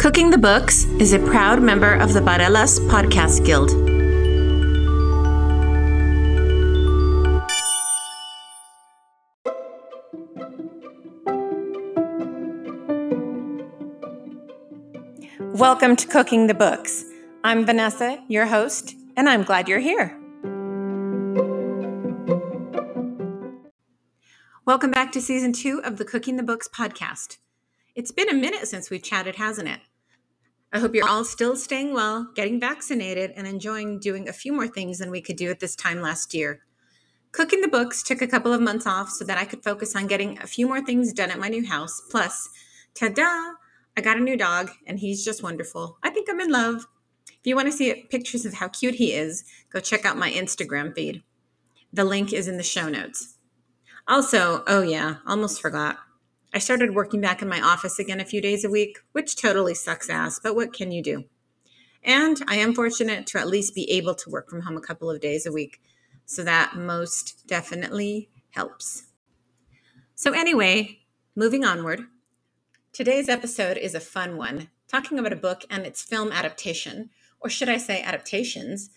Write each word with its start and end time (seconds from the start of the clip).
Cooking 0.00 0.30
the 0.30 0.38
Books 0.38 0.84
is 0.98 1.12
a 1.12 1.18
proud 1.18 1.60
member 1.60 1.92
of 1.92 2.14
the 2.14 2.20
Barelas 2.20 2.80
Podcast 2.88 3.44
Guild. 3.44 3.68
Welcome 15.54 15.96
to 15.96 16.06
Cooking 16.06 16.46
the 16.46 16.54
Books. 16.54 17.04
I'm 17.44 17.66
Vanessa, 17.66 18.24
your 18.26 18.46
host, 18.46 18.94
and 19.18 19.28
I'm 19.28 19.42
glad 19.42 19.68
you're 19.68 19.80
here. 19.80 20.18
Welcome 24.64 24.92
back 24.92 25.12
to 25.12 25.20
season 25.20 25.52
two 25.52 25.82
of 25.84 25.98
the 25.98 26.06
Cooking 26.06 26.38
the 26.38 26.42
Books 26.42 26.68
podcast. 26.68 27.36
It's 27.94 28.12
been 28.12 28.30
a 28.30 28.34
minute 28.34 28.66
since 28.66 28.88
we've 28.88 29.02
chatted, 29.02 29.34
hasn't 29.36 29.68
it? 29.68 29.80
I 30.72 30.78
hope 30.78 30.94
you're 30.94 31.08
all 31.08 31.24
still 31.24 31.56
staying 31.56 31.94
well, 31.94 32.30
getting 32.36 32.60
vaccinated, 32.60 33.32
and 33.34 33.46
enjoying 33.46 33.98
doing 33.98 34.28
a 34.28 34.32
few 34.32 34.52
more 34.52 34.68
things 34.68 34.98
than 34.98 35.10
we 35.10 35.20
could 35.20 35.36
do 35.36 35.50
at 35.50 35.58
this 35.58 35.74
time 35.74 36.00
last 36.00 36.32
year. 36.32 36.60
Cooking 37.32 37.60
the 37.60 37.68
books 37.68 38.02
took 38.02 38.22
a 38.22 38.28
couple 38.28 38.52
of 38.52 38.60
months 38.60 38.86
off 38.86 39.08
so 39.08 39.24
that 39.24 39.38
I 39.38 39.44
could 39.44 39.64
focus 39.64 39.96
on 39.96 40.06
getting 40.06 40.38
a 40.38 40.46
few 40.46 40.68
more 40.68 40.80
things 40.80 41.12
done 41.12 41.30
at 41.30 41.40
my 41.40 41.48
new 41.48 41.66
house. 41.66 42.00
Plus, 42.10 42.48
ta 42.94 43.08
da! 43.08 43.54
I 43.96 44.00
got 44.00 44.16
a 44.16 44.20
new 44.20 44.36
dog, 44.36 44.70
and 44.86 45.00
he's 45.00 45.24
just 45.24 45.42
wonderful. 45.42 45.98
I 46.02 46.10
think 46.10 46.28
I'm 46.30 46.40
in 46.40 46.50
love. 46.50 46.86
If 47.26 47.46
you 47.46 47.56
want 47.56 47.66
to 47.66 47.72
see 47.72 48.06
pictures 48.08 48.46
of 48.46 48.54
how 48.54 48.68
cute 48.68 48.94
he 48.94 49.12
is, 49.12 49.44
go 49.70 49.80
check 49.80 50.04
out 50.04 50.16
my 50.16 50.30
Instagram 50.30 50.94
feed. 50.94 51.24
The 51.92 52.04
link 52.04 52.32
is 52.32 52.46
in 52.46 52.56
the 52.56 52.62
show 52.62 52.88
notes. 52.88 53.36
Also, 54.06 54.62
oh 54.66 54.82
yeah, 54.82 55.16
almost 55.26 55.60
forgot. 55.60 55.98
I 56.52 56.58
started 56.58 56.96
working 56.96 57.20
back 57.20 57.42
in 57.42 57.48
my 57.48 57.60
office 57.60 58.00
again 58.00 58.18
a 58.20 58.24
few 58.24 58.40
days 58.40 58.64
a 58.64 58.70
week, 58.70 58.98
which 59.12 59.36
totally 59.36 59.74
sucks 59.74 60.10
ass, 60.10 60.40
but 60.42 60.56
what 60.56 60.72
can 60.72 60.90
you 60.90 61.00
do? 61.00 61.24
And 62.02 62.42
I 62.48 62.56
am 62.56 62.74
fortunate 62.74 63.26
to 63.28 63.38
at 63.38 63.46
least 63.46 63.74
be 63.74 63.88
able 63.90 64.16
to 64.16 64.30
work 64.30 64.50
from 64.50 64.62
home 64.62 64.76
a 64.76 64.80
couple 64.80 65.08
of 65.08 65.20
days 65.20 65.46
a 65.46 65.52
week. 65.52 65.80
So 66.26 66.42
that 66.42 66.74
most 66.76 67.46
definitely 67.46 68.30
helps. 68.50 69.04
So, 70.16 70.32
anyway, 70.32 71.00
moving 71.36 71.64
onward, 71.64 72.02
today's 72.92 73.28
episode 73.28 73.76
is 73.76 73.94
a 73.94 74.00
fun 74.00 74.36
one, 74.36 74.70
talking 74.88 75.18
about 75.18 75.32
a 75.32 75.36
book 75.36 75.64
and 75.70 75.86
its 75.86 76.02
film 76.02 76.32
adaptation, 76.32 77.10
or 77.40 77.48
should 77.48 77.68
I 77.68 77.76
say 77.76 78.02
adaptations, 78.02 78.90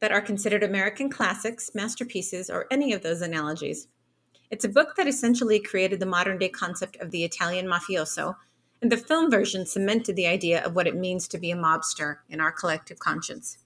that 0.00 0.12
are 0.12 0.20
considered 0.20 0.62
American 0.62 1.10
classics, 1.10 1.70
masterpieces, 1.74 2.50
or 2.50 2.66
any 2.70 2.92
of 2.92 3.02
those 3.02 3.22
analogies. 3.22 3.88
It's 4.50 4.64
a 4.64 4.68
book 4.68 4.96
that 4.96 5.06
essentially 5.06 5.60
created 5.60 6.00
the 6.00 6.06
modern 6.06 6.38
day 6.38 6.48
concept 6.48 6.96
of 6.96 7.10
the 7.10 7.22
Italian 7.22 7.66
mafioso, 7.66 8.36
and 8.80 8.90
the 8.90 8.96
film 8.96 9.30
version 9.30 9.66
cemented 9.66 10.16
the 10.16 10.26
idea 10.26 10.64
of 10.64 10.74
what 10.74 10.86
it 10.86 10.96
means 10.96 11.28
to 11.28 11.38
be 11.38 11.50
a 11.50 11.56
mobster 11.56 12.18
in 12.30 12.40
our 12.40 12.52
collective 12.52 12.98
conscience. 12.98 13.58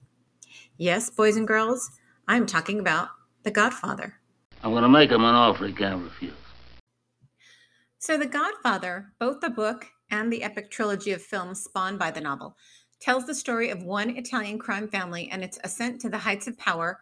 Yes, 0.77 1.09
boys 1.09 1.37
and 1.37 1.47
girls, 1.47 1.91
I'm 2.27 2.45
talking 2.45 2.79
about 2.79 3.09
The 3.43 3.51
Godfather. 3.51 4.15
I'm 4.61 4.71
going 4.71 4.83
to 4.83 4.89
make 4.89 5.11
him 5.11 5.23
an 5.23 5.35
offer 5.35 5.67
he 5.67 5.73
can't 5.73 6.03
refuse. 6.03 6.33
So, 7.99 8.17
The 8.17 8.25
Godfather, 8.25 9.13
both 9.19 9.39
the 9.39 9.49
book 9.49 9.87
and 10.09 10.33
the 10.33 10.43
epic 10.43 10.69
trilogy 10.69 11.11
of 11.11 11.21
films 11.21 11.63
spawned 11.63 11.99
by 11.99 12.11
the 12.11 12.21
novel, 12.21 12.57
tells 12.99 13.25
the 13.25 13.35
story 13.35 13.69
of 13.69 13.83
one 13.83 14.17
Italian 14.17 14.59
crime 14.59 14.89
family 14.89 15.29
and 15.29 15.43
its 15.43 15.59
ascent 15.63 16.01
to 16.01 16.09
the 16.09 16.17
heights 16.17 16.47
of 16.47 16.57
power 16.57 17.01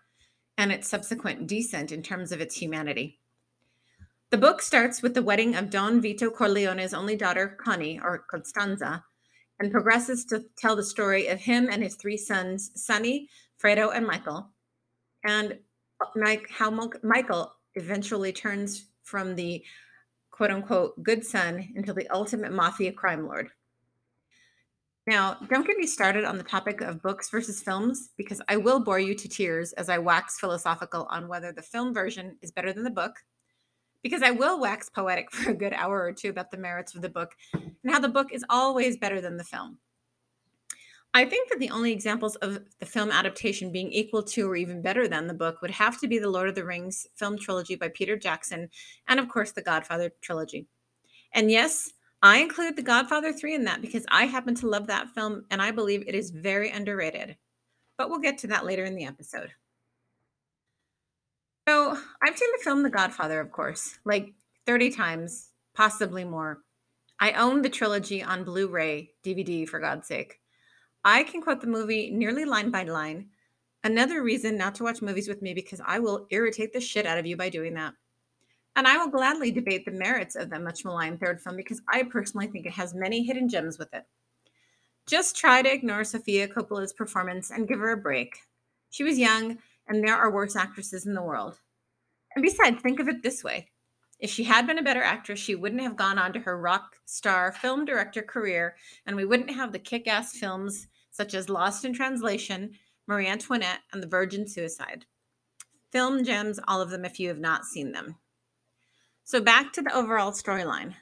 and 0.57 0.71
its 0.71 0.87
subsequent 0.87 1.47
descent 1.47 1.91
in 1.91 2.03
terms 2.03 2.31
of 2.31 2.41
its 2.41 2.55
humanity. 2.55 3.20
The 4.31 4.37
book 4.37 4.61
starts 4.61 5.01
with 5.01 5.13
the 5.13 5.21
wedding 5.21 5.55
of 5.55 5.69
Don 5.69 5.99
Vito 5.99 6.29
Corleone's 6.29 6.93
only 6.93 7.17
daughter, 7.17 7.57
Connie, 7.61 7.99
or 8.01 8.23
Costanza, 8.31 9.03
and 9.59 9.73
progresses 9.73 10.23
to 10.27 10.45
tell 10.57 10.73
the 10.77 10.85
story 10.85 11.27
of 11.27 11.37
him 11.37 11.67
and 11.69 11.83
his 11.83 11.95
three 11.95 12.15
sons, 12.15 12.71
Sonny, 12.75 13.27
Fredo, 13.61 13.93
and 13.93 14.07
Michael, 14.07 14.49
and 15.25 15.59
Mike, 16.15 16.47
how 16.49 16.71
Michael 17.03 17.53
eventually 17.75 18.31
turns 18.31 18.85
from 19.03 19.35
the 19.35 19.65
quote 20.31 20.49
unquote 20.49 21.03
good 21.03 21.25
son 21.25 21.67
into 21.75 21.91
the 21.91 22.07
ultimate 22.07 22.53
mafia 22.53 22.93
crime 22.93 23.27
lord. 23.27 23.49
Now, 25.07 25.39
don't 25.49 25.67
get 25.67 25.75
me 25.75 25.85
started 25.85 26.23
on 26.23 26.37
the 26.37 26.43
topic 26.45 26.79
of 26.79 27.01
books 27.01 27.29
versus 27.29 27.61
films 27.61 28.11
because 28.15 28.41
I 28.47 28.55
will 28.55 28.79
bore 28.79 28.99
you 28.99 29.13
to 29.13 29.27
tears 29.27 29.73
as 29.73 29.89
I 29.89 29.97
wax 29.97 30.39
philosophical 30.39 31.05
on 31.09 31.27
whether 31.27 31.51
the 31.51 31.61
film 31.61 31.93
version 31.93 32.37
is 32.41 32.51
better 32.51 32.71
than 32.71 32.85
the 32.85 32.89
book 32.89 33.15
because 34.03 34.23
I 34.23 34.31
will 34.31 34.59
wax 34.59 34.89
poetic 34.89 35.31
for 35.31 35.51
a 35.51 35.55
good 35.55 35.73
hour 35.73 36.01
or 36.01 36.11
two 36.11 36.29
about 36.29 36.51
the 36.51 36.57
merits 36.57 36.95
of 36.95 37.01
the 37.01 37.09
book 37.09 37.35
and 37.53 37.91
how 37.91 37.99
the 37.99 38.09
book 38.09 38.31
is 38.31 38.45
always 38.49 38.97
better 38.97 39.21
than 39.21 39.37
the 39.37 39.43
film. 39.43 39.77
I 41.13 41.25
think 41.25 41.49
that 41.49 41.59
the 41.59 41.71
only 41.71 41.91
examples 41.91 42.37
of 42.37 42.59
the 42.79 42.85
film 42.85 43.11
adaptation 43.11 43.71
being 43.71 43.91
equal 43.91 44.23
to 44.23 44.49
or 44.49 44.55
even 44.55 44.81
better 44.81 45.09
than 45.09 45.27
the 45.27 45.33
book 45.33 45.61
would 45.61 45.71
have 45.71 45.99
to 45.99 46.07
be 46.07 46.19
the 46.19 46.29
Lord 46.29 46.47
of 46.47 46.55
the 46.55 46.63
Rings 46.63 47.05
film 47.15 47.37
trilogy 47.37 47.75
by 47.75 47.89
Peter 47.89 48.15
Jackson 48.15 48.69
and, 49.09 49.19
of 49.19 49.27
course, 49.27 49.51
the 49.51 49.61
Godfather 49.61 50.13
trilogy. 50.21 50.67
And 51.33 51.51
yes, 51.51 51.91
I 52.23 52.37
include 52.37 52.75
The 52.77 52.81
Godfather 52.81 53.33
3 53.33 53.55
in 53.55 53.63
that 53.65 53.81
because 53.81 54.05
I 54.09 54.25
happen 54.25 54.55
to 54.55 54.69
love 54.69 54.87
that 54.87 55.09
film 55.09 55.43
and 55.49 55.61
I 55.61 55.71
believe 55.71 56.07
it 56.07 56.15
is 56.15 56.29
very 56.29 56.69
underrated. 56.69 57.35
But 57.97 58.09
we'll 58.09 58.19
get 58.19 58.37
to 58.39 58.47
that 58.47 58.65
later 58.65 58.85
in 58.85 58.95
the 58.95 59.05
episode. 59.05 59.51
So 61.71 61.97
I've 62.21 62.37
seen 62.37 62.49
the 62.51 62.63
film 62.65 62.83
The 62.83 62.89
Godfather, 62.89 63.39
of 63.39 63.53
course, 63.53 63.97
like 64.03 64.33
30 64.65 64.89
times, 64.89 65.51
possibly 65.73 66.25
more. 66.25 66.63
I 67.17 67.31
own 67.31 67.61
the 67.61 67.69
trilogy 67.69 68.21
on 68.21 68.43
Blu 68.43 68.67
ray, 68.67 69.11
DVD, 69.23 69.65
for 69.65 69.79
God's 69.79 70.05
sake. 70.05 70.41
I 71.05 71.23
can 71.23 71.41
quote 71.41 71.61
the 71.61 71.67
movie 71.67 72.11
nearly 72.11 72.43
line 72.43 72.71
by 72.71 72.83
line. 72.83 73.29
Another 73.85 74.21
reason 74.21 74.57
not 74.57 74.75
to 74.75 74.83
watch 74.83 75.01
movies 75.01 75.29
with 75.29 75.41
me 75.41 75.53
because 75.53 75.79
I 75.85 75.99
will 75.99 76.27
irritate 76.29 76.73
the 76.73 76.81
shit 76.81 77.05
out 77.05 77.17
of 77.17 77.25
you 77.25 77.37
by 77.37 77.47
doing 77.47 77.75
that. 77.75 77.93
And 78.75 78.85
I 78.85 78.97
will 78.97 79.07
gladly 79.07 79.49
debate 79.49 79.85
the 79.85 79.91
merits 79.91 80.35
of 80.35 80.49
the 80.49 80.59
much 80.59 80.83
maligned 80.83 81.21
third 81.21 81.39
film 81.39 81.55
because 81.55 81.81
I 81.87 82.03
personally 82.03 82.47
think 82.47 82.65
it 82.65 82.73
has 82.73 82.93
many 82.93 83.23
hidden 83.23 83.47
gems 83.47 83.79
with 83.79 83.93
it. 83.93 84.03
Just 85.07 85.37
try 85.37 85.61
to 85.61 85.73
ignore 85.73 86.03
Sofia 86.03 86.49
Coppola's 86.49 86.91
performance 86.91 87.49
and 87.49 87.65
give 87.65 87.79
her 87.79 87.93
a 87.93 87.97
break. 87.97 88.39
She 88.89 89.05
was 89.05 89.17
young 89.17 89.57
and 89.87 90.03
there 90.03 90.15
are 90.15 90.31
worse 90.31 90.55
actresses 90.55 91.05
in 91.05 91.13
the 91.13 91.23
world. 91.23 91.59
And 92.35 92.43
besides, 92.43 92.81
think 92.81 92.99
of 92.99 93.07
it 93.07 93.23
this 93.23 93.43
way 93.43 93.67
if 94.21 94.29
she 94.29 94.43
had 94.43 94.67
been 94.67 94.77
a 94.77 94.83
better 94.83 95.01
actress, 95.01 95.39
she 95.39 95.55
wouldn't 95.55 95.81
have 95.81 95.97
gone 95.97 96.19
on 96.19 96.31
to 96.33 96.39
her 96.39 96.57
rock 96.57 96.95
star 97.05 97.51
film 97.51 97.85
director 97.85 98.21
career, 98.21 98.75
and 99.05 99.15
we 99.15 99.25
wouldn't 99.25 99.49
have 99.49 99.71
the 99.71 99.79
kick 99.79 100.07
ass 100.07 100.37
films 100.37 100.87
such 101.09 101.33
as 101.33 101.49
Lost 101.49 101.83
in 101.83 101.93
Translation, 101.93 102.71
Marie 103.07 103.27
Antoinette, 103.27 103.79
and 103.91 104.01
The 104.01 104.07
Virgin 104.07 104.47
Suicide. 104.47 105.05
Film 105.91 106.23
gems, 106.23 106.59
all 106.67 106.79
of 106.79 106.91
them, 106.91 107.03
if 107.03 107.19
you 107.19 107.27
have 107.27 107.39
not 107.39 107.65
seen 107.65 107.91
them. 107.91 108.15
So, 109.23 109.41
back 109.41 109.73
to 109.73 109.81
the 109.81 109.93
overall 109.93 110.31
storyline. 110.31 110.93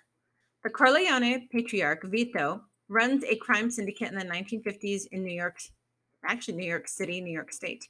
The 0.63 0.69
Corleone 0.69 1.47
patriarch, 1.51 2.03
Vito, 2.05 2.61
runs 2.87 3.23
a 3.23 3.35
crime 3.35 3.69
syndicate 3.69 4.11
in 4.11 4.17
the 4.17 4.25
1950s 4.25 5.07
in 5.11 5.23
New 5.23 5.33
York, 5.33 5.59
actually, 6.25 6.57
New 6.57 6.67
York 6.67 6.87
City, 6.87 7.21
New 7.21 7.31
York 7.31 7.51
State. 7.51 7.87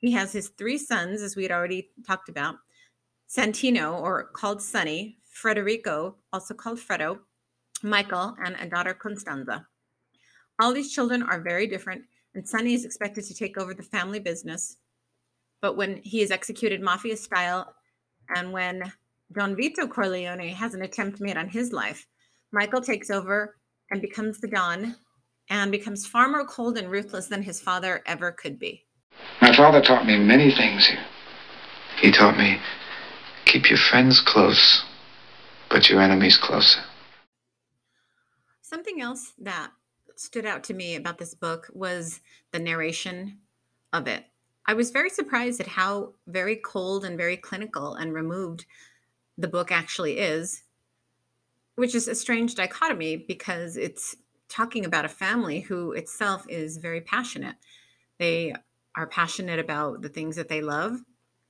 He 0.00 0.12
has 0.12 0.32
his 0.32 0.48
three 0.50 0.78
sons, 0.78 1.22
as 1.22 1.36
we 1.36 1.42
had 1.42 1.52
already 1.52 1.90
talked 2.06 2.28
about 2.28 2.56
Santino, 3.28 4.00
or 4.00 4.30
called 4.32 4.62
Sonny, 4.62 5.18
Federico, 5.24 6.16
also 6.32 6.54
called 6.54 6.78
Fredo, 6.78 7.18
Michael, 7.82 8.36
and 8.44 8.56
a 8.60 8.68
daughter, 8.68 8.94
Constanza. 8.94 9.66
All 10.60 10.72
these 10.72 10.92
children 10.92 11.22
are 11.22 11.40
very 11.40 11.66
different, 11.66 12.04
and 12.34 12.46
Sonny 12.46 12.74
is 12.74 12.84
expected 12.84 13.24
to 13.24 13.34
take 13.34 13.58
over 13.58 13.74
the 13.74 13.82
family 13.82 14.20
business. 14.20 14.76
But 15.60 15.76
when 15.76 15.96
he 16.02 16.22
is 16.22 16.30
executed 16.30 16.80
mafia 16.80 17.16
style, 17.16 17.74
and 18.34 18.52
when 18.52 18.92
Don 19.32 19.56
Vito 19.56 19.86
Corleone 19.86 20.48
has 20.48 20.74
an 20.74 20.82
attempt 20.82 21.20
made 21.20 21.36
on 21.36 21.48
his 21.48 21.72
life, 21.72 22.06
Michael 22.52 22.80
takes 22.80 23.10
over 23.10 23.56
and 23.90 24.00
becomes 24.00 24.40
the 24.40 24.48
Don 24.48 24.96
and 25.50 25.70
becomes 25.70 26.06
far 26.06 26.28
more 26.28 26.46
cold 26.46 26.76
and 26.76 26.90
ruthless 26.90 27.26
than 27.26 27.42
his 27.42 27.60
father 27.60 28.02
ever 28.06 28.32
could 28.32 28.58
be. 28.58 28.85
My 29.40 29.54
father 29.54 29.80
taught 29.80 30.06
me 30.06 30.18
many 30.18 30.50
things. 30.50 30.90
He 32.00 32.10
taught 32.10 32.36
me 32.36 32.58
keep 33.44 33.70
your 33.70 33.78
friends 33.78 34.20
close, 34.20 34.84
but 35.70 35.88
your 35.88 36.00
enemies 36.00 36.36
closer. 36.36 36.80
Something 38.60 39.00
else 39.00 39.32
that 39.38 39.70
stood 40.16 40.44
out 40.44 40.64
to 40.64 40.74
me 40.74 40.96
about 40.96 41.18
this 41.18 41.34
book 41.34 41.70
was 41.72 42.20
the 42.50 42.58
narration 42.58 43.38
of 43.92 44.06
it. 44.06 44.24
I 44.66 44.74
was 44.74 44.90
very 44.90 45.10
surprised 45.10 45.60
at 45.60 45.68
how 45.68 46.14
very 46.26 46.56
cold 46.56 47.04
and 47.04 47.16
very 47.16 47.36
clinical 47.36 47.94
and 47.94 48.12
removed 48.12 48.66
the 49.38 49.48
book 49.48 49.70
actually 49.70 50.18
is, 50.18 50.64
which 51.76 51.94
is 51.94 52.08
a 52.08 52.14
strange 52.14 52.54
dichotomy 52.54 53.16
because 53.16 53.76
it's 53.76 54.16
talking 54.48 54.84
about 54.84 55.04
a 55.04 55.08
family 55.08 55.60
who 55.60 55.92
itself 55.92 56.46
is 56.48 56.78
very 56.78 57.00
passionate. 57.00 57.56
They 58.18 58.54
are 58.96 59.06
passionate 59.06 59.58
about 59.58 60.02
the 60.02 60.08
things 60.08 60.36
that 60.36 60.48
they 60.48 60.62
love. 60.62 61.00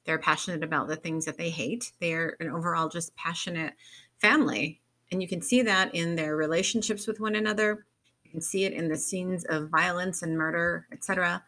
They're 0.05 0.19
passionate 0.19 0.63
about 0.63 0.89
the 0.89 0.97
things 0.97 1.25
that 1.25 1.39
they 1.39 1.51
hate. 1.51 1.93
They're 2.01 2.37
an 2.41 2.51
overall 2.51 2.89
just 2.89 3.15
passionate 3.17 3.75
family. 4.19 4.81
And 5.11 5.23
you 5.23 5.29
can 5.29 5.41
see 5.41 5.63
that 5.63 5.95
in 5.95 6.17
their 6.17 6.37
relationships 6.37 7.07
with 7.07 7.21
one 7.21 7.37
another. 7.37 7.87
You 8.25 8.31
can 8.31 8.41
see 8.41 8.65
it 8.65 8.73
in 8.73 8.89
the 8.89 8.97
scenes 8.97 9.45
of 9.45 9.71
violence 9.71 10.23
and 10.23 10.37
murder, 10.37 10.87
etc. 10.93 11.43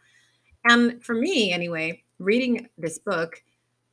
And 0.65 1.03
for 1.05 1.15
me, 1.15 1.53
anyway, 1.53 2.05
reading 2.19 2.69
this 2.79 2.99
book 2.99 3.43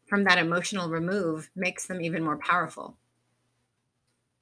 from 0.05 0.23
that 0.25 0.37
emotional 0.37 0.89
remove 0.89 1.49
makes 1.55 1.87
them 1.87 2.01
even 2.01 2.23
more 2.23 2.37
powerful. 2.37 2.97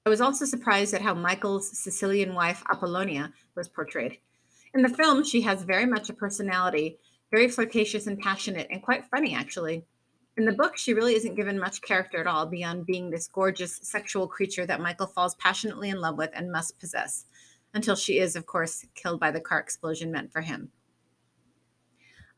I 0.06 0.10
was 0.10 0.19
also 0.19 0.44
surprised 0.44 0.94
at 0.94 1.01
how 1.01 1.13
Michael's 1.13 1.77
Sicilian 1.77 2.33
wife, 2.33 2.63
Apollonia, 2.69 3.31
was 3.56 3.69
portrayed. 3.69 4.18
In 4.74 4.81
the 4.81 4.89
film, 4.89 5.24
she 5.24 5.42
has 5.42 5.63
very 5.63 5.86
much 5.86 6.10
a 6.10 6.13
personality, 6.13 6.98
very 7.33 7.50
flirtatious 7.50 8.06
and 8.06 8.19
passionate, 8.19 8.68
and 8.69 8.83
quite 8.83 9.03
funny, 9.06 9.33
actually. 9.33 9.83
In 10.38 10.45
the 10.45 10.51
book, 10.51 10.77
she 10.77 10.94
really 10.94 11.15
isn't 11.15 11.33
given 11.33 11.59
much 11.59 11.81
character 11.81 12.19
at 12.19 12.27
all 12.27 12.45
beyond 12.45 12.85
being 12.85 13.09
this 13.09 13.27
gorgeous 13.27 13.80
sexual 13.81 14.27
creature 14.27 14.68
that 14.68 14.81
Michael 14.81 15.07
falls 15.07 15.33
passionately 15.35 15.89
in 15.89 16.00
love 16.00 16.15
with 16.15 16.30
and 16.35 16.51
must 16.51 16.80
possess, 16.80 17.25
until 17.74 17.95
she 17.95 18.19
is, 18.19 18.35
of 18.35 18.45
course, 18.45 18.85
killed 18.94 19.19
by 19.19 19.31
the 19.31 19.41
car 19.41 19.57
explosion 19.57 20.12
meant 20.12 20.31
for 20.31 20.41
him. 20.41 20.69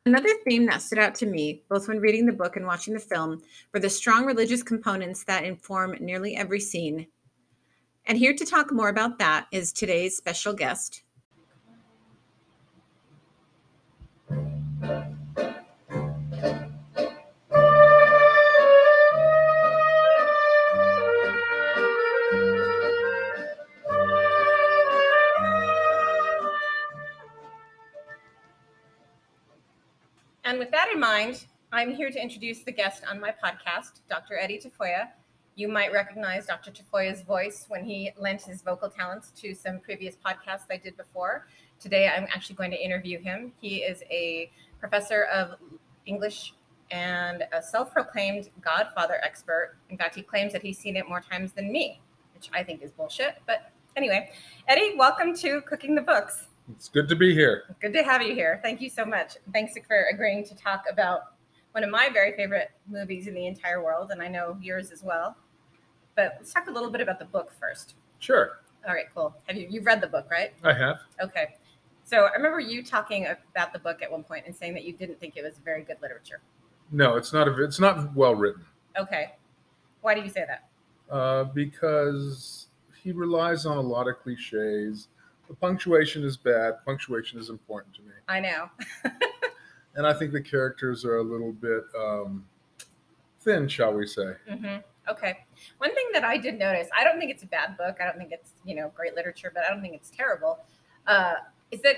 Another 0.05 0.29
theme 0.47 0.65
that 0.67 0.81
stood 0.81 0.99
out 0.99 1.15
to 1.15 1.25
me, 1.25 1.63
both 1.69 1.89
when 1.89 1.99
reading 1.99 2.25
the 2.25 2.31
book 2.31 2.55
and 2.55 2.65
watching 2.65 2.93
the 2.93 2.99
film, 3.01 3.41
were 3.73 3.81
the 3.81 3.89
strong 3.89 4.25
religious 4.25 4.63
components 4.63 5.25
that 5.25 5.43
inform 5.43 5.97
nearly 5.99 6.37
every 6.37 6.61
scene. 6.61 7.07
And 8.05 8.17
here 8.17 8.33
to 8.33 8.45
talk 8.45 8.71
more 8.71 8.87
about 8.87 9.19
that 9.19 9.47
is 9.51 9.73
today's 9.73 10.15
special 10.15 10.53
guest. 10.53 11.03
And 30.45 30.59
with 30.59 30.69
that 30.71 30.89
in 30.93 30.99
mind, 30.99 31.47
I'm 31.71 31.91
here 31.91 32.11
to 32.11 32.21
introduce 32.21 32.63
the 32.63 32.71
guest 32.71 33.03
on 33.09 33.19
my 33.19 33.31
podcast, 33.31 34.01
Dr. 34.07 34.37
Eddie 34.37 34.59
Tafoya. 34.59 35.07
You 35.55 35.67
might 35.67 35.91
recognize 35.91 36.45
Dr. 36.45 36.71
Tafoya's 36.71 37.23
voice 37.23 37.65
when 37.67 37.83
he 37.83 38.11
lent 38.17 38.43
his 38.43 38.61
vocal 38.61 38.89
talents 38.89 39.31
to 39.41 39.55
some 39.55 39.79
previous 39.79 40.15
podcasts 40.15 40.65
I 40.69 40.77
did 40.77 40.95
before. 40.97 41.47
Today, 41.79 42.07
I'm 42.07 42.27
actually 42.33 42.55
going 42.55 42.71
to 42.71 42.83
interview 42.83 43.19
him. 43.21 43.51
He 43.61 43.77
is 43.77 44.01
a 44.09 44.49
professor 44.79 45.23
of 45.25 45.55
English 46.05 46.53
and 46.91 47.43
a 47.51 47.61
self 47.61 47.91
proclaimed 47.91 48.49
Godfather 48.61 49.19
expert. 49.23 49.75
In 49.89 49.97
fact, 49.97 50.15
he 50.15 50.21
claims 50.21 50.53
that 50.53 50.61
he's 50.61 50.77
seen 50.77 50.95
it 50.95 51.07
more 51.07 51.21
times 51.21 51.51
than 51.51 51.71
me, 51.71 52.01
which 52.33 52.49
I 52.53 52.63
think 52.63 52.81
is 52.81 52.91
bullshit. 52.91 53.41
But 53.45 53.71
anyway, 53.95 54.31
Eddie, 54.67 54.95
welcome 54.97 55.35
to 55.37 55.61
Cooking 55.61 55.95
the 55.95 56.01
Books. 56.01 56.47
It's 56.71 56.89
good 56.89 57.07
to 57.09 57.15
be 57.15 57.33
here. 57.33 57.75
Good 57.81 57.93
to 57.93 58.03
have 58.03 58.21
you 58.21 58.33
here. 58.33 58.59
Thank 58.63 58.81
you 58.81 58.89
so 58.89 59.05
much. 59.05 59.37
Thanks 59.53 59.73
for 59.87 60.07
agreeing 60.11 60.43
to 60.45 60.55
talk 60.55 60.85
about 60.91 61.33
one 61.73 61.83
of 61.83 61.89
my 61.89 62.09
very 62.11 62.35
favorite 62.35 62.71
movies 62.87 63.27
in 63.27 63.35
the 63.35 63.45
entire 63.45 63.83
world, 63.83 64.11
and 64.11 64.21
I 64.21 64.27
know 64.27 64.57
yours 64.61 64.91
as 64.91 65.03
well. 65.03 65.35
But 66.15 66.35
let's 66.37 66.53
talk 66.53 66.67
a 66.67 66.71
little 66.71 66.89
bit 66.89 67.01
about 67.01 67.19
the 67.19 67.25
book 67.25 67.51
first. 67.59 67.95
Sure. 68.19 68.59
All 68.87 68.93
right, 68.93 69.05
cool. 69.13 69.35
Have 69.47 69.57
you 69.57 69.67
you've 69.69 69.85
read 69.85 70.01
the 70.01 70.07
book, 70.07 70.27
right? 70.31 70.53
I 70.63 70.73
have. 70.73 70.97
Okay. 71.21 71.55
So 72.05 72.25
I 72.25 72.33
remember 72.33 72.59
you 72.59 72.83
talking 72.83 73.27
about 73.27 73.73
the 73.73 73.79
book 73.79 74.01
at 74.01 74.09
one 74.11 74.23
point 74.23 74.45
and 74.45 74.55
saying 74.55 74.73
that 74.75 74.85
you 74.85 74.93
didn't 74.93 75.19
think 75.19 75.35
it 75.35 75.43
was 75.43 75.57
very 75.63 75.83
good 75.83 75.97
literature. 76.01 76.39
No, 76.91 77.17
it's 77.17 77.33
not. 77.33 77.47
A, 77.47 77.63
it's 77.63 77.79
not 77.79 78.15
well 78.15 78.35
written. 78.35 78.63
Okay. 78.97 79.33
Why 80.01 80.15
do 80.15 80.21
you 80.21 80.29
say 80.29 80.45
that? 80.47 80.69
Uh, 81.13 81.45
because 81.45 82.67
he 83.03 83.11
relies 83.11 83.65
on 83.65 83.77
a 83.77 83.81
lot 83.81 84.07
of 84.07 84.19
cliches 84.19 85.07
the 85.47 85.53
punctuation 85.53 86.23
is 86.23 86.37
bad. 86.37 86.83
Punctuation 86.85 87.39
is 87.39 87.49
important 87.49 87.93
to 87.95 88.01
me. 88.01 88.13
I 88.27 88.39
know. 88.39 88.69
and 89.95 90.07
I 90.07 90.13
think 90.13 90.31
the 90.31 90.41
characters 90.41 91.05
are 91.05 91.17
a 91.17 91.23
little 91.23 91.51
bit 91.51 91.83
um, 91.97 92.45
thin, 93.41 93.67
shall 93.67 93.93
we 93.93 94.07
say. 94.07 94.33
Mm-hmm. 94.49 94.77
Okay. 95.09 95.37
One 95.77 95.93
thing 95.93 96.05
that 96.13 96.23
I 96.23 96.37
did 96.37 96.57
notice, 96.57 96.87
I 96.97 97.03
don't 97.03 97.19
think 97.19 97.29
it's 97.29 97.43
a 97.43 97.47
bad 97.47 97.77
book. 97.77 97.97
I 98.01 98.05
don't 98.05 98.17
think 98.17 98.31
it's, 98.31 98.53
you 98.65 98.75
know, 98.75 98.91
great 98.95 99.15
literature, 99.15 99.51
but 99.53 99.63
I 99.65 99.69
don't 99.69 99.81
think 99.81 99.93
it's 99.93 100.09
terrible. 100.09 100.59
Uh, 101.05 101.35
is 101.75 101.81
that 101.81 101.97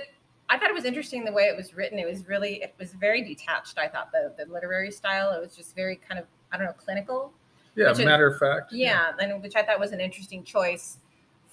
I 0.49 0.57
thought 0.57 0.69
it 0.69 0.75
was 0.75 0.85
interesting 0.85 1.23
the 1.25 1.31
way 1.31 1.43
it 1.43 1.55
was 1.55 1.73
written. 1.75 1.99
It 1.99 2.07
was 2.07 2.27
really, 2.27 2.61
it 2.61 2.73
was 2.79 2.93
very 2.93 3.21
detached. 3.21 3.77
I 3.77 3.87
thought 3.87 4.11
the, 4.11 4.33
the 4.37 4.51
literary 4.51 4.91
style, 4.91 5.31
it 5.31 5.41
was 5.41 5.55
just 5.55 5.75
very 5.75 5.97
kind 5.97 6.19
of, 6.19 6.25
I 6.51 6.57
don't 6.57 6.65
know, 6.65 6.73
clinical. 6.73 7.33
Yeah, 7.75 7.93
matter 7.93 8.27
of 8.27 8.39
fact. 8.39 8.71
Yeah, 8.71 9.11
yeah, 9.19 9.25
and 9.33 9.43
which 9.43 9.55
I 9.55 9.61
thought 9.61 9.79
was 9.79 9.91
an 9.91 10.01
interesting 10.01 10.43
choice 10.43 10.97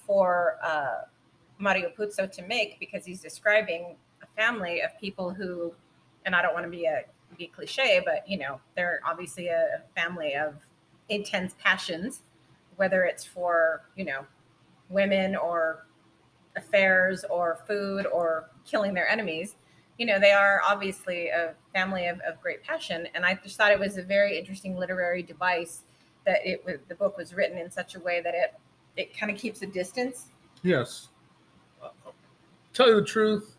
for 0.07 0.57
uh, 0.63 1.03
Mario 1.59 1.91
Puzo 1.97 2.31
to 2.31 2.41
make 2.41 2.79
because 2.79 3.05
he's 3.05 3.21
describing 3.21 3.95
a 4.23 4.41
family 4.41 4.81
of 4.81 4.97
people 4.99 5.29
who, 5.29 5.73
and 6.25 6.35
I 6.35 6.41
don't 6.41 6.53
want 6.53 6.65
to 6.65 6.71
be 6.71 6.85
a 6.85 7.01
be 7.37 7.47
cliche, 7.47 8.01
but 8.03 8.27
you 8.27 8.37
know, 8.37 8.59
they're 8.75 9.01
obviously 9.05 9.47
a 9.49 9.83
family 9.95 10.35
of 10.35 10.55
intense 11.09 11.53
passions, 11.61 12.21
whether 12.77 13.03
it's 13.03 13.23
for 13.23 13.83
you 13.95 14.05
know 14.05 14.25
women 14.89 15.35
or 15.35 15.85
affairs 16.55 17.25
or 17.29 17.59
food 17.67 18.05
or 18.07 18.49
killing 18.65 18.93
their 18.93 19.07
enemies. 19.07 19.55
You 19.97 20.05
know, 20.05 20.19
they 20.19 20.31
are 20.31 20.61
obviously 20.65 21.29
a 21.29 21.53
family 21.73 22.07
of, 22.07 22.19
of 22.21 22.41
great 22.41 22.63
passion, 22.63 23.07
and 23.15 23.25
I 23.25 23.39
just 23.41 23.55
thought 23.55 23.71
it 23.71 23.79
was 23.79 23.97
a 23.97 24.03
very 24.03 24.37
interesting 24.37 24.77
literary 24.77 25.23
device 25.23 25.83
that 26.25 26.45
it 26.45 26.65
was 26.65 26.77
the 26.89 26.95
book 26.95 27.17
was 27.17 27.33
written 27.33 27.57
in 27.57 27.71
such 27.71 27.95
a 27.95 27.99
way 27.99 28.21
that 28.21 28.33
it 28.33 28.53
it 28.97 29.17
kind 29.17 29.31
of 29.31 29.37
keeps 29.37 29.61
a 29.61 29.67
distance. 29.67 30.27
Yes 30.63 31.09
tell 32.75 32.89
you 32.89 32.95
the 32.95 33.05
truth, 33.05 33.55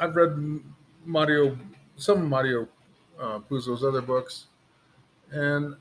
I've 0.00 0.16
read 0.16 0.36
Mario, 1.04 1.56
some 1.96 2.22
of 2.22 2.28
Mario 2.28 2.68
uh, 3.18 3.38
Puzo's 3.38 3.84
other 3.84 4.02
books, 4.02 4.48
and 5.30 5.76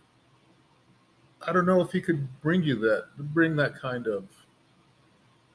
I 1.46 1.52
don't 1.52 1.66
know 1.66 1.82
if 1.82 1.92
he 1.92 2.00
could 2.00 2.28
bring 2.42 2.64
you 2.64 2.76
that, 2.76 3.06
bring 3.18 3.56
that 3.58 3.76
kind 3.76 4.08
of 4.08 4.26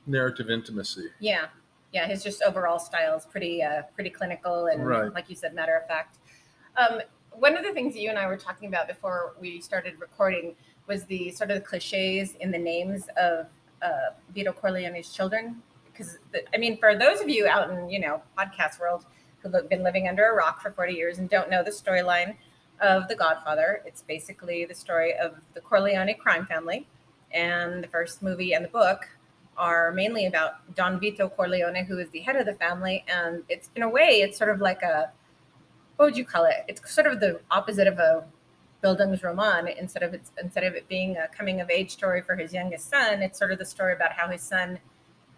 narrative 0.07 0.51
intimacy. 0.51 1.09
Yeah, 1.21 1.47
yeah. 1.93 2.07
His 2.07 2.23
just 2.23 2.43
overall 2.43 2.79
style 2.79 3.17
is 3.17 3.27
pretty, 3.27 3.63
uh, 3.63 3.83
pretty 3.95 4.11
clinical 4.11 4.67
and, 4.67 4.87
right. 4.87 5.13
like 5.13 5.29
you 5.29 5.37
said, 5.37 5.55
matter 5.55 5.77
of 5.77 5.87
fact. 5.87 6.19
Um, 6.77 7.01
one 7.31 7.57
of 7.57 7.65
the 7.65 7.73
things 7.73 7.95
that 7.95 8.01
you 8.01 8.11
and 8.11 8.19
I 8.19 8.27
were 8.27 8.37
talking 8.37 8.69
about 8.69 8.89
before 8.89 9.35
we 9.41 9.61
started 9.61 10.01
recording 10.01 10.55
was 10.87 11.05
the 11.05 11.31
sort 11.31 11.51
of 11.51 11.57
the 11.57 11.63
cliches 11.63 12.35
in 12.41 12.51
the 12.51 12.59
names 12.59 13.09
of 13.17 13.47
uh, 13.83 14.11
Vito 14.35 14.53
Corleone's 14.53 15.13
children 15.13 15.63
because 15.93 16.19
I 16.55 16.59
mean, 16.59 16.79
for 16.79 16.97
those 16.97 17.21
of 17.21 17.29
you 17.29 17.47
out 17.47 17.71
in 17.71 17.89
you 17.89 18.01
know 18.01 18.23
podcast 18.39 18.81
world 18.81 19.05
who've 19.41 19.69
been 19.69 19.83
living 19.83 20.09
under 20.09 20.31
a 20.31 20.35
rock 20.35 20.63
for 20.63 20.71
40 20.71 20.93
years 20.93 21.19
and 21.19 21.29
don't 21.29 21.51
know 21.51 21.63
the 21.63 21.71
storyline 21.71 22.37
of 22.81 23.09
The 23.09 23.15
Godfather, 23.15 23.83
it's 23.85 24.03
basically 24.03 24.65
the 24.65 24.75
story 24.75 25.15
of 25.17 25.37
the 25.55 25.61
Corleone 25.61 26.15
crime 26.19 26.47
family, 26.47 26.87
and 27.33 27.83
the 27.83 27.89
first 27.89 28.23
movie 28.23 28.53
and 28.55 28.65
the 28.65 28.69
book 28.69 29.09
are 29.57 29.93
mainly 29.93 30.27
about 30.27 30.75
Don 30.75 30.99
Vito 30.99 31.29
Corleone, 31.29 31.85
who 31.85 31.99
is 31.99 32.09
the 32.11 32.21
head 32.21 32.37
of 32.37 32.47
the 32.47 32.55
family, 32.55 33.05
and 33.09 33.43
it's 33.49 33.71
in 33.77 33.83
a 33.83 33.89
way 33.89 34.21
it's 34.23 34.39
sort 34.39 34.51
of 34.51 34.61
like 34.61 34.83
a 34.83 35.11
what 35.97 36.07
would 36.07 36.17
you 36.17 36.25
call 36.25 36.45
it? 36.45 36.65
It's 36.69 36.93
sort 36.93 37.07
of 37.07 37.21
the 37.21 37.41
opposite 37.51 37.87
of 37.87 37.99
a 37.99 38.25
Bildungsroman. 38.83 39.77
Instead 39.79 40.03
of 40.03 40.15
it's 40.15 40.33
instead 40.43 40.65
of 40.65 40.75
it 40.75 40.89
being 40.89 41.17
a 41.17 41.29
coming 41.29 41.61
of 41.61 41.71
age 41.71 41.91
story 41.91 42.23
for 42.23 42.35
his 42.35 42.53
youngest 42.53 42.91
son, 42.91 43.23
it's 43.23 43.39
sort 43.39 43.53
of 43.53 43.59
the 43.59 43.65
story 43.65 43.93
about 43.93 44.13
how 44.13 44.29
his 44.29 44.43
son 44.43 44.79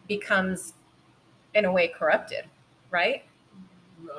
becomes 0.08 0.74
in 1.54 1.64
a 1.64 1.72
way 1.72 1.88
corrupted, 1.88 2.44
right? 2.90 3.24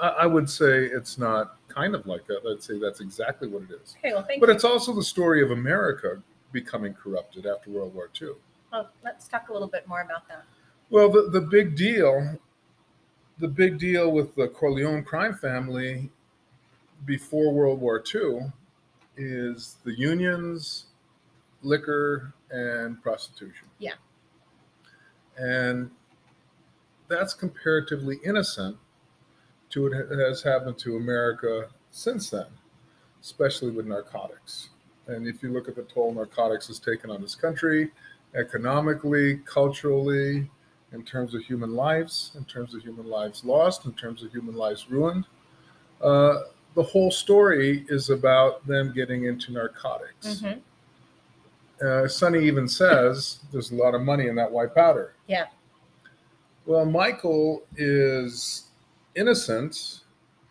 I 0.02 0.26
would 0.26 0.50
say 0.50 0.86
it's 0.86 1.18
not 1.18 1.58
kind 1.68 1.96
of 1.96 2.08
like 2.08 2.26
that. 2.28 2.42
I'd 2.50 2.64
say 2.64 2.80
that's 2.80 3.02
exactly 3.02 3.48
what 3.48 3.64
it 3.64 3.80
is. 3.82 3.96
Okay, 4.00 4.14
well, 4.14 4.24
thank 4.24 4.40
but 4.40 4.50
you. 4.50 4.56
it's 4.56 4.64
also 4.64 4.94
the 4.94 5.04
story 5.04 5.44
of 5.44 5.52
America 5.52 6.22
becoming 6.52 6.94
corrupted 6.94 7.46
after 7.46 7.70
World 7.70 7.94
War 7.94 8.10
II. 8.20 8.30
Well, 8.76 8.90
let's 9.06 9.30
talk 9.30 9.48
a 9.48 9.54
little 9.54 9.70
bit 9.70 9.88
more 9.88 10.02
about 10.02 10.28
that. 10.28 10.44
Well, 10.90 11.10
the, 11.10 11.30
the 11.32 11.40
big 11.40 11.78
deal, 11.78 12.38
the 13.40 13.48
big 13.48 13.80
deal 13.80 14.12
with 14.12 14.36
the 14.36 14.50
Corleone 14.50 15.02
crime 15.02 15.34
family 15.34 16.10
before 17.06 17.54
World 17.54 17.80
War 17.80 18.04
II 18.14 18.52
is 19.16 19.78
the 19.86 19.98
unions, 19.98 20.88
liquor, 21.62 22.34
and 22.52 23.02
prostitution. 23.02 23.70
Yeah. 23.80 23.94
And 25.38 25.90
that's 27.08 27.34
comparatively 27.34 28.18
innocent 28.26 28.76
to 29.70 29.84
what 29.84 29.94
has 30.20 30.44
happened 30.44 30.78
to 30.80 30.98
America 30.98 31.70
since 31.92 32.30
then, 32.30 32.48
especially 33.22 33.72
with 33.72 33.86
narcotics. 33.86 34.68
And 35.08 35.28
if 35.28 35.42
you 35.42 35.54
look 35.54 35.70
at 35.70 35.78
the 35.78 35.84
toll 35.84 36.14
narcotics 36.14 36.68
has 36.68 36.80
taken 36.80 37.10
on 37.10 37.22
this 37.22 37.36
country, 37.36 37.92
economically, 38.36 39.38
culturally, 39.46 40.50
in 40.92 41.04
terms 41.04 41.34
of 41.34 41.42
human 41.44 41.74
lives, 41.76 42.32
in 42.36 42.46
terms 42.46 42.74
of 42.76 42.82
human 42.82 43.08
lives 43.08 43.44
lost, 43.44 43.86
in 43.86 43.94
terms 43.94 44.24
of 44.24 44.32
human 44.32 44.56
lives 44.56 44.90
ruined, 44.90 45.26
uh, 46.02 46.42
the 46.76 46.84
whole 46.84 47.10
story 47.12 47.86
is 47.90 48.10
about 48.10 48.66
them 48.68 48.94
getting 48.94 49.26
into 49.26 49.52
narcotics. 49.52 50.42
Mm-hmm 50.42 50.60
uh, 51.86 52.08
Sonny 52.08 52.42
even 52.46 52.70
says 52.70 53.40
there's 53.52 53.72
a 53.72 53.76
lot 53.76 53.94
of 53.96 54.02
money 54.02 54.28
in 54.28 54.36
that 54.36 54.50
white 54.50 54.74
powder. 54.74 55.14
Yeah. 55.28 55.48
Well, 56.66 56.86
Michael 56.86 57.64
is 57.76 58.70
innocent. 59.16 60.00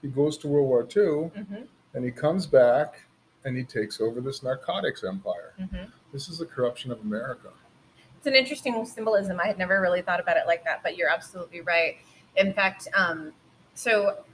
He 0.03 0.09
goes 0.09 0.37
to 0.39 0.49
World 0.49 0.69
War 0.69 0.83
II 0.83 1.31
Mhm, 1.43 1.67
and 1.95 2.05
he 2.05 2.11
comes 2.11 2.47
back 2.47 3.07
and 3.47 3.57
he 3.57 3.65
takes 3.65 4.03
over 4.03 4.21
this 4.21 4.43
narcotics 4.43 5.03
empire. 5.03 5.55
mhm. 5.59 5.91
This 6.13 6.29
is 6.29 6.37
the 6.39 6.47
corruption 6.47 6.93
of 6.93 7.01
America. 7.01 7.49
It's 8.25 8.31
an 8.31 8.37
interesting 8.37 8.87
symbolism. 8.87 9.39
I 9.39 9.47
had 9.47 9.59
never 9.59 9.83
really 9.83 10.01
thought 10.01 10.19
about 10.19 10.39
it 10.39 10.47
like 10.47 10.65
that, 10.65 10.83
but 10.83 10.97
you're 10.97 11.11
absolutely 11.11 11.61
right. 11.61 11.97
In 12.37 12.55
fact, 12.55 12.89
um, 12.97 13.35
so 13.75 14.25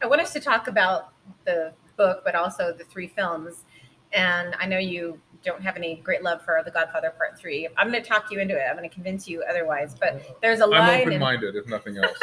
I 0.00 0.06
want 0.06 0.20
us 0.20 0.32
to 0.34 0.40
talk 0.40 0.68
about 0.68 1.12
the 1.44 1.72
book, 1.96 2.22
but 2.24 2.36
also 2.36 2.72
the 2.72 2.84
three 2.84 3.08
films. 3.08 3.64
And 4.12 4.54
I 4.60 4.66
know 4.66 4.78
you 4.78 5.20
don't 5.42 5.60
have 5.60 5.76
any 5.76 5.96
great 5.96 6.22
love 6.22 6.44
for 6.44 6.62
The 6.64 6.70
Godfather 6.70 7.10
Part 7.10 7.36
Three. 7.36 7.66
I'm 7.76 7.90
going 7.90 8.00
to 8.00 8.08
talk 8.08 8.30
you 8.30 8.38
into 8.38 8.54
it. 8.54 8.62
I'm 8.70 8.76
going 8.76 8.88
to 8.88 8.94
convince 8.94 9.26
you 9.26 9.42
otherwise. 9.50 9.96
But 9.98 10.38
there's 10.40 10.60
a 10.60 10.66
I'm 10.66 10.70
line. 10.70 11.00
in- 11.00 11.08
open 11.08 11.18
minded, 11.18 11.56
if 11.56 11.66
nothing 11.66 11.98
else. 11.98 12.16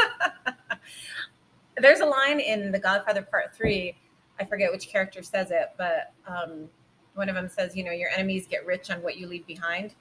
there's 1.77 1.99
a 1.99 2.05
line 2.05 2.39
in 2.39 2.71
The 2.71 2.79
Godfather 2.79 3.23
Part 3.23 3.53
Three. 3.53 3.97
I 4.39 4.45
forget 4.45 4.71
which 4.71 4.87
character 4.87 5.21
says 5.23 5.51
it, 5.51 5.73
but 5.77 6.13
um, 6.25 6.69
one 7.15 7.27
of 7.27 7.35
them 7.35 7.49
says, 7.49 7.75
"You 7.75 7.83
know, 7.83 7.91
your 7.91 8.11
enemies 8.11 8.47
get 8.49 8.65
rich 8.65 8.89
on 8.89 9.03
what 9.03 9.17
you 9.17 9.27
leave 9.27 9.45
behind." 9.45 9.93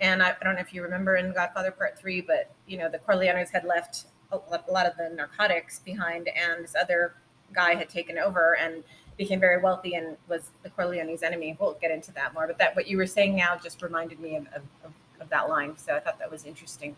And 0.00 0.22
I, 0.22 0.30
I 0.30 0.44
don't 0.44 0.54
know 0.54 0.60
if 0.60 0.74
you 0.74 0.82
remember 0.82 1.16
in 1.16 1.32
Godfather 1.32 1.70
Part 1.70 1.98
Three, 1.98 2.20
but 2.20 2.50
you 2.66 2.78
know, 2.78 2.88
the 2.88 2.98
Corleones 2.98 3.50
had 3.50 3.64
left 3.64 4.06
a, 4.32 4.36
a 4.36 4.72
lot 4.72 4.86
of 4.86 4.96
the 4.96 5.10
narcotics 5.14 5.80
behind, 5.80 6.28
and 6.28 6.64
this 6.64 6.74
other 6.80 7.14
guy 7.52 7.74
had 7.74 7.88
taken 7.88 8.18
over 8.18 8.56
and 8.56 8.82
became 9.16 9.38
very 9.38 9.60
wealthy 9.60 9.94
and 9.94 10.16
was 10.28 10.50
the 10.62 10.70
Corleone's 10.70 11.22
enemy. 11.22 11.56
We'll 11.60 11.74
get 11.80 11.92
into 11.92 12.12
that 12.12 12.34
more, 12.34 12.46
but 12.46 12.58
that 12.58 12.74
what 12.74 12.88
you 12.88 12.96
were 12.96 13.06
saying 13.06 13.36
now 13.36 13.56
just 13.56 13.80
reminded 13.80 14.18
me 14.18 14.36
of, 14.36 14.46
of, 14.48 14.62
of, 14.84 14.92
of 15.20 15.28
that 15.28 15.48
line. 15.48 15.76
So 15.76 15.94
I 15.94 16.00
thought 16.00 16.18
that 16.18 16.30
was 16.30 16.44
interesting 16.44 16.96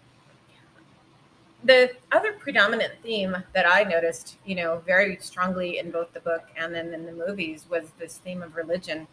the 1.67 1.91
other 2.13 2.33
predominant 2.33 2.93
theme 3.03 3.37
that 3.53 3.67
I 3.69 3.83
noticed, 3.83 4.37
you 4.45 4.55
know, 4.55 4.83
very 4.87 5.17
strongly 5.21 5.79
in 5.79 5.91
both 5.91 6.13
the 6.13 6.21
book 6.21 6.45
and 6.57 6.75
then 6.75 6.95
in 6.95 7.05
the 7.05 7.13
movies 7.13 7.67
was 7.69 7.85
this 7.99 8.19
theme 8.19 8.43
of 8.43 8.57
religion. 8.57 9.07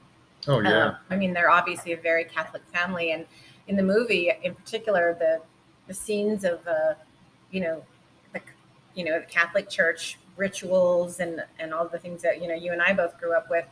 Oh, 0.47 0.59
yeah. 0.59 0.69
Uh, 0.69 0.95
I 1.09 1.15
mean, 1.15 1.33
they're 1.33 1.49
obviously 1.49 1.93
a 1.93 1.97
very 1.97 2.25
Catholic 2.25 2.61
family, 2.73 3.11
and 3.11 3.25
in 3.67 3.75
the 3.75 3.83
movie, 3.83 4.31
in 4.43 4.55
particular, 4.55 5.15
the 5.19 5.41
the 5.87 5.93
scenes 5.93 6.45
of, 6.45 6.65
uh, 6.65 6.93
you 7.51 7.59
know, 7.61 7.83
the 8.33 8.41
you 8.95 9.03
know 9.05 9.19
the 9.19 9.25
Catholic 9.25 9.69
Church 9.69 10.17
rituals 10.37 11.19
and 11.19 11.43
and 11.59 11.73
all 11.73 11.87
the 11.87 11.99
things 11.99 12.21
that 12.21 12.41
you 12.41 12.47
know 12.47 12.55
you 12.55 12.71
and 12.71 12.81
I 12.81 12.93
both 12.93 13.19
grew 13.19 13.33
up 13.33 13.49
with. 13.49 13.65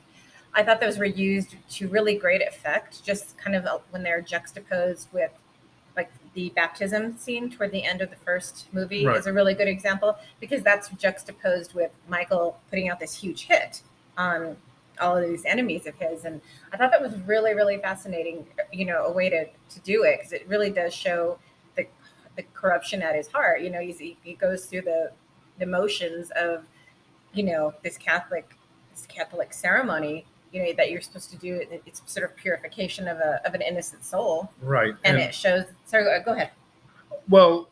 I 0.53 0.63
thought 0.63 0.81
those 0.81 0.97
were 0.97 1.05
used 1.05 1.55
to 1.69 1.87
really 1.87 2.15
great 2.15 2.41
effect, 2.41 3.03
just 3.05 3.37
kind 3.37 3.55
of 3.55 3.65
uh, 3.65 3.79
when 3.91 4.03
they're 4.03 4.21
juxtaposed 4.21 5.07
with 5.13 5.31
like 5.95 6.11
the 6.33 6.49
baptism 6.49 7.17
scene 7.17 7.49
toward 7.49 7.71
the 7.71 7.83
end 7.83 8.01
of 8.01 8.09
the 8.09 8.15
first 8.17 8.67
movie 8.73 9.05
Right. 9.05 9.17
is 9.17 9.27
a 9.27 9.33
really 9.33 9.53
good 9.53 9.67
example 9.67 10.17
because 10.39 10.61
that's 10.61 10.89
juxtaposed 10.89 11.73
with 11.73 11.91
Michael 12.07 12.59
putting 12.69 12.89
out 12.89 12.99
this 12.99 13.13
huge 13.15 13.43
hit 13.47 13.81
on 14.17 14.55
all 15.01 15.17
of 15.17 15.27
these 15.27 15.43
enemies 15.45 15.87
of 15.87 15.95
his 15.95 16.23
and 16.25 16.39
i 16.71 16.77
thought 16.77 16.91
that 16.91 17.01
was 17.01 17.17
really 17.21 17.53
really 17.53 17.77
fascinating 17.79 18.45
you 18.71 18.85
know 18.85 19.05
a 19.05 19.11
way 19.11 19.29
to 19.29 19.45
to 19.69 19.79
do 19.83 20.03
it 20.03 20.17
because 20.19 20.31
it 20.31 20.47
really 20.47 20.69
does 20.69 20.93
show 20.93 21.37
the 21.75 21.85
the 22.37 22.43
corruption 22.53 23.01
at 23.01 23.15
his 23.15 23.27
heart 23.27 23.61
you 23.61 23.69
know 23.69 23.81
he's, 23.81 23.99
he, 23.99 24.17
he 24.23 24.33
goes 24.33 24.65
through 24.65 24.81
the 24.81 25.11
the 25.59 25.65
motions 25.65 26.31
of 26.35 26.63
you 27.33 27.43
know 27.43 27.73
this 27.83 27.97
catholic 27.97 28.55
this 28.93 29.05
catholic 29.07 29.51
ceremony 29.53 30.25
you 30.51 30.61
know 30.63 30.71
that 30.77 30.91
you're 30.91 31.01
supposed 31.01 31.29
to 31.31 31.37
do 31.37 31.55
it- 31.55 31.81
it's 31.85 32.01
sort 32.05 32.29
of 32.29 32.35
purification 32.37 33.07
of 33.07 33.17
a 33.17 33.41
of 33.45 33.53
an 33.53 33.61
innocent 33.61 34.03
soul 34.05 34.51
Right. 34.61 34.93
and 35.03 35.17
it 35.17 35.33
shows 35.33 35.65
sorry 35.85 36.03
go- 36.03 36.21
go 36.23 36.33
ahead 36.33 36.51
Well, 37.29 37.69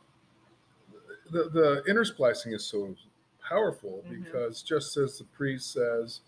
the 1.32 1.50
the 1.50 1.84
intersplicing 1.88 2.54
is 2.54 2.66
so 2.66 2.96
powerful 3.42 4.04
Mhm. 4.08 4.24
because 4.24 4.62
just 4.62 4.96
as 4.98 5.18
the 5.18 5.24
priest 5.26 5.74
says, 5.74 6.22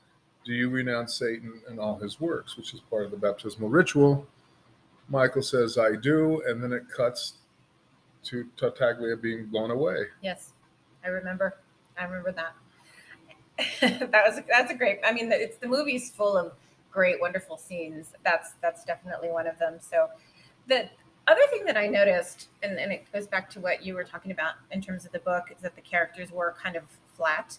"Do 0.45 0.53
you 0.53 0.69
renounce 0.69 1.13
Satan 1.13 1.61
and 1.67 1.79
all 1.79 1.97
his 1.97 2.19
works?" 2.19 2.57
which 2.57 2.73
is 2.73 2.79
part 2.79 3.05
of 3.05 3.11
the 3.11 3.17
baptismal 3.17 3.69
ritual, 3.69 4.27
Michael 5.09 5.41
says, 5.41 5.77
"I 5.77 5.95
do," 5.95 6.41
and 6.47 6.63
then 6.63 6.73
it 6.73 6.89
cuts 6.89 7.33
to 8.23 8.47
Tattaglia 8.57 9.19
being 9.19 9.45
blown 9.47 9.71
away. 9.71 10.07
Yes, 10.21 10.53
I 11.03 11.09
remember. 11.09 11.57
I 11.97 12.03
remember 12.05 12.31
that. 12.31 12.53
that 14.11 14.23
was 14.25 14.41
that's 14.47 14.71
a 14.71 14.75
great. 14.75 14.99
I 15.03 15.11
mean, 15.11 15.31
it's 15.31 15.57
the 15.57 15.67
movie's 15.67 16.11
full 16.11 16.37
of 16.37 16.53
great, 16.91 17.19
wonderful 17.19 17.57
scenes. 17.57 18.13
That's 18.23 18.53
that's 18.61 18.83
definitely 18.83 19.29
one 19.29 19.47
of 19.47 19.57
them. 19.59 19.77
So, 19.79 20.07
the 20.67 20.89
other 21.27 21.41
thing 21.49 21.65
that 21.65 21.77
I 21.77 21.87
noticed, 21.87 22.49
and, 22.63 22.79
and 22.79 22.91
it 22.91 23.05
goes 23.11 23.27
back 23.27 23.49
to 23.51 23.59
what 23.59 23.83
you 23.83 23.93
were 23.93 24.03
talking 24.03 24.31
about 24.31 24.55
in 24.71 24.81
terms 24.81 25.05
of 25.05 25.11
the 25.11 25.19
book, 25.19 25.45
is 25.55 25.61
that 25.61 25.75
the 25.75 25.81
characters 25.81 26.31
were 26.31 26.55
kind 26.61 26.75
of 26.75 26.83
flat, 27.15 27.57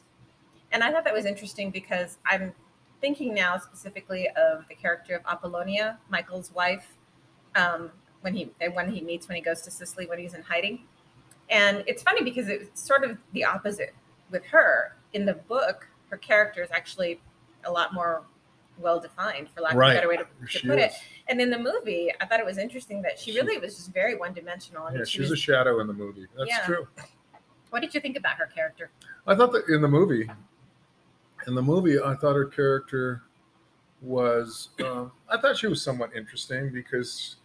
and 0.71 0.83
I 0.83 0.91
thought 0.91 1.05
that 1.05 1.15
was 1.15 1.27
interesting 1.27 1.71
because 1.71 2.19
I'm 2.27 2.55
thinking 3.03 3.35
now 3.35 3.59
specifically 3.59 4.29
of 4.31 4.65
the 4.69 4.75
character 4.75 5.15
of 5.17 5.23
Apollonia, 5.27 5.99
Michael's 6.09 6.51
wife, 6.55 6.97
um, 7.57 7.91
when 8.23 8.33
he 8.35 8.51
when 8.73 8.91
he 8.91 9.03
meets 9.03 9.29
when 9.29 9.37
he 9.37 9.43
goes 9.43 9.61
to 9.63 9.71
Sicily 9.71 10.07
when 10.07 10.19
he's 10.19 10.33
in 10.33 10.41
hiding. 10.43 10.85
And 11.51 11.85
it's 11.87 12.03
funny 12.03 12.23
because 12.23 12.49
it's 12.49 12.81
sort 12.83 13.05
of 13.05 13.19
the 13.35 13.45
opposite 13.45 13.93
with 14.31 14.45
her. 14.47 14.97
In 15.13 15.27
the 15.27 15.35
book, 15.35 15.87
her 16.09 16.17
character 16.17 16.63
is 16.63 16.71
actually 16.71 17.21
a 17.65 17.71
lot 17.71 17.93
more 17.93 18.23
well 18.79 18.99
defined, 18.99 19.49
for 19.55 19.61
lack 19.61 19.75
of 19.75 19.81
a 19.81 19.85
better 19.95 20.09
way 20.09 20.17
to, 20.17 20.25
to 20.61 20.67
put 20.67 20.79
it. 20.79 20.93
And 21.29 21.41
in 21.41 21.51
the 21.51 21.59
movie, 21.59 22.11
I 22.21 22.25
thought 22.27 22.41
it 22.41 22.47
was 22.47 22.57
interesting 22.57 23.03
that 23.03 23.19
she 23.19 23.33
She- 23.33 23.39
really 23.41 23.59
was 23.59 23.77
just 23.77 23.93
very 23.93 24.17
one 24.17 24.33
dimensional. 24.33 24.89
Yeah, 24.91 25.05
she 25.05 25.19
she's 25.19 25.31
a 25.31 25.37
shadow 25.37 25.81
in 25.81 25.87
the 25.89 25.93
movie. 25.93 26.27
That's 26.39 26.49
Yeah. 26.49 26.65
true. 26.65 26.89
what 27.71 27.81
did 27.81 27.93
you 27.95 28.01
think 28.01 28.17
about 28.17 28.37
her 28.37 28.47
character? 28.47 28.91
I 29.27 29.35
thought 29.35 29.53
that 29.53 29.67
in 29.69 29.81
the 29.83 29.89
movie, 29.89 30.29
in 31.47 31.55
the 31.55 31.63
movie, 31.63 31.99
I 32.01 32.15
thought 32.15 32.35
her 32.35 32.45
character 32.47 33.23
was. 34.01 34.71
Um, 34.85 35.13
I 35.29 35.37
thought 35.41 35.57
she 35.57 35.67
was 35.67 35.83
somewhat 35.83 36.15
interesting 36.15 36.71
because 36.73 37.37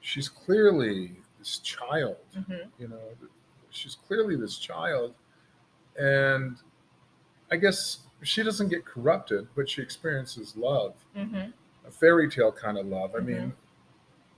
she's 0.00 0.28
clearly 0.28 1.16
this 1.38 1.58
child. 1.58 2.16
Mhm. 2.36 2.68
You 2.78 2.88
know, 2.88 3.00
she's 3.70 3.94
clearly 3.96 4.36
this 4.36 4.58
child, 4.58 5.14
and 5.98 6.56
I 7.50 7.56
guess 7.56 8.00
she 8.22 8.42
doesn't 8.42 8.68
get 8.68 8.84
corrupted, 8.84 9.48
but 9.54 9.68
she 9.68 9.82
experiences 9.82 10.56
love, 10.56 10.94
Mm-hmm. 11.16 11.50
a 11.86 11.90
fairy 11.90 12.28
tale 12.30 12.52
kind 12.52 12.78
of 12.78 12.86
love. 12.86 13.14
I 13.14 13.18
Mhm. 13.18 13.26
mean, 13.26 13.52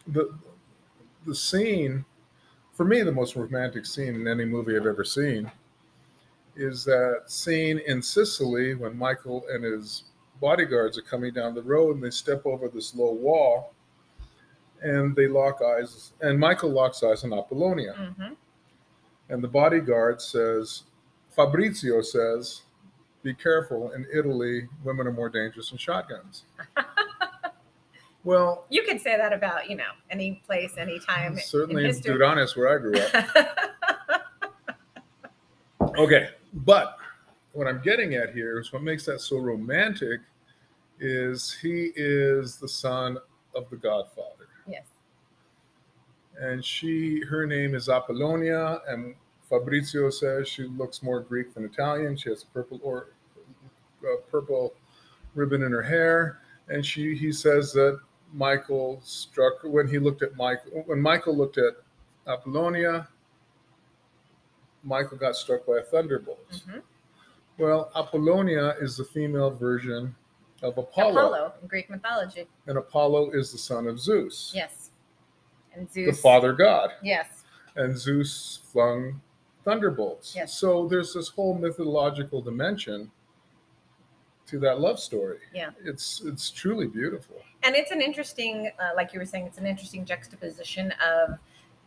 the 0.07 0.35
the 1.27 1.35
scene 1.35 2.05
for 2.73 2.85
me, 2.85 3.03
the 3.03 3.11
most 3.13 3.35
romantic 3.37 3.85
scene 3.87 4.15
in 4.15 4.29
any 4.29 4.45
movie 4.45 4.77
I've 4.77 4.87
ever 4.87 5.03
seen 5.05 5.51
is 6.57 6.85
that 6.85 7.23
scene 7.27 7.79
in 7.87 8.03
Sicily 8.03 8.75
when 8.75 8.97
Michael 8.97 9.45
and 9.51 9.63
his 9.65 10.05
bodyguards 10.41 10.99
are 10.99 11.03
coming 11.03 11.33
down 11.33 11.55
the 11.55 11.63
road 11.63 11.97
and 11.97 12.05
they 12.05 12.11
step 12.11 12.45
over 12.47 12.69
this 12.69 12.95
low 12.95 13.13
wall 13.13 13.75
and 14.83 15.15
they 15.17 15.27
lock 15.29 15.61
eyes 15.63 16.13
and 16.21 16.39
Michael 16.39 16.71
locks 16.71 17.03
eyes 17.03 17.25
on 17.25 17.33
Apollonia 17.33 17.95
Mm-hmm. 17.99 18.33
and 19.31 19.43
the 19.43 19.49
bodyguard 19.49 20.21
says 20.21 20.83
Fabrizio 21.35 22.03
says 22.03 22.63
be 23.23 23.33
careful 23.35 23.93
in 23.93 24.07
Italy 24.15 24.69
women 24.85 25.07
are 25.07 25.13
more 25.13 25.31
dangerous 25.31 25.71
than 25.71 25.79
shotguns 25.79 26.45
well 28.25 28.67
You 28.69 28.83
can 28.83 28.99
say 28.99 29.17
that 29.17 29.33
about 29.33 29.71
you 29.71 29.77
know 29.77 29.93
any 30.11 30.43
place, 30.47 30.73
any 30.79 30.99
time 31.01 31.39
certainly 31.39 31.85
in 31.85 31.91
in. 31.91 31.97
Duranes 32.03 32.55
where 32.57 32.75
I 32.75 32.79
grew 32.79 32.99
up 32.99 33.27
Okay, 35.99 36.29
but 36.65 36.97
what 37.53 37.67
I'm 37.67 37.81
getting 37.83 38.15
at 38.15 38.35
here 38.35 38.59
is 38.59 38.73
what 38.73 38.83
makes 38.83 39.05
that 39.07 39.21
so 39.21 39.39
romantic 39.39 40.21
is 41.01 41.53
he 41.61 41.93
is 41.97 42.57
the 42.57 42.69
son 42.69 43.19
of 43.55 43.69
the 43.71 43.77
Godfather, 43.77 44.49
yes. 44.67 44.85
and 46.41 46.65
she 46.65 47.21
her 47.29 47.47
name 47.47 47.75
is 47.75 47.89
Apollonia, 47.89 48.81
and 48.89 49.15
Fabrizio 49.49 50.11
says 50.11 50.49
she 50.49 50.65
looks 50.65 51.03
more 51.03 51.21
Greek 51.21 51.55
than 51.55 51.65
Italian. 51.65 52.17
She 52.17 52.31
has 52.31 52.43
a 52.43 52.47
purple 52.47 52.81
or 52.83 53.09
uh, 54.03 54.17
purple 54.31 54.75
ribbon 55.35 55.63
in 55.63 55.73
her 55.73 55.83
hair, 55.83 56.41
and 56.69 56.85
she 56.85 57.15
he 57.15 57.33
says 57.33 57.73
that 57.73 58.01
Michael 58.33 59.01
struck 59.03 59.55
when 59.63 59.87
he 59.87 59.99
looked 59.99 60.23
at 60.23 60.37
Michael 60.37 60.83
when 60.87 61.01
Michael 61.01 61.37
looked 61.37 61.59
at 61.59 61.75
Apollonia. 62.27 63.09
Michael 64.87 65.19
got 65.19 65.37
struck 65.37 65.66
by 65.66 65.78
a 65.78 65.83
thunderbolt. 65.83 66.49
Mhm. 66.50 66.83
Well, 67.59 67.90
Apollonia 67.97 68.76
is 68.81 68.97
the 68.97 69.05
female 69.05 69.50
version 69.50 70.14
of 70.62 70.78
Apollo, 70.78 71.11
Apollo 71.19 71.52
in 71.61 71.69
Greek 71.69 71.90
mythology. 71.90 72.49
and 72.66 72.78
Apollo 72.78 73.31
is 73.33 73.52
the 73.52 73.59
son 73.59 73.87
of 73.88 73.99
Zeus, 74.00 74.52
Yes. 74.55 74.90
And 75.75 75.90
Zeus. 75.90 76.16
the 76.16 76.23
father 76.23 76.52
god, 76.52 76.93
Yes. 77.02 77.45
and 77.75 77.99
Zeus 77.99 78.59
flung 78.73 79.21
thunderbolts. 79.64 80.35
Yes. 80.37 80.55
So 80.55 80.87
there's 80.87 81.12
this 81.14 81.28
whole 81.28 81.55
mythological 81.55 82.40
dimension 82.40 83.11
to 84.47 84.59
that 84.61 84.78
love 84.81 85.00
story. 85.00 85.40
Yeah. 85.52 85.71
It's 85.85 86.21
it's 86.21 86.50
truly 86.50 86.87
beautiful. 86.87 87.43
and 87.64 87.75
it's 87.75 87.90
an 87.90 88.00
interesting 88.00 88.71
uh, 88.78 88.90
like 88.95 89.12
you 89.12 89.19
were 89.19 89.26
saying 89.26 89.45
it's 89.47 89.59
an 89.59 89.66
interesting 89.66 90.05
juxtaposition 90.05 90.93
of 91.05 91.37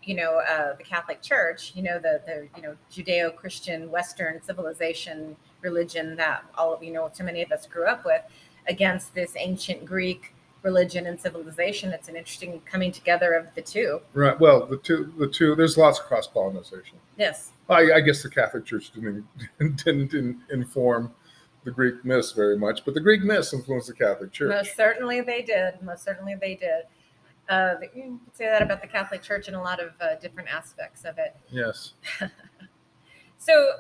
you 0.04 0.16
know, 0.16 0.42
uh, 0.50 0.76
the 0.76 0.84
Catholic 0.84 1.22
Church, 1.22 1.74
you 1.76 1.84
know, 1.84 2.00
the 2.00 2.22
the 2.26 2.48
you 2.56 2.62
know 2.62 2.76
Judeo-Christian 2.92 3.90
Western 3.92 4.42
civilization 4.42 5.36
religion 5.62 6.16
that 6.16 6.44
all 6.58 6.74
of 6.74 6.82
you 6.82 6.92
know 6.92 7.10
so 7.14 7.24
many 7.24 7.42
of 7.42 7.52
us 7.52 7.66
grew 7.68 7.86
up 7.86 8.06
with, 8.06 8.22
against 8.68 9.14
this 9.14 9.34
ancient 9.38 9.86
Greek 9.86 10.34
religion 10.64 11.06
and 11.08 11.20
civilization. 11.20 11.92
It's 11.92 12.10
an 12.10 12.16
interesting 12.16 12.62
coming 12.66 12.92
together 12.92 13.34
of 13.34 13.48
the 13.56 13.62
two. 13.62 14.02
Right. 14.14 14.40
Well, 14.40 14.66
the 14.66 14.78
two, 14.78 15.14
the 15.18 15.28
two. 15.28 15.56
There's 15.56 15.78
lots 15.78 16.00
of 16.00 16.06
cross 16.06 16.28
pollination. 16.28 16.84
Yes. 17.18 17.52
I, 17.70 17.94
I 17.94 18.02
guess 18.02 18.24
the 18.24 18.30
Catholic 18.30 18.66
Church 18.66 18.92
didn't, 18.92 19.26
didn't 19.60 20.12
didn't 20.12 20.42
inform 20.50 21.14
the 21.66 21.72
Greek 21.72 22.04
myths 22.06 22.32
very 22.32 22.58
much, 22.58 22.86
but 22.86 22.94
the 22.94 23.02
Greek 23.02 23.22
myths 23.22 23.54
influenced 23.54 23.88
the 23.88 23.94
Catholic 23.94 24.32
Church. 24.32 24.50
Most 24.50 24.76
certainly 24.76 25.22
they 25.22 25.42
did. 25.42 25.82
Most 25.82 26.04
certainly 26.04 26.36
they 26.40 26.56
did. 26.56 26.84
Uh, 27.50 27.76
you 27.96 28.20
could 28.24 28.36
say 28.36 28.46
that 28.46 28.62
about 28.62 28.82
the 28.82 28.88
Catholic 28.88 29.24
Church 29.24 29.48
and 29.48 29.58
a 29.58 29.60
lot 29.62 29.82
of 29.82 29.92
uh, 30.00 30.16
different 30.22 30.50
aspects 30.50 31.04
of 31.04 31.18
it. 31.18 31.36
Yes. 31.50 31.94
So 33.40 33.72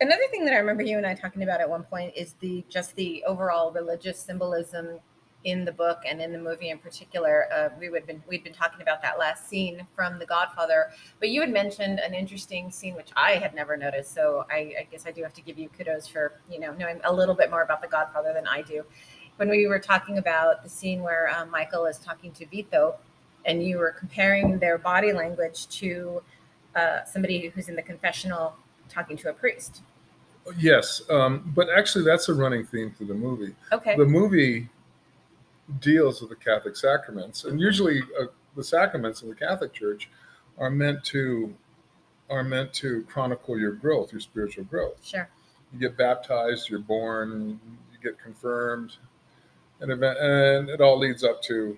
another 0.00 0.24
thing 0.32 0.44
that 0.44 0.52
I 0.52 0.58
remember 0.58 0.82
you 0.82 0.96
and 0.96 1.06
I 1.06 1.14
talking 1.14 1.44
about 1.44 1.60
at 1.60 1.70
one 1.70 1.84
point 1.84 2.12
is 2.16 2.34
the 2.40 2.64
just 2.68 2.96
the 2.96 3.22
overall 3.24 3.70
religious 3.70 4.18
symbolism 4.18 4.98
in 5.44 5.64
the 5.64 5.70
book 5.70 6.00
and 6.08 6.20
in 6.20 6.32
the 6.32 6.38
movie 6.38 6.70
in 6.70 6.78
particular. 6.78 7.46
Uh, 7.54 7.68
we 7.78 7.88
would 7.88 8.04
been 8.04 8.20
we'd 8.28 8.42
been 8.42 8.52
talking 8.52 8.82
about 8.82 9.00
that 9.02 9.16
last 9.16 9.48
scene 9.48 9.86
from 9.94 10.18
The 10.18 10.26
Godfather, 10.26 10.90
but 11.20 11.28
you 11.28 11.40
had 11.40 11.52
mentioned 11.52 12.00
an 12.00 12.14
interesting 12.14 12.68
scene 12.72 12.96
which 12.96 13.10
I 13.16 13.36
had 13.36 13.54
never 13.54 13.76
noticed. 13.76 14.12
So 14.12 14.44
I, 14.50 14.74
I 14.80 14.88
guess 14.90 15.06
I 15.06 15.12
do 15.12 15.22
have 15.22 15.34
to 15.34 15.40
give 15.40 15.56
you 15.56 15.68
kudos 15.68 16.08
for 16.08 16.40
you 16.50 16.58
know 16.58 16.74
knowing 16.74 17.00
a 17.04 17.12
little 17.12 17.36
bit 17.36 17.48
more 17.48 17.62
about 17.62 17.80
The 17.80 17.88
Godfather 17.88 18.32
than 18.34 18.48
I 18.48 18.62
do. 18.62 18.82
When 19.36 19.48
we 19.48 19.68
were 19.68 19.78
talking 19.78 20.18
about 20.18 20.64
the 20.64 20.68
scene 20.68 21.00
where 21.02 21.30
um, 21.30 21.48
Michael 21.50 21.86
is 21.86 21.98
talking 21.98 22.32
to 22.32 22.46
Vito, 22.46 22.96
and 23.46 23.62
you 23.62 23.78
were 23.78 23.92
comparing 23.92 24.58
their 24.58 24.76
body 24.76 25.12
language 25.12 25.68
to 25.68 26.22
uh, 26.74 27.04
somebody 27.04 27.48
who's 27.48 27.68
in 27.68 27.76
the 27.76 27.82
confessional 27.82 28.54
talking 28.88 29.16
to 29.16 29.30
a 29.30 29.32
priest. 29.32 29.82
Yes. 30.58 31.02
Um, 31.08 31.50
but 31.54 31.68
actually, 31.76 32.04
that's 32.04 32.28
a 32.28 32.34
running 32.34 32.64
theme 32.64 32.92
through 32.96 33.06
the 33.06 33.14
movie. 33.14 33.54
Okay. 33.72 33.96
The 33.96 34.04
movie 34.04 34.68
deals 35.80 36.20
with 36.20 36.30
the 36.30 36.36
Catholic 36.36 36.76
sacraments, 36.76 37.44
and 37.44 37.60
usually 37.60 38.02
uh, 38.20 38.26
the 38.54 38.62
sacraments 38.62 39.22
in 39.22 39.28
the 39.28 39.34
Catholic 39.34 39.72
Church 39.72 40.08
are 40.58 40.70
meant 40.70 41.02
to 41.04 41.54
are 42.28 42.44
meant 42.44 42.72
to 42.74 43.04
chronicle 43.04 43.58
your 43.58 43.72
growth, 43.72 44.12
your 44.12 44.20
spiritual 44.20 44.64
growth. 44.64 44.98
Sure. 45.04 45.28
You 45.72 45.78
get 45.80 45.96
baptized, 45.96 46.68
you're 46.68 46.80
born, 46.80 47.60
you 47.92 47.98
get 48.02 48.20
confirmed, 48.20 48.96
and 49.80 49.90
event, 49.90 50.18
and 50.18 50.68
it 50.68 50.80
all 50.80 50.98
leads 50.98 51.22
up 51.22 51.42
to 51.42 51.76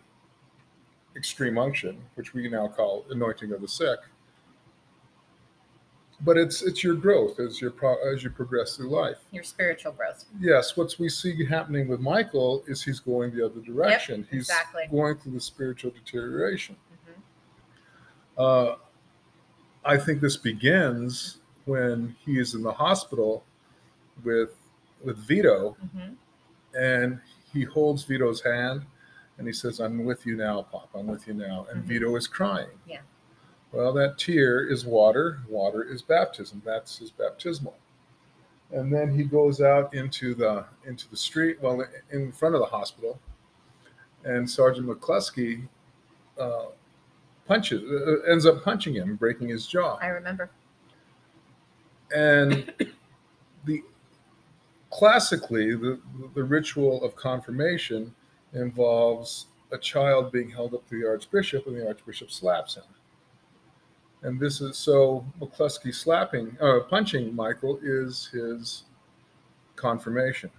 extreme 1.19 1.59
unction, 1.59 2.01
which 2.15 2.33
we 2.33 2.49
now 2.49 2.69
call 2.69 3.05
anointing 3.11 3.53
of 3.53 3.61
the 3.61 3.69
sick. 3.69 3.99
But 6.21 6.37
it's 6.37 6.63
it's 6.63 6.83
your 6.83 6.95
growth 6.95 7.39
as 7.39 7.61
you 7.61 7.71
pro, 7.71 7.95
as 8.13 8.25
you 8.25 8.31
progress 8.31 8.77
through 8.77 8.91
life. 8.91 9.19
Your 9.31 9.45
spiritual 9.45 9.93
growth. 9.93 10.25
Yes, 10.41 10.77
what 10.77 10.95
we 10.99 11.09
see 11.09 11.45
happening 11.45 11.87
with 11.87 12.01
Michael 12.01 12.65
is 12.67 12.83
he's 12.83 12.99
going 13.01 13.33
the 13.37 13.45
other 13.45 13.61
direction. 13.61 14.27
he's 14.31 14.43
exactly. 14.49 14.89
going 14.91 15.17
through 15.19 15.33
the 15.33 15.41
spiritual 15.41 15.91
deterioration. 15.93 16.77
Mhm. 17.07 17.23
Uh, 18.37 18.77
I 19.85 19.97
think 19.97 20.21
this 20.21 20.37
begins 20.37 21.39
when 21.67 22.17
he 22.25 22.39
is 22.41 22.55
in 22.55 22.63
the 22.63 22.73
hospital 22.73 23.45
with 24.25 24.57
with 25.05 25.19
Vito, 25.19 25.77
Mhm. 25.95 26.17
and 26.77 27.21
he 27.53 27.63
holds 27.63 28.03
Vito's 28.03 28.41
hand, 28.41 28.85
and 29.39 29.47
he 29.47 29.53
says, 29.53 29.81
"I'm 29.81 30.05
with 30.05 30.27
you 30.27 30.37
now, 30.37 30.63
Pop. 30.63 30.91
I'm 30.95 31.07
with 31.07 31.27
you 31.27 31.35
now." 31.35 31.67
And 31.71 31.83
Mhm. 31.83 31.87
Vito 31.87 32.17
is 32.17 32.27
crying. 32.27 32.69
Yeah. 32.87 33.01
Well, 33.73 33.93
that 33.95 34.19
tear 34.19 34.67
is 34.67 34.85
water. 34.87 35.41
Water 35.49 35.83
is 35.83 36.03
baptism. 36.03 36.63
That's 36.65 36.99
his 36.99 37.11
baptismal. 37.11 37.77
And 38.71 38.93
then 38.93 39.11
he 39.15 39.25
goes 39.25 39.61
out 39.61 39.95
into 39.95 40.35
the 40.35 40.65
into 40.85 41.09
the 41.09 41.17
street, 41.17 41.61
well, 41.63 41.85
in 42.11 42.33
front 42.33 42.55
of 42.55 42.61
the 42.61 42.67
hospital, 42.67 43.19
and 44.25 44.49
Sergeant 44.49 44.87
McCluskey 44.87 45.69
uh, 46.39 46.67
punches, 47.47 47.83
uh, 47.91 48.31
ends 48.31 48.47
up 48.47 48.63
punching 48.63 48.95
him, 48.95 49.17
breaking 49.17 49.49
his 49.49 49.67
jaw. 49.67 49.97
I 49.97 50.09
remember. 50.09 50.51
And 52.15 52.73
the 53.65 53.83
classically, 54.91 55.75
the 55.75 56.01
the 56.35 56.45
ritual 56.45 57.03
of 57.05 57.17
confirmation 57.17 58.15
involves 58.53 59.47
a 59.73 59.79
child 59.79 60.33
being 60.33 60.49
held 60.51 60.75
up 60.75 60.89
to 60.89 61.01
the 61.01 61.07
archbishop, 61.07 61.67
and 61.67 61.77
the 61.77 61.87
archbishop 61.87 62.31
slaps 62.31 62.75
him. 62.77 62.85
And 64.23 64.41
this 64.41 64.61
is 64.61 64.77
so 64.77 65.25
McCluskey 65.41 65.95
slapping, 65.95 66.57
uh, 66.61 66.81
punching 66.89 67.35
Michael 67.35 67.79
is 67.83 68.27
his 68.33 68.85
confirmation. 69.77 70.51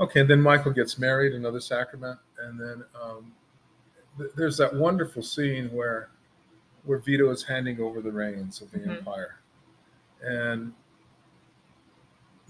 Okay, 0.00 0.22
then 0.22 0.40
Michael 0.40 0.72
gets 0.72 0.98
married, 0.98 1.34
another 1.34 1.60
sacrament, 1.60 2.18
and 2.40 2.58
then 2.58 2.84
um, 3.00 3.32
th- 4.16 4.30
there's 4.36 4.56
that 4.56 4.74
wonderful 4.74 5.22
scene 5.22 5.70
where 5.72 6.10
where 6.84 6.98
Vito 6.98 7.28
is 7.30 7.42
handing 7.42 7.80
over 7.80 8.00
the 8.00 8.10
reins 8.10 8.62
of 8.62 8.70
the 8.70 8.78
Mhm. 8.78 8.98
empire, 8.98 9.40
and 10.22 10.72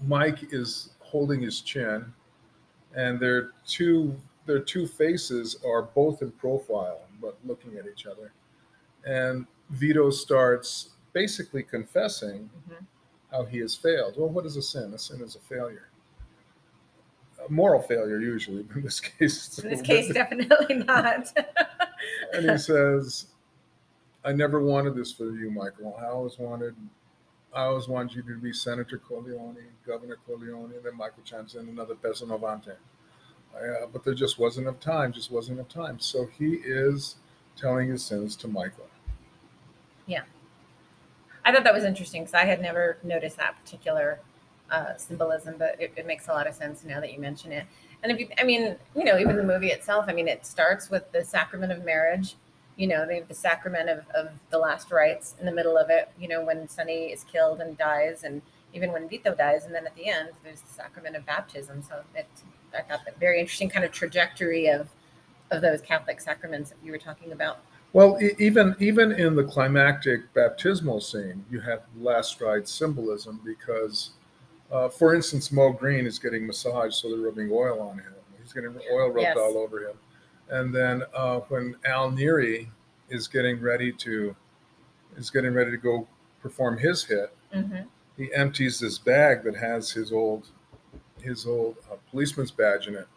Mike 0.05 0.53
is 0.53 0.91
holding 0.99 1.41
his 1.41 1.59
chin, 1.61 2.13
and 2.95 3.19
their 3.19 3.51
two 3.67 4.15
their 4.45 4.59
two 4.59 4.87
faces 4.87 5.57
are 5.63 5.83
both 5.83 6.21
in 6.23 6.31
profile, 6.31 7.01
but 7.21 7.37
looking 7.45 7.77
at 7.77 7.85
each 7.85 8.07
other. 8.07 8.31
And 9.05 9.45
Vito 9.69 10.09
starts 10.09 10.89
basically 11.13 11.61
confessing 11.61 12.49
Mhm. 12.67 12.85
how 13.31 13.45
he 13.45 13.59
has 13.59 13.75
failed. 13.75 14.15
Well, 14.17 14.29
what 14.29 14.47
is 14.47 14.57
a 14.57 14.61
sin? 14.63 14.91
A 14.93 14.97
sin 14.97 15.21
is 15.21 15.35
a 15.35 15.39
failure. 15.39 15.89
A 17.47 17.51
moral 17.51 17.79
failure, 17.81 18.19
usually. 18.19 18.63
but 18.63 18.77
In 18.77 18.81
this 18.83 18.99
case, 19.19 19.47
it's 19.47 19.59
In 19.59 19.69
this 19.69 19.81
case, 19.83 20.07
bit- 20.07 20.13
definitely 20.15 20.75
not. 20.77 21.31
and 22.33 22.49
he 22.49 22.57
says, 22.57 23.27
I 24.25 24.31
never 24.33 24.59
wanted 24.61 24.95
this 24.95 25.11
for 25.13 25.25
you, 25.31 25.51
Michael. 25.51 25.95
I 26.01 26.05
always 26.07 26.39
wanted 26.39 26.75
I 27.53 27.63
always 27.63 27.87
wanted 27.87 28.15
you 28.15 28.21
to 28.21 28.39
be 28.39 28.53
Senator 28.53 28.97
Corleone, 28.97 29.57
Governor 29.85 30.17
Corleone, 30.27 30.71
and 30.75 30.83
then 30.83 30.95
Michael 30.95 31.23
chimes 31.23 31.55
in 31.55 31.67
another 31.67 31.95
pezzonovante. 31.95 32.75
Uh, 33.55 33.87
but 33.91 34.03
there 34.03 34.13
just 34.13 34.37
wasn't 34.37 34.67
enough 34.67 34.79
time, 34.79 35.11
just 35.11 35.31
wasn't 35.31 35.57
enough 35.57 35.69
time. 35.69 35.99
So 35.99 36.27
he 36.37 36.55
is 36.63 37.15
telling 37.55 37.89
his 37.89 38.03
sins 38.03 38.35
to 38.37 38.47
Michael. 38.47 38.87
Yeah. 40.05 40.23
I 41.43 41.51
thought 41.51 41.63
that 41.63 41.73
was 41.73 41.83
interesting 41.83 42.23
because 42.23 42.35
I 42.35 42.45
had 42.45 42.61
never 42.61 42.97
noticed 43.03 43.37
that 43.37 43.55
particular 43.63 44.19
uh, 44.71 44.95
symbolism, 44.97 45.55
but 45.57 45.81
it, 45.81 45.91
it 45.95 46.05
makes 46.05 46.27
a 46.27 46.31
lot 46.31 46.45
of 46.45 46.53
sense 46.53 46.83
now 46.83 46.99
that 46.99 47.11
you 47.11 47.19
mention 47.19 47.51
it. 47.51 47.65
And 48.03 48.11
if 48.11 48.19
you, 48.19 48.27
I 48.37 48.43
mean, 48.43 48.75
you 48.95 49.03
know, 49.03 49.17
even 49.17 49.35
the 49.35 49.43
movie 49.43 49.71
itself, 49.71 50.05
I 50.07 50.13
mean, 50.13 50.27
it 50.27 50.45
starts 50.45 50.89
with 50.89 51.11
the 51.11 51.23
sacrament 51.23 51.71
of 51.71 51.83
marriage. 51.83 52.35
You 52.79 52.87
know, 52.87 53.05
they 53.05 53.17
have 53.17 53.27
the 53.27 53.33
sacrament 53.33 53.89
of, 53.89 54.05
of 54.15 54.29
the 54.51 54.57
last 54.57 54.89
rites 54.89 55.35
in 55.37 55.45
the 55.45 55.51
middle 55.51 55.77
of 55.77 55.89
it, 55.89 56.09
you 56.17 56.29
know, 56.29 56.45
when 56.45 56.65
Sonny 56.69 57.07
is 57.11 57.25
killed 57.25 57.59
and 57.59 57.77
dies, 57.77 58.23
and 58.23 58.41
even 58.73 58.93
when 58.93 59.09
Vito 59.09 59.35
dies. 59.35 59.65
And 59.65 59.75
then 59.75 59.85
at 59.85 59.93
the 59.97 60.07
end, 60.07 60.29
there's 60.45 60.61
the 60.61 60.71
sacrament 60.71 61.17
of 61.17 61.25
baptism. 61.25 61.83
So 61.83 62.01
it, 62.15 62.25
I 62.73 62.81
thought 62.83 63.03
that 63.03 63.19
very 63.19 63.41
interesting 63.41 63.69
kind 63.69 63.83
of 63.83 63.91
trajectory 63.91 64.67
of, 64.67 64.87
of 65.51 65.61
those 65.61 65.81
Catholic 65.81 66.21
sacraments 66.21 66.69
that 66.69 66.77
you 66.81 66.93
were 66.93 66.97
talking 66.97 67.33
about. 67.33 67.59
Well, 67.91 68.17
even 68.37 68.75
even 68.79 69.11
in 69.11 69.35
the 69.35 69.43
climactic 69.43 70.33
baptismal 70.33 71.01
scene, 71.01 71.43
you 71.49 71.59
have 71.59 71.81
last 71.97 72.39
rite 72.39 72.67
symbolism 72.67 73.41
because, 73.43 74.11
uh, 74.71 74.87
for 74.87 75.15
instance, 75.15 75.51
Moe 75.51 75.73
Greene 75.73 76.05
is 76.05 76.17
getting 76.17 76.47
massaged, 76.47 76.93
so 76.93 77.09
they're 77.09 77.17
rubbing 77.17 77.49
oil 77.51 77.81
on 77.81 77.97
him. 77.97 78.13
He's 78.41 78.53
getting 78.53 78.73
oil 78.93 79.09
rubbed 79.09 79.21
Yes. 79.21 79.37
all 79.37 79.57
over 79.57 79.79
him. 79.89 79.97
And 80.49 80.73
then 80.73 81.03
uh, 81.13 81.39
when 81.41 81.75
Al 81.85 82.11
Neri 82.11 82.69
is 83.09 83.27
getting 83.27 83.61
ready 83.61 83.91
to 83.93 84.35
is 85.17 85.29
getting 85.29 85.53
ready 85.53 85.71
to 85.71 85.77
go 85.77 86.07
perform 86.41 86.77
his 86.77 87.03
hit, 87.03 87.33
Mm-hmm. 87.53 87.81
he 88.15 88.31
empties 88.33 88.79
this 88.79 88.99
bag 88.99 89.43
that 89.43 89.55
has 89.55 89.89
his 89.91 90.11
old 90.11 90.47
his 91.21 91.45
old 91.47 91.75
uh, 91.91 91.95
policeman's 92.11 92.51
badge 92.51 92.87
in 92.87 92.95
it, 92.95 93.07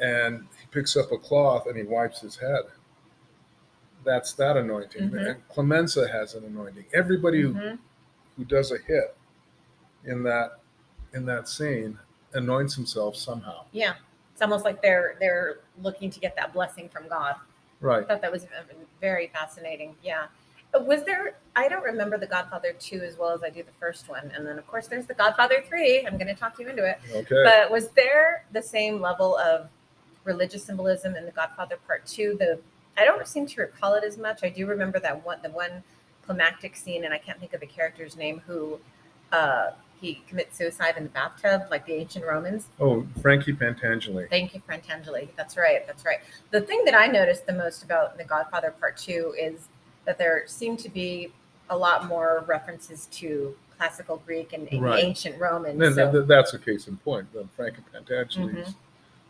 and 0.00 0.46
he 0.58 0.66
picks 0.70 0.96
up 0.96 1.12
a 1.12 1.18
cloth 1.18 1.66
and 1.66 1.76
he 1.76 1.82
wipes 1.84 2.20
his 2.20 2.36
head. 2.36 2.62
That's 4.04 4.32
that 4.34 4.56
anointing. 4.56 5.10
Mhm. 5.10 5.26
And 5.30 5.48
Clemenza 5.48 6.08
has 6.08 6.34
an 6.34 6.44
anointing. 6.44 6.86
Everybody 6.94 7.42
who, 7.42 7.52
Mhm. 7.54 7.78
who 8.36 8.44
does 8.44 8.70
a 8.72 8.78
hit 8.78 9.16
in 10.04 10.22
that 10.24 10.60
in 11.12 11.24
that 11.26 11.48
scene 11.48 11.98
anoints 12.34 12.74
himself 12.74 13.16
somehow. 13.16 13.64
Yeah, 13.72 13.94
it's 14.36 14.42
almost 14.42 14.66
like 14.66 14.82
they're 14.82 15.16
they're 15.18 15.60
looking 15.82 16.10
to 16.10 16.20
get 16.20 16.36
that 16.36 16.52
blessing 16.52 16.90
from 16.90 17.08
God. 17.08 17.36
Right. 17.80 18.04
I 18.04 18.06
thought 18.06 18.20
that 18.20 18.30
was 18.30 18.46
very 19.00 19.28
fascinating. 19.28 19.94
Yeah. 20.04 20.26
Uh, 20.74 20.80
Was 20.80 21.04
there, 21.04 21.36
I 21.54 21.68
don't 21.68 21.82
remember 21.82 22.18
The 22.18 22.26
Godfather 22.26 22.74
2 22.78 23.00
as 23.00 23.16
well 23.16 23.30
as 23.30 23.42
I 23.42 23.48
do 23.48 23.62
the 23.62 23.72
first 23.80 24.10
one. 24.10 24.30
And 24.34 24.46
then, 24.46 24.58
of 24.58 24.66
course, 24.66 24.88
there's 24.88 25.06
The 25.06 25.14
Godfather 25.14 25.64
3. 25.66 26.06
I'm 26.06 26.18
going 26.18 26.26
to 26.26 26.34
talk 26.34 26.58
you 26.58 26.68
into 26.68 26.86
it. 26.86 26.98
Okay. 27.14 27.42
But 27.44 27.70
was 27.70 27.88
there 27.92 28.44
the 28.52 28.60
same 28.60 29.00
level 29.00 29.38
of 29.38 29.68
religious 30.24 30.64
symbolism 30.64 31.16
in 31.16 31.24
The 31.24 31.32
Godfather 31.32 31.78
Part 31.86 32.04
2? 32.04 32.36
The 32.38 32.58
I 32.98 33.06
don't 33.06 33.26
seem 33.26 33.46
to 33.46 33.62
recall 33.62 33.94
it 33.94 34.04
as 34.04 34.18
much. 34.18 34.40
I 34.42 34.50
do 34.50 34.66
remember 34.66 34.98
that 35.00 35.24
one, 35.24 35.38
the 35.42 35.50
one 35.50 35.82
climactic 36.26 36.76
scene, 36.76 37.06
and 37.06 37.14
I 37.14 37.18
can't 37.18 37.40
think 37.40 37.54
of 37.54 37.60
the 37.60 37.66
character's 37.66 38.16
name 38.16 38.42
who 38.46 38.78
uh, 39.32 39.70
he 40.00 40.22
commits 40.28 40.56
suicide 40.58 40.94
in 40.96 41.04
the 41.04 41.08
bathtub, 41.10 41.62
like 41.70 41.86
the 41.86 41.94
ancient 41.94 42.24
Romans. 42.24 42.66
Oh, 42.80 43.06
Frankie 43.22 43.52
Pentangeli. 43.52 44.28
Thank 44.28 44.54
you, 44.54 44.62
Pentangeli. 44.68 45.28
That's 45.36 45.56
right. 45.56 45.86
That's 45.86 46.04
right. 46.04 46.18
The 46.50 46.60
thing 46.60 46.84
that 46.84 46.94
I 46.94 47.06
noticed 47.06 47.46
the 47.46 47.52
most 47.52 47.82
about 47.82 48.18
The 48.18 48.24
Godfather 48.24 48.72
Part 48.78 48.96
Two 48.96 49.34
is 49.38 49.68
that 50.04 50.18
there 50.18 50.44
seem 50.46 50.76
to 50.78 50.88
be 50.88 51.32
a 51.70 51.76
lot 51.76 52.06
more 52.06 52.44
references 52.46 53.06
to 53.12 53.54
classical 53.76 54.22
Greek 54.24 54.52
and 54.52 54.68
Right. 54.80 55.04
ancient 55.04 55.38
Roman. 55.40 55.80
And 55.82 55.94
so, 55.94 56.10
th- 56.10 56.26
that's 56.26 56.54
a 56.54 56.58
case 56.58 56.88
in 56.88 56.96
point. 56.98 57.32
The 57.32 57.46
Frankie 57.56 57.82
Pentangeli's 57.92 58.36
mm-hmm. 58.36 58.70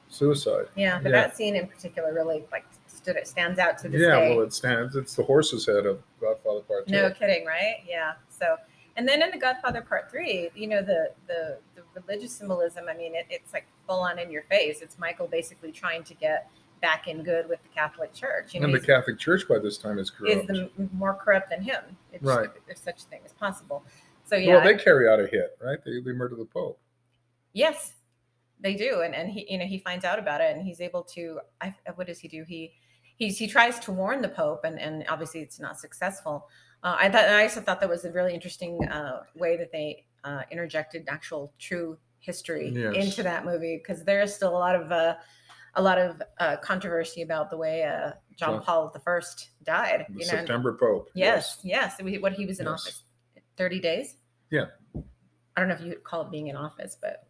suicide. 0.09 0.67
yeah, 0.77 0.99
but 1.03 1.11
yeah. 1.11 1.23
that 1.23 1.37
scene 1.37 1.57
in 1.57 1.67
particular 1.67 2.13
really 2.13 2.45
like 2.53 2.65
stood 2.87 3.17
it 3.17 3.27
stands 3.29 3.59
out 3.59 3.79
to 3.79 3.89
this 3.89 4.01
Yeah, 4.01 4.21
day. 4.21 4.37
well, 4.37 4.45
it 4.45 4.53
stands. 4.53 4.97
It's 4.97 5.15
the 5.15 5.23
horse's 5.23 5.67
head 5.67 5.87
of 5.87 6.03
Godfather 6.21 6.61
Part 6.61 6.87
Two. 6.87 6.93
No 6.93 7.11
kidding, 7.11 7.47
right? 7.47 7.77
Yeah. 7.89 8.15
So, 8.29 8.57
and 8.97 9.07
then 9.09 9.23
in 9.23 9.31
the 9.31 9.39
Godfather 9.39 9.83
Part 9.83 10.11
Three, 10.11 10.51
you 10.55 10.67
know 10.67 10.83
the 10.83 11.13
the 11.27 11.59
the 11.75 11.83
religious 11.95 12.33
symbolism. 12.33 12.85
I 12.89 12.95
mean, 12.97 13.15
it, 13.15 13.27
it's 13.31 13.53
like 13.53 13.67
full 13.87 14.01
on 14.01 14.19
in 14.19 14.31
your 14.31 14.43
face. 14.45 14.81
It's 14.81 14.99
Michael 14.99 15.27
basically 15.27 15.73
trying 15.73 16.05
to 16.05 16.15
get 16.15 16.49
back 16.83 17.09
in 17.09 17.23
good 17.23 17.49
with 17.49 17.63
the 17.63 17.69
Catholic 17.71 18.13
Church. 18.13 18.55
You 18.55 18.61
know, 18.61 18.67
and 18.67 18.75
the 18.75 18.81
Catholic 18.81 19.19
Church 19.19 19.49
by 19.49 19.59
this 19.59 19.79
time 19.79 19.99
is 19.99 20.11
corrupt. 20.11 20.37
is 20.37 20.47
the 20.47 20.71
more 20.93 21.15
corrupt 21.15 21.49
than 21.51 21.63
him, 21.63 21.83
if, 22.13 22.21
Right. 22.23 22.51
if 22.69 22.77
such 22.77 23.03
a 23.03 23.07
thing 23.07 23.21
is 23.25 23.33
possible. 23.33 23.83
So 24.25 24.37
yeah, 24.37 24.57
Well, 24.57 24.65
they 24.65 24.75
carry 24.77 25.09
out 25.09 25.19
a 25.21 25.27
hit, 25.27 25.57
right? 25.63 25.79
They, 25.85 26.01
they 26.01 26.13
murder 26.13 26.35
the 26.37 26.45
Pope. 26.45 26.79
yes, 27.53 27.93
they 28.61 28.75
do, 28.75 29.03
and 29.03 29.15
and 29.15 29.31
he 29.31 29.47
you 29.51 29.59
know 29.59 29.67
he 29.67 29.79
finds 29.79 30.05
out 30.05 30.19
about 30.19 30.41
it, 30.41 30.57
and 30.57 30.67
he's 30.67 30.81
able 30.81 31.03
to. 31.15 31.41
I, 31.61 31.75
what 31.95 32.07
does 32.07 32.19
he 32.19 32.29
do? 32.29 32.43
He 32.43 32.73
he's 33.17 33.39
he 33.39 33.47
tries 33.47 33.79
to 33.81 33.93
warn 33.93 34.23
the 34.23 34.29
Pope, 34.31 34.65
and 34.65 34.81
and 34.81 35.05
obviously 35.09 35.41
it's 35.41 35.61
not 35.61 35.79
successful. 35.79 36.49
Uh, 36.83 36.97
I 36.99 37.09
thought 37.11 37.25
I 37.25 37.43
also 37.43 37.61
thought 37.61 37.81
that 37.81 37.89
was 37.89 38.05
a 38.05 38.13
really 38.13 38.35
interesting 38.35 38.85
uh, 38.89 39.23
way 39.35 39.57
that 39.57 39.73
they 39.73 40.05
uh, 40.25 40.43
interjected 40.51 41.05
actual 41.09 41.53
true 41.59 41.99
history 42.19 42.69
Yes. 42.75 42.95
into 42.97 43.23
that 43.23 43.45
movie 43.45 43.77
because 43.83 44.05
there 44.05 44.21
is 44.23 44.35
still 44.35 44.51
a 44.51 44.59
lot 44.59 44.75
of 44.75 44.91
uh, 44.93 45.15
a 45.75 45.83
lot 45.83 45.99
of 45.99 46.23
uh, 46.41 46.57
controversy 46.59 47.23
about 47.23 47.51
the 47.51 47.57
way 47.57 47.83
uh, 47.83 48.13
John 48.37 48.55
John- 48.55 48.63
Paul 48.63 48.91
the 48.93 49.01
First 49.01 49.51
died. 49.65 50.07
The 50.09 50.15
You 50.15 50.27
know, 50.27 50.31
September 50.39 50.77
Pope. 50.79 51.11
Yes, 51.15 51.59
yes. 51.63 52.01
We- 52.03 52.19
What 52.19 52.33
he 52.33 52.47
was 52.47 52.61
in 52.61 52.67
Yes. 52.67 52.73
office, 52.83 53.03
thirty 53.57 53.81
days. 53.81 54.17
Yeah. 54.51 54.67
I 54.95 55.61
don't 55.61 55.69
know 55.69 55.75
if 55.75 55.81
you 55.81 55.97
call 56.05 56.23
it 56.23 56.31
being 56.31 56.49
in 56.49 56.57
office, 56.57 56.97
but 57.01 57.27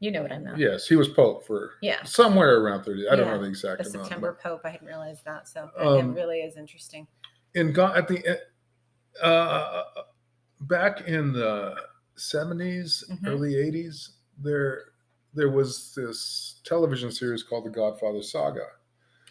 you 0.00 0.10
know 0.10 0.22
what 0.22 0.32
I 0.32 0.38
mean. 0.38 0.54
Yes, 0.56 0.86
he 0.88 0.96
was 0.96 1.08
Pope 1.08 1.44
for 1.46 1.72
Yeah. 1.80 2.02
somewhere 2.04 2.60
around 2.60 2.84
30. 2.84 3.08
I 3.08 3.14
don't 3.16 3.26
Yeah, 3.26 3.34
know 3.34 3.42
the 3.42 3.48
exact 3.48 3.82
The 3.84 3.88
amount. 3.90 4.06
September 4.06 4.38
Pope. 4.42 4.60
I 4.64 4.70
hadn't 4.70 4.86
realized 4.86 5.24
that, 5.24 5.46
so 5.48 5.70
it- 5.76 5.86
Um, 5.86 6.10
it 6.10 6.14
really 6.14 6.40
is 6.40 6.56
interesting. 6.56 7.06
in 7.54 7.72
God, 7.72 7.96
at 7.96 8.06
the 8.08 8.18
e- 8.18 8.40
uh, 9.22 9.82
back 10.62 11.02
in 11.08 11.32
the 11.32 11.74
70s 12.16 13.04
Mhm. 13.10 13.26
early 13.28 13.54
80s 13.54 14.10
there 14.42 14.84
there 15.34 15.50
was 15.50 15.94
this 15.94 16.60
television 16.64 17.10
series 17.12 17.42
called 17.42 17.64
the 17.66 17.70
godfather 17.70 18.22
saga 18.22 18.66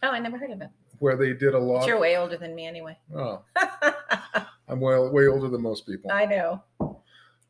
Oh, 0.03 0.09
I 0.09 0.19
never 0.19 0.37
heard 0.37 0.51
of 0.51 0.61
it. 0.61 0.69
where 0.99 1.15
they 1.17 1.33
did 1.33 1.53
a 1.53 1.59
lot 1.59 1.79
But 1.81 1.87
you're 1.87 1.99
way 1.99 2.17
older 2.17 2.37
than 2.37 2.55
me, 2.55 2.65
anyway. 2.67 2.97
oh 3.15 3.43
i'm 4.69 4.79
way 4.79 4.97
way 5.09 5.27
older 5.27 5.47
than 5.49 5.61
most 5.61 5.85
people 5.85 6.11
I 6.11 6.25
know. 6.25 6.63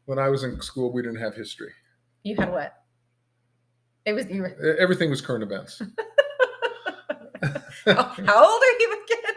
when 0.06 0.18
i 0.20 0.28
was 0.30 0.44
in 0.44 0.60
school 0.62 0.92
we 0.92 1.02
didn't 1.02 1.20
have 1.20 1.36
history 1.36 1.74
You 2.24 2.36
had 2.38 2.52
what? 2.52 2.74
It 4.06 4.14
was 4.14 4.26
you. 4.28 4.42
Were, 4.44 4.76
everything 4.80 5.10
was 5.10 5.22
current 5.22 5.44
events 5.44 5.82
oh, 7.88 8.16
how 8.26 8.52
old 8.52 8.62
are 8.64 8.80
you 8.80 9.04
again? 9.04 9.36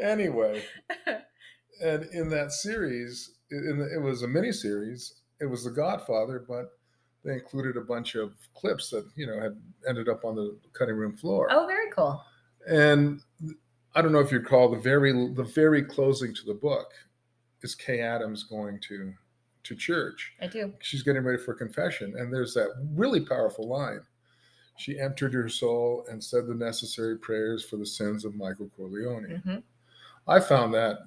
anyway 0.00 0.62
and 1.82 2.04
in 2.12 2.28
that 2.28 2.52
series 2.52 3.32
in 3.50 3.78
the, 3.78 3.94
it 3.94 4.00
was 4.00 4.22
a 4.22 4.28
mini 4.28 4.52
series 4.52 5.14
it 5.40 5.46
was 5.46 5.64
the 5.64 5.70
godfather 5.70 6.44
but 6.48 6.70
they 7.24 7.34
included 7.34 7.76
a 7.76 7.80
bunch 7.80 8.14
of 8.14 8.32
clips 8.54 8.90
that 8.90 9.06
you 9.16 9.26
know 9.26 9.40
had 9.40 9.56
ended 9.88 10.08
up 10.08 10.24
on 10.24 10.34
the 10.34 10.56
cutting 10.72 10.96
room 10.96 11.16
floor. 11.16 11.48
Oh, 11.50 11.66
very 11.66 11.90
cool. 11.90 12.22
and 12.66 13.20
i 13.94 14.02
don't 14.02 14.12
know 14.12 14.20
if 14.20 14.32
you 14.32 14.38
recall 14.38 14.68
the 14.70 14.78
very 14.78 15.12
the 15.34 15.44
very 15.54 15.82
closing 15.82 16.34
to 16.34 16.44
the 16.46 16.54
book 16.54 16.92
is 17.62 17.74
kay 17.74 18.00
adams 18.00 18.44
going 18.44 18.80
to 18.80 19.12
to 19.64 19.76
church. 19.76 20.32
I 20.40 20.48
do. 20.48 20.72
she's 20.80 21.04
getting 21.04 21.22
ready 21.22 21.38
for 21.38 21.54
confession 21.54 22.14
and 22.18 22.32
there's 22.34 22.52
that 22.54 22.70
really 22.96 23.20
powerful 23.20 23.68
line. 23.68 24.00
She 24.76 24.98
entered 24.98 25.34
her 25.34 25.48
soul 25.48 26.04
and 26.10 26.22
said 26.24 26.48
the 26.48 26.54
necessary 26.54 27.16
prayers 27.16 27.64
for 27.64 27.76
the 27.76 27.86
sins 27.86 28.24
of 28.24 28.34
michael 28.34 28.70
corleone. 28.76 29.40
Hmm 29.44 29.58
I 30.28 30.38
found 30.40 30.72
that 30.74 30.98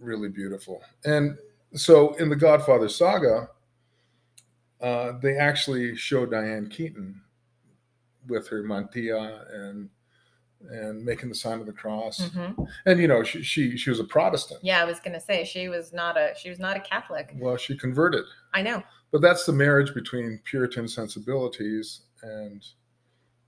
really 0.00 0.28
beautiful. 0.28 0.82
And 1.04 1.36
so 1.74 2.14
in 2.14 2.28
the 2.28 2.36
Godfather 2.36 2.88
saga, 2.88 3.48
uh, 4.80 5.12
they 5.20 5.36
actually 5.36 5.94
show 5.96 6.26
Diane 6.26 6.68
Keaton 6.68 7.20
with 8.26 8.48
her 8.48 8.62
mantilla 8.62 9.44
and 9.54 9.90
and 10.70 11.02
making 11.02 11.30
the 11.30 11.34
sign 11.34 11.58
of 11.58 11.64
the 11.64 11.72
cross. 11.72 12.28
hmm 12.30 12.50
And 12.84 13.00
you 13.00 13.08
know, 13.08 13.22
she 13.22 13.42
she 13.42 13.76
she 13.76 13.90
was 13.90 14.00
a 14.00 14.04
Protestant. 14.04 14.60
Yeah, 14.62 14.82
I 14.82 14.84
was 14.84 15.00
gonna 15.00 15.20
say 15.20 15.44
she 15.44 15.68
was 15.68 15.92
not 15.92 16.16
a 16.18 16.34
she 16.38 16.50
was 16.50 16.58
not 16.58 16.76
a 16.76 16.80
Catholic. 16.80 17.34
Well, 17.38 17.56
she 17.56 17.76
converted. 17.76 18.24
I 18.52 18.62
know. 18.62 18.82
But 19.10 19.22
that's 19.22 19.44
the 19.44 19.52
marriage 19.52 19.94
between 19.94 20.40
Puritan 20.44 20.86
sensibilities 20.86 22.02
and 22.22 22.64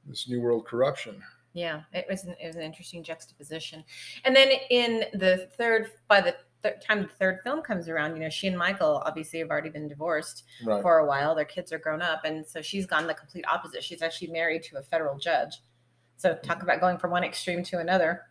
this 0.06 0.28
New 0.28 0.40
World 0.40 0.66
corruption. 0.66 1.22
Yeah, 1.54 1.82
it 1.92 2.06
was 2.08 2.24
an, 2.24 2.34
it 2.42 2.46
was 2.46 2.56
an 2.56 2.62
interesting 2.62 3.02
juxtaposition. 3.02 3.84
And 4.24 4.34
then 4.34 4.48
in 4.70 5.04
the 5.12 5.48
third, 5.58 5.90
by 6.08 6.20
the 6.22 6.34
th- 6.62 6.76
time 6.82 7.02
the 7.02 7.08
third 7.08 7.40
film 7.44 7.60
comes 7.60 7.88
around, 7.88 8.14
you 8.16 8.22
know, 8.22 8.30
she 8.30 8.48
and 8.48 8.56
Michael 8.56 9.02
obviously 9.04 9.38
have 9.40 9.50
already 9.50 9.68
been 9.68 9.86
divorced 9.88 10.44
Right. 10.64 10.80
for 10.80 10.98
a 10.98 11.06
while. 11.06 11.34
Their 11.34 11.44
kids 11.44 11.70
are 11.72 11.78
grown 11.78 12.00
up, 12.00 12.24
and 12.24 12.46
so 12.46 12.62
she's 12.62 12.86
gone 12.86 13.06
the 13.06 13.14
complete 13.14 13.44
opposite. 13.46 13.84
She's 13.84 14.00
actually 14.00 14.28
married 14.28 14.62
to 14.64 14.78
a 14.78 14.82
federal 14.82 15.18
judge. 15.18 15.60
So 16.16 16.34
talk 16.42 16.62
about 16.62 16.80
going 16.80 16.96
from 16.98 17.10
one 17.10 17.24
extreme 17.24 17.62
to 17.64 17.78
another. 17.80 18.22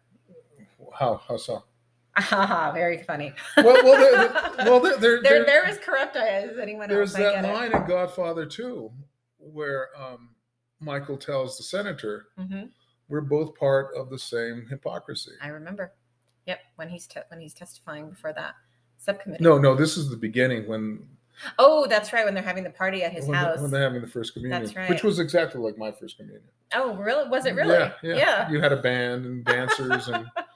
How 0.93 1.21
how 1.27 1.37
so? 1.37 1.63
Ah, 2.17 2.71
very 2.73 3.03
funny. 3.03 3.33
Well, 3.57 3.83
well, 3.83 3.97
there, 3.97 4.11
there- 4.27 4.55
well, 4.71 4.79
there, 4.79 4.97
there, 4.97 4.99
they're, 4.99 5.21
there- 5.21 5.45
they're 5.45 5.65
as 5.65 5.77
corrupt 5.77 6.15
as 6.15 6.57
anyone 6.57 6.89
There's 6.89 7.15
else. 7.15 7.35
I 7.35 7.41
that 7.41 7.53
line 7.53 7.71
in 7.73 7.87
Godfather 7.87 8.45
2 8.45 8.91
where 9.37 9.89
um, 9.97 10.29
Michael 10.79 11.17
tells 11.17 11.57
the 11.57 11.63
senator, 11.63 12.25
it. 12.37 12.69
"We're 13.11 13.21
both 13.21 13.53
part 13.55 13.95
of 13.95 14.09
the 14.09 14.17
same 14.17 14.65
hypocrisy." 14.69 15.31
I 15.41 15.49
remember. 15.49 15.93
Yep, 16.47 16.59
when 16.77 16.89
he's 16.89 17.05
te- 17.05 17.19
when 17.27 17.39
he's 17.39 17.53
testifying 17.53 18.09
before 18.09 18.33
that 18.33 18.55
subcommittee. 18.97 19.43
No, 19.43 19.57
no, 19.59 19.75
this 19.75 19.97
is 19.97 20.09
the 20.09 20.17
beginning 20.17 20.67
when 20.67 21.05
Oh, 21.57 21.87
that's 21.87 22.13
right. 22.13 22.25
When 22.25 22.33
they're 22.33 22.43
having 22.43 22.63
the 22.63 22.69
party 22.69 23.03
at 23.03 23.11
his 23.11 23.25
when, 23.25 23.37
house. 23.37 23.55
They, 23.57 23.61
when 23.61 23.71
they're 23.71 23.81
having 23.83 24.01
the 24.01 24.07
first 24.07 24.33
communion, 24.33 24.63
That's 24.63 24.75
right. 24.75 24.89
which 24.89 25.03
was 25.03 25.19
exactly 25.19 25.61
like 25.61 25.77
my 25.77 25.91
first 25.91 26.17
communion. 26.17 26.43
oh, 26.75 26.95
really? 26.95 27.27
Was 27.29 27.45
it 27.45 27.55
really? 27.55 27.73
Yeah, 27.73 27.93
yeah. 28.03 28.49
You 28.49 28.61
had 28.61 28.71
a 28.71 28.81
band 28.81 29.25
and 29.25 29.45
dancers 29.45 30.07
and 30.07 30.25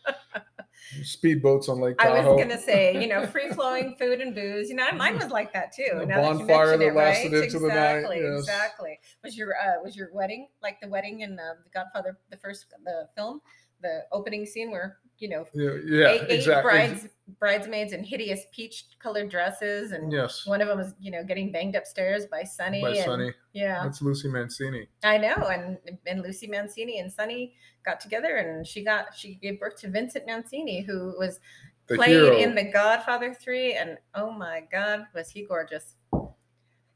speedboats 1.02 1.70
on 1.70 1.80
Lake 1.80 1.98
Tahoe. 1.98 2.14
I 2.14 2.28
was 2.28 2.42
gonna 2.42 2.60
say, 2.60 3.02
you 3.02 3.08
know, 3.08 3.26
free 3.28 3.50
flowing 3.50 3.96
food 3.98 4.22
and 4.22 4.36
booze. 4.36 4.70
You 4.70 4.76
know, 4.76 4.92
mine 4.94 5.18
was 5.18 5.30
like 5.30 5.54
that 5.54 5.74
too. 5.74 5.84
A 5.94 6.06
now 6.06 6.22
that 6.22 6.32
you 6.34 6.38
bonfire 6.40 6.78
that 6.78 6.96
lasted 6.96 7.34
right? 7.34 7.44
into 7.44 7.60
the 7.60 7.68
night, 7.68 7.98
exactly, 7.98 8.22
yes. 8.22 8.40
Exactly. 8.40 9.00
Was 9.24 9.38
your 9.38 9.54
uh, 9.56 9.82
was 9.84 9.96
your 9.96 10.10
wedding 10.14 10.48
like 10.62 10.80
the 10.82 10.88
wedding 10.88 11.22
in 11.22 11.40
uh, 11.40 11.54
the 11.64 11.70
Godfather, 11.74 12.18
the 12.30 12.38
first 12.38 12.66
the 12.84 13.08
film, 13.16 13.42
the 13.82 14.04
opening 14.12 14.46
scene 14.46 14.72
where 14.72 14.98
you 15.20 15.30
know 15.30 15.46
yeah, 15.54 15.72
yeah 15.86 16.08
eight, 16.10 16.22
eight 16.30 16.36
exactly. 16.40 16.72
brides 16.72 17.08
bridesmaids 17.40 17.94
in 17.94 18.04
hideous 18.04 18.42
peach 18.52 18.86
colored 19.00 19.30
dresses, 19.30 19.92
and 19.92 20.12
Yes, 20.12 20.46
one 20.46 20.62
of 20.62 20.68
them 20.68 20.78
was 20.78 20.94
you 21.00 21.12
know 21.12 21.24
getting 21.24 21.52
banged 21.52 21.76
upstairs 21.76 22.26
by 22.28 22.44
Sonny. 22.44 22.82
by 22.82 22.92
and. 22.92 23.34
Yeah. 23.54 23.84
That's 23.84 24.02
Lucy 24.02 24.28
Mancini. 24.28 24.88
I 25.04 25.18
know, 25.18 25.34
and 25.34 25.78
and 26.06 26.22
Lucy 26.22 26.48
Mancini 26.48 27.00
and 27.00 27.12
Sonny 27.12 27.54
got 27.86 28.00
together, 28.00 28.36
and 28.38 28.66
she 28.66 28.84
got 28.84 29.16
she 29.16 29.36
gave 29.36 29.60
birth 29.60 29.78
to 29.82 29.90
Vincent 29.90 30.26
Mancini, 30.26 30.82
who 30.82 31.16
was 31.18 31.40
The 31.88 31.96
played 31.96 32.10
hero. 32.10 32.38
in 32.38 32.56
The 32.56 32.72
Godfather 32.72 33.34
Three, 33.34 33.74
and 33.74 33.98
oh 34.14 34.32
my 34.32 34.64
God, 34.72 35.06
was 35.14 35.30
he 35.30 35.46
gorgeous! 35.46 35.96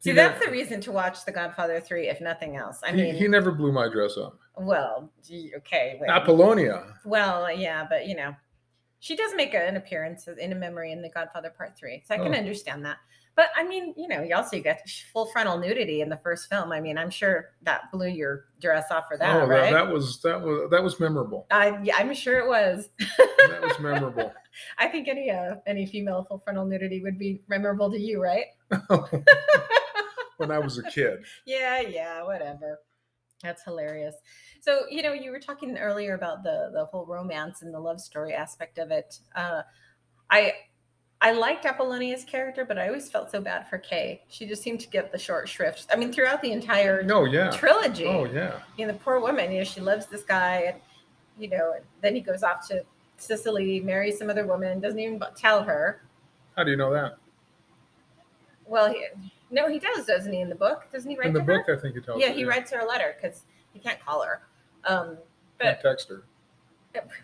See, 0.02 0.12
He 0.12 0.16
that's 0.16 0.40
never- 0.40 0.46
the 0.46 0.52
reason 0.52 0.80
to 0.82 0.92
watch 0.92 1.26
The 1.26 1.32
Godfather 1.32 1.80
Three, 1.82 2.08
if 2.08 2.22
nothing 2.22 2.56
else. 2.56 2.80
I 2.84 2.92
he, 2.92 2.96
mean, 3.02 3.16
he 3.16 3.28
never 3.28 3.52
blew 3.52 3.72
my 3.72 3.90
dress 3.90 4.18
up. 4.18 4.38
well, 4.58 5.12
okay, 5.58 5.98
wait. 6.00 6.10
Apollonia. 6.10 6.84
well, 7.06 7.52
yeah, 7.54 7.86
but 7.90 8.08
you 8.08 8.16
know, 8.16 8.34
she 9.00 9.16
does 9.16 9.34
make 9.36 9.54
an 9.54 9.76
appearance 9.78 10.28
in 10.28 10.52
a 10.52 10.56
memory 10.56 10.92
in 10.92 11.02
The 11.02 11.10
Godfather 11.10 11.50
Part 11.50 11.78
Three, 11.78 12.04
so 12.08 12.16
I 12.16 12.18
can 12.18 12.34
Oh. 12.34 12.38
understand 12.38 12.86
that. 12.86 12.98
But 13.36 13.50
I 13.56 13.64
mean, 13.64 13.94
you 13.96 14.10
know, 14.10 14.22
you 14.22 14.36
also 14.36 14.60
get 14.60 14.90
full 15.14 15.28
frontal 15.28 15.58
nudity 15.58 16.02
in 16.02 16.10
the 16.10 16.18
first 16.18 16.50
film. 16.50 16.74
I 16.74 16.82
mean, 16.82 16.98
I'm 16.98 17.10
sure 17.10 17.52
that 17.62 17.90
blew 17.92 18.08
your 18.10 18.46
dress 18.60 18.92
off 18.92 19.06
for 19.10 19.16
that, 19.18 19.34
oh, 19.44 19.48
right? 19.48 19.72
that, 19.72 19.86
that 19.86 19.94
was 19.94 20.22
that 20.24 20.42
was 20.42 20.70
that 20.72 20.84
was 20.84 21.00
memorable. 21.00 21.46
I, 21.50 21.78
yeah, 21.84 21.96
I'm 21.98 22.14
sure 22.14 22.40
it 22.40 22.48
was. 22.50 22.90
That 23.18 23.62
was 23.62 23.80
memorable. 23.80 24.34
I 24.78 24.88
think 24.88 25.08
any 25.08 25.32
uh, 25.32 25.56
any 25.68 25.86
female 25.86 26.26
full 26.28 26.40
frontal 26.40 26.66
nudity 26.66 27.02
would 27.02 27.18
be 27.18 27.42
memorable 27.48 27.90
to 27.92 27.98
you, 28.00 28.22
right? 28.22 28.46
when 30.40 30.52
I 30.52 30.60
was 30.60 30.78
a 30.78 30.84
kid. 30.84 31.20
Yeah, 31.46 31.82
yeah, 31.82 32.24
whatever. 32.24 32.80
That's 33.44 33.64
hilarious. 33.64 34.16
So, 34.62 34.82
you 34.90 35.02
know, 35.02 35.14
you 35.14 35.32
were 35.32 35.40
talking 35.40 35.78
earlier 35.78 36.16
about 36.16 36.44
the 36.44 36.72
the 36.74 36.86
whole 36.86 37.06
romance 37.06 37.62
and 37.62 37.74
the 37.74 37.80
love 37.80 38.00
story 38.02 38.34
aspect 38.34 38.78
of 38.80 38.92
it. 38.92 39.20
Uh, 39.36 39.62
I 40.30 40.54
I 41.22 41.32
liked 41.34 41.66
Apollonia's 41.66 42.24
character, 42.24 42.64
but 42.66 42.78
I 42.78 42.88
always 42.88 43.10
felt 43.10 43.30
so 43.32 43.42
bad 43.42 43.70
for 43.70 43.78
Kay. 43.78 44.22
She 44.30 44.46
just 44.48 44.62
seemed 44.64 44.80
to 44.82 44.88
get 44.90 45.12
the 45.12 45.18
short 45.18 45.50
shrift. 45.50 45.86
I 45.92 45.98
mean, 45.98 46.12
throughout 46.14 46.42
the 46.42 46.52
entire 46.54 47.04
No, 47.04 47.26
yeah. 47.26 47.50
trilogy, 47.52 48.06
Oh, 48.08 48.26
yeah. 48.26 48.60
you 48.78 48.86
know, 48.88 48.94
the 48.94 49.00
poor 49.00 49.20
woman, 49.20 49.52
you 49.52 49.60
know, 49.60 49.64
she 49.66 49.82
loves 49.82 50.06
this 50.06 50.24
guy, 50.24 50.56
and 50.72 50.78
you 51.38 51.50
know, 51.50 51.74
and 51.76 51.84
then 52.02 52.16
he 52.16 52.22
goes 52.22 52.44
off 52.44 52.68
to 52.70 52.84
Sicily, 53.18 53.82
marries 53.82 54.18
some 54.18 54.30
other 54.30 54.46
woman, 54.48 54.80
doesn't 54.80 55.00
even 55.00 55.22
tell 55.36 55.64
her. 55.64 56.02
How 56.56 56.64
do 56.64 56.72
you 56.72 56.78
know 56.78 56.92
that? 56.94 57.18
Well, 58.66 58.94
he, 58.94 59.06
no, 59.52 59.68
he 59.68 59.80
does, 59.80 60.06
doesn't 60.06 60.32
he? 60.32 60.42
In 60.42 60.50
the 60.50 60.56
book, 60.56 60.84
doesn't 60.92 61.10
he 61.10 61.18
write 61.18 61.28
In 61.28 61.34
the 61.34 61.40
to 61.40 61.46
book, 61.46 61.66
her? 61.68 61.78
I 61.78 61.80
think 61.80 61.96
he 61.96 62.02
tells 62.02 62.22
her. 62.22 62.28
Yeah, 62.28 62.32
you, 62.34 62.40
he 62.40 62.46
writes 62.46 62.72
her 62.72 62.80
a 62.80 62.86
letter 62.86 63.16
because 63.22 63.44
he 63.74 63.80
can't 63.80 64.00
call 64.04 64.24
her. 64.24 64.42
Um, 64.86 65.18
Can't 65.60 65.78
but 65.82 65.90
text 65.90 66.10
her. 66.10 66.24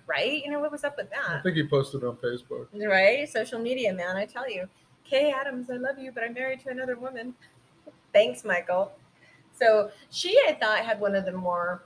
right, 0.07 0.43
you 0.43 0.51
know 0.51 0.59
what 0.59 0.71
was 0.71 0.83
up 0.83 0.97
with 0.97 1.09
that? 1.11 1.39
I 1.39 1.41
think 1.41 1.55
he 1.55 1.67
posted 1.67 2.03
on 2.03 2.17
Facebook. 2.17 2.67
Right, 2.73 3.27
social 3.29 3.59
media, 3.59 3.93
man. 3.93 4.15
I 4.15 4.25
tell 4.25 4.49
you, 4.49 4.67
Kay 5.03 5.31
Adams, 5.31 5.69
I 5.69 5.75
love 5.75 5.97
you, 5.99 6.11
but 6.11 6.23
I'm 6.23 6.33
married 6.33 6.59
to 6.61 6.69
another 6.69 6.97
woman. 6.97 7.33
Thanks, 8.13 8.43
Michael. 8.43 8.91
So 9.57 9.91
she, 10.11 10.37
I 10.47 10.53
thought, 10.53 10.79
had 10.79 10.99
one 10.99 11.15
of 11.15 11.25
the 11.25 11.31
more 11.31 11.83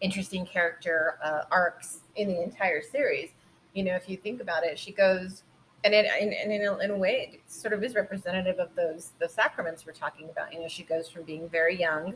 interesting 0.00 0.46
character 0.46 1.18
uh, 1.22 1.42
arcs 1.50 2.00
in 2.16 2.28
the 2.28 2.42
entire 2.42 2.82
series. 2.82 3.30
You 3.74 3.84
know, 3.84 3.94
if 3.94 4.08
you 4.08 4.16
think 4.16 4.40
about 4.40 4.64
it, 4.64 4.78
she 4.78 4.92
goes, 4.92 5.42
and 5.86 5.94
it, 5.94 6.06
and, 6.20 6.32
and 6.34 6.52
in, 6.52 6.66
a, 6.66 6.78
in 6.78 6.90
a 6.90 6.96
way, 6.96 7.30
it 7.34 7.40
sort 7.46 7.72
of 7.72 7.82
is 7.84 7.94
representative 7.94 8.58
of 8.58 8.74
those 8.74 9.12
the 9.20 9.28
sacraments 9.28 9.86
we're 9.86 9.92
talking 9.92 10.28
about. 10.28 10.52
You 10.52 10.60
know, 10.60 10.68
she 10.68 10.82
goes 10.82 11.08
from 11.08 11.22
being 11.22 11.48
very 11.48 11.78
young 11.78 12.14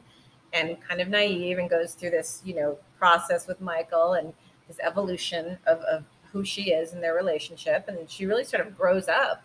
and 0.53 0.77
kind 0.87 1.01
of 1.01 1.09
naive, 1.09 1.59
and 1.59 1.71
goes 1.71 1.95
through 1.95 2.11
this, 2.11 2.43
you 2.45 2.55
know, 2.57 2.77
process 2.99 3.47
with 3.47 3.61
Michael 3.61 4.15
and 4.15 4.33
this 4.67 4.79
evolution 4.83 5.57
of, 5.67 5.79
of 5.83 6.03
who 6.33 6.45
she 6.45 6.73
is 6.73 6.93
in 6.93 7.01
their 7.01 7.15
relationship, 7.15 7.87
and 7.87 8.11
she 8.11 8.27
really 8.27 8.43
sort 8.45 8.67
of 8.67 8.77
grows 8.77 9.09
up. 9.09 9.45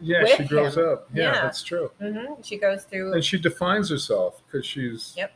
Yeah, 0.00 0.24
she 0.26 0.44
grows 0.44 0.76
him. 0.76 0.88
up. 0.88 1.08
Yeah, 1.12 1.24
Yeah. 1.32 1.40
that's 1.42 1.62
true. 1.62 1.90
hmm 2.00 2.34
She 2.42 2.56
goes 2.58 2.84
through. 2.84 3.14
And 3.14 3.24
she 3.24 3.38
defines 3.38 3.90
herself 3.90 4.42
because 4.46 4.64
she's. 4.66 5.14
Yep. 5.16 5.32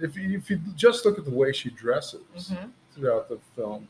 If 0.00 0.16
you, 0.16 0.38
if 0.38 0.48
you 0.50 0.58
just 0.76 1.04
look 1.04 1.18
at 1.18 1.24
the 1.26 1.30
way 1.30 1.52
she 1.52 1.68
dresses 1.70 2.22
Mhm. 2.52 2.70
throughout 2.94 3.28
the 3.28 3.38
film, 3.54 3.86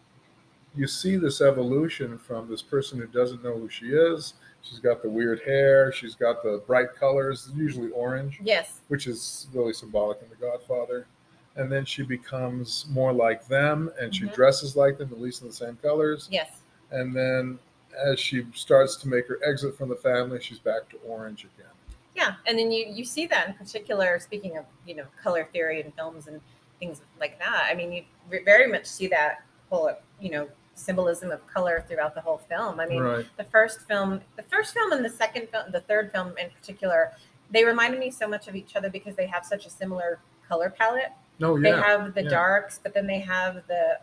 you 0.76 0.86
see 0.86 1.16
this 1.16 1.40
evolution 1.40 2.16
from 2.18 2.48
this 2.48 2.62
person 2.62 2.98
who 2.98 3.06
doesn't 3.06 3.42
know 3.42 3.58
who 3.58 3.68
she 3.68 3.86
is. 3.86 4.34
She's 4.62 4.78
got 4.78 5.02
the 5.02 5.08
weird 5.10 5.40
hair. 5.42 5.90
She's 5.92 6.14
got 6.14 6.42
the 6.42 6.62
bright 6.66 6.94
colors, 6.94 7.50
usually 7.54 7.90
orange. 7.90 8.38
Yes. 8.42 8.80
which 8.88 9.06
is 9.06 9.46
really 9.52 9.72
symbolic 9.72 10.20
in 10.22 10.28
The 10.28 10.36
Godfather. 10.36 11.06
And 11.56 11.70
then 11.70 11.84
she 11.84 12.02
becomes 12.02 12.86
more 12.90 13.12
like 13.12 13.46
them 13.48 13.90
and 14.00 14.14
she 14.14 14.24
Mhm. 14.24 14.34
dresses 14.34 14.76
like 14.76 14.98
them, 14.98 15.10
at 15.12 15.20
least 15.20 15.42
in 15.42 15.48
the 15.48 15.54
same 15.54 15.76
colors. 15.82 16.28
Yes. 16.30 16.62
And 16.90 17.14
then 17.14 17.58
as 17.96 18.20
she 18.20 18.46
starts 18.54 18.96
to 18.96 19.08
make 19.08 19.26
her 19.28 19.38
exit 19.44 19.76
from 19.76 19.88
the 19.88 19.96
family, 19.96 20.40
she's 20.40 20.58
back 20.60 20.88
to 20.90 20.96
orange 20.98 21.44
again. 21.44 21.66
Yeah, 22.14 22.34
and 22.46 22.58
then 22.58 22.70
you 22.70 22.86
you 22.86 23.04
see 23.04 23.26
that 23.26 23.48
in 23.48 23.54
particular. 23.54 24.18
Speaking 24.18 24.56
of 24.58 24.64
you 24.86 24.94
know 24.94 25.06
color 25.22 25.48
theory 25.52 25.80
and 25.82 25.94
films 25.94 26.26
and 26.28 26.40
things 26.78 27.00
like 27.18 27.38
that, 27.38 27.68
I 27.70 27.74
mean 27.74 27.92
you 27.92 28.04
very 28.44 28.66
much 28.66 28.86
see 28.86 29.06
that 29.08 29.42
whole 29.70 29.92
you 30.20 30.30
know 30.30 30.48
symbolism 30.80 31.30
of 31.30 31.46
color 31.46 31.84
throughout 31.86 32.14
the 32.14 32.20
whole 32.20 32.38
film. 32.38 32.80
I 32.80 32.86
mean, 32.86 33.02
right. 33.02 33.26
the 33.36 33.44
first 33.44 33.86
film, 33.86 34.20
the 34.36 34.42
first 34.42 34.74
film 34.74 34.92
and 34.92 35.04
the 35.04 35.10
second 35.10 35.48
film, 35.50 35.70
the 35.72 35.80
third 35.80 36.12
film 36.12 36.34
in 36.38 36.50
particular, 36.50 37.12
they 37.50 37.64
reminded 37.64 38.00
me 38.00 38.10
so 38.10 38.26
much 38.26 38.48
of 38.48 38.56
each 38.56 38.76
other 38.76 38.90
because 38.90 39.16
they 39.16 39.26
have 39.26 39.44
such 39.44 39.66
a 39.66 39.70
similar 39.70 40.18
color 40.48 40.70
palette. 40.70 41.12
No, 41.38 41.60
They 41.60 41.70
yeah. 41.70 41.82
have 41.82 42.14
the 42.14 42.22
yeah. 42.24 42.30
darks, 42.30 42.80
but 42.82 42.94
then 42.94 43.06
they 43.06 43.20
have 43.20 43.62
the 43.68 43.98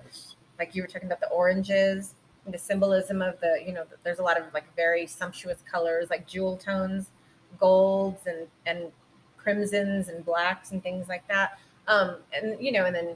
like 0.60 0.76
you 0.76 0.82
were 0.82 0.88
talking 0.88 1.08
about 1.08 1.20
the 1.20 1.30
oranges 1.30 2.16
and 2.46 2.54
the 2.54 2.58
symbolism 2.58 3.22
of 3.22 3.40
the 3.42 3.62
you 3.66 3.74
know 3.74 3.84
there's 4.04 4.20
a 4.20 4.24
lot 4.24 4.40
of 4.40 4.46
like 4.54 4.74
very 4.76 5.06
sumptuous 5.06 5.60
colors 5.70 6.10
like 6.10 6.26
jewel 6.26 6.58
tones 6.58 7.12
golds 7.60 8.26
and 8.26 8.48
and 8.66 8.92
crimsons 9.38 10.08
and 10.08 10.26
blacks 10.26 10.72
and 10.72 10.82
things 10.82 11.08
like 11.08 11.28
that 11.28 11.60
um 11.88 12.18
and 12.34 12.60
you 12.60 12.72
know 12.72 12.86
and 12.86 12.96
then 12.96 13.16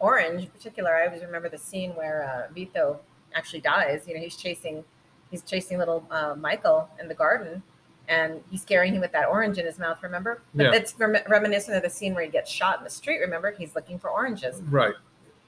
orange 0.00 0.42
in 0.44 0.48
particular 0.50 0.94
i 0.96 1.06
always 1.06 1.22
remember 1.22 1.48
the 1.48 1.58
scene 1.58 1.90
where 1.92 2.24
uh, 2.24 2.52
vito 2.52 3.00
actually 3.34 3.60
dies 3.60 4.04
you 4.06 4.14
know 4.14 4.20
he's 4.20 4.36
chasing 4.36 4.84
he's 5.30 5.42
chasing 5.42 5.78
little 5.78 6.04
uh, 6.10 6.34
michael 6.38 6.88
in 7.00 7.08
the 7.08 7.14
garden 7.14 7.62
and 8.08 8.40
he's 8.50 8.62
scaring 8.62 8.94
him 8.94 9.00
with 9.00 9.12
that 9.12 9.26
orange 9.28 9.58
in 9.58 9.66
his 9.66 9.78
mouth 9.78 10.02
remember 10.02 10.42
but 10.54 10.64
Yeah. 10.66 10.72
it's 10.74 10.94
rem- 10.98 11.16
reminiscent 11.28 11.76
of 11.76 11.82
the 11.82 11.90
scene 11.90 12.14
where 12.14 12.24
he 12.24 12.30
gets 12.30 12.50
shot 12.50 12.78
in 12.78 12.84
the 12.84 12.90
street 12.90 13.18
remember 13.20 13.50
he's 13.52 13.74
looking 13.74 13.98
for 13.98 14.10
oranges 14.10 14.60
Right, 14.68 14.94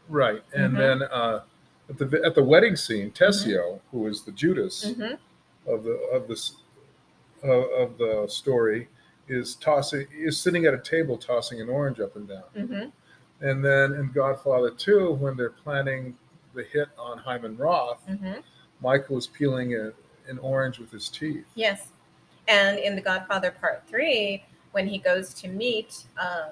right. 0.08 0.42
And 0.54 0.74
Mhm. 0.74 0.78
then 0.78 1.02
uh, 1.02 1.40
at 1.90 1.98
the 1.98 2.22
at 2.24 2.34
the 2.34 2.42
wedding 2.44 2.76
scene, 2.76 3.10
Tessio, 3.12 3.80
who 3.92 4.06
is 4.06 4.22
the 4.24 4.32
Judas 4.32 4.92
hmm 4.94 5.14
of 5.66 5.84
the 5.84 5.92
of 6.12 6.26
this 6.28 6.54
uh, 7.44 7.48
of 7.50 7.98
the 7.98 8.26
story, 8.28 8.88
is 9.28 9.54
tossing 9.54 10.06
is 10.12 10.38
sitting 10.40 10.64
at 10.66 10.74
a 10.74 10.78
table 10.78 11.16
tossing 11.16 11.60
an 11.60 11.68
orange 11.68 12.00
up 12.00 12.16
and 12.16 12.26
down. 12.28 12.92
And 13.40 13.64
then 13.64 13.92
in 13.92 14.10
Godfather 14.12 14.70
2, 14.70 15.12
when 15.12 15.36
they're 15.36 15.50
planning 15.50 16.16
the 16.54 16.64
hit 16.64 16.88
on 16.98 17.18
Hyman 17.18 17.56
Roth, 17.56 18.02
hmm 18.08 18.34
Michael 18.80 19.18
is 19.18 19.26
peeling 19.26 19.74
a, 19.74 19.92
an 20.28 20.38
orange 20.38 20.78
with 20.78 20.92
his 20.92 21.08
teeth. 21.08 21.44
Yes. 21.56 21.88
And 22.46 22.78
in 22.78 22.94
The 22.94 23.02
Godfather 23.02 23.50
Part 23.50 23.82
Three, 23.88 24.44
when 24.70 24.86
he 24.86 24.98
goes 24.98 25.34
to 25.34 25.48
meet 25.48 26.04
uh, 26.16 26.50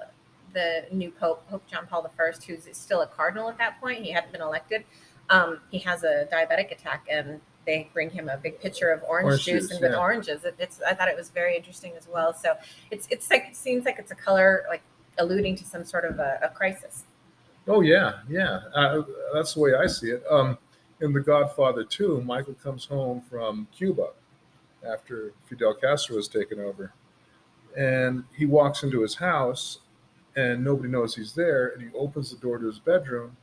the 0.53 0.85
new 0.91 1.09
Pope, 1.09 1.47
Pope 1.49 1.65
John 1.67 1.87
Paul 1.87 2.05
I, 2.19 2.31
who's 2.45 2.67
still 2.73 3.01
a 3.01 3.07
cardinal 3.07 3.49
at 3.49 3.57
that 3.57 3.79
point, 3.79 4.03
he 4.03 4.11
hadn't 4.11 4.31
been 4.31 4.41
elected. 4.41 4.83
Um, 5.29 5.59
he 5.71 5.79
has 5.79 6.03
a 6.03 6.27
diabetic 6.31 6.71
attack, 6.71 7.05
and 7.09 7.39
they 7.65 7.89
bring 7.93 8.09
him 8.09 8.29
a 8.29 8.37
big 8.37 8.59
pitcher 8.59 8.91
of 8.91 9.03
orange, 9.03 9.25
Orange 9.25 9.45
juice, 9.45 9.63
juice, 9.63 9.71
and 9.71 9.81
with 9.81 9.91
yeah. 9.91 9.99
oranges. 9.99 10.43
It, 10.43 10.55
it's 10.57 10.81
I 10.81 10.93
thought 10.93 11.07
it 11.09 11.17
was 11.17 11.29
very 11.29 11.55
interesting 11.55 11.93
as 11.97 12.07
well. 12.07 12.33
So 12.33 12.55
it's 12.91 13.07
it's 13.11 13.29
like 13.29 13.45
it 13.49 13.55
seems 13.55 13.85
like 13.85 13.99
it's 13.99 14.11
a 14.11 14.15
color 14.15 14.65
like 14.69 14.81
alluding 15.19 15.55
to 15.57 15.65
some 15.65 15.83
sort 15.83 16.05
of 16.05 16.19
a, 16.19 16.39
a 16.43 16.49
crisis. 16.49 17.03
Oh 17.67 17.81
yeah, 17.81 18.19
yeah. 18.29 18.61
Uh, 18.73 19.01
that's 19.33 19.53
the 19.53 19.59
way 19.59 19.75
I 19.75 19.87
see 19.87 20.11
it. 20.11 20.23
Um, 20.29 20.57
in 21.01 21.13
The 21.13 21.19
Godfather 21.19 21.83
2, 21.83 22.21
Michael 22.21 22.55
comes 22.55 22.85
home 22.85 23.21
from 23.29 23.67
Cuba 23.75 24.09
after 24.87 25.33
Fidel 25.45 25.73
Castro 25.75 26.15
has 26.15 26.27
taken 26.27 26.59
over, 26.59 26.93
and 27.77 28.23
he 28.35 28.45
walks 28.45 28.83
into 28.83 29.01
his 29.01 29.15
house, 29.15 29.79
and 30.35 30.63
nobody 30.63 30.89
knows 30.89 31.15
he's 31.15 31.33
there, 31.33 31.69
and 31.69 31.81
he 31.81 31.89
opens 31.95 32.31
the 32.31 32.37
door 32.37 32.57
to 32.57 32.65
his 32.65 32.79
bedroom, 32.79 33.35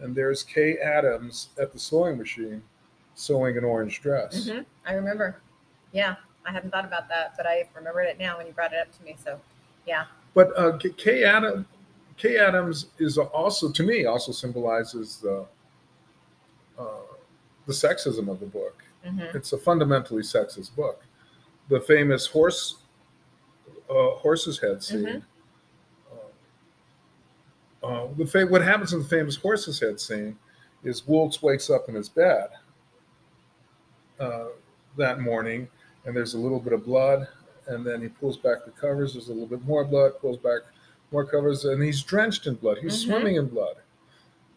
and 0.00 0.14
there's 0.14 0.42
Kay 0.42 0.78
Adams 0.78 1.48
at 1.60 1.72
the 1.72 1.78
sewing 1.78 2.16
machine, 2.16 2.62
sewing 3.14 3.58
an 3.58 3.64
orange 3.64 4.00
dress. 4.00 4.48
hmm 4.48 4.60
I 4.86 4.94
remember. 4.94 5.40
Yeah, 5.92 6.16
I 6.46 6.52
hadn't 6.52 6.70
thought 6.70 6.84
about 6.84 7.08
that, 7.08 7.34
but 7.36 7.46
I 7.46 7.68
remembered 7.74 8.04
it 8.04 8.18
now 8.18 8.38
when 8.38 8.46
you 8.46 8.52
brought 8.52 8.72
it 8.72 8.80
up 8.80 8.96
to 8.96 9.02
me. 9.04 9.16
So 9.22 9.38
yeah. 9.86 10.04
But 10.34 10.56
uh, 10.58 10.76
K- 10.78 10.90
Kay 10.96 11.24
Adams, 11.24 11.66
Kay 12.16 12.38
Adams 12.38 12.86
is 12.98 13.18
also 13.18 13.70
to 13.70 13.82
me 13.82 14.06
also 14.06 14.32
symbolizes 14.32 15.18
the 15.18 15.46
uh, 16.78 16.84
the 17.66 17.72
sexism 17.72 18.28
of 18.28 18.40
the 18.40 18.46
book. 18.46 18.82
hmm 19.04 19.20
It's 19.34 19.52
a 19.52 19.58
fundamentally 19.58 20.22
sexist 20.22 20.74
book. 20.74 21.02
The 21.68 21.80
famous 21.80 22.26
horse 22.26 22.76
uh, 23.90 24.10
horse's 24.16 24.58
head 24.58 24.82
scene. 24.82 25.24
Uh, 27.82 27.86
uh, 27.86 28.06
the 28.16 28.26
fa- 28.26 28.46
what 28.46 28.62
happens 28.62 28.92
in 28.92 29.00
the 29.00 29.04
famous 29.08 29.36
horse's 29.36 29.78
head 29.80 30.00
scene 30.00 30.36
is 30.82 31.02
Woltz 31.02 31.42
wakes 31.42 31.68
up 31.70 31.88
in 31.88 31.94
his 31.94 32.08
bed 32.08 32.48
uh, 34.18 34.46
that 34.96 35.20
morning, 35.20 35.68
and 36.04 36.16
there's 36.16 36.34
a 36.34 36.38
little 36.38 36.58
bit 36.60 36.72
of 36.72 36.84
blood, 36.84 37.28
and 37.66 37.84
then 37.86 38.02
he 38.02 38.08
pulls 38.08 38.36
back 38.36 38.64
the 38.64 38.70
covers. 38.72 39.12
There's 39.14 39.28
a 39.28 39.32
little 39.32 39.46
bit 39.48 39.64
more 39.64 39.84
blood. 39.84 40.18
Pulls 40.20 40.38
back 40.38 40.62
more 41.10 41.24
covers, 41.24 41.64
and 41.64 41.82
he's 41.82 42.02
drenched 42.02 42.46
in 42.46 42.54
blood. 42.54 42.78
He's 42.78 42.94
Mhm. 42.94 43.06
swimming 43.06 43.36
in 43.36 43.46
blood. 43.48 43.76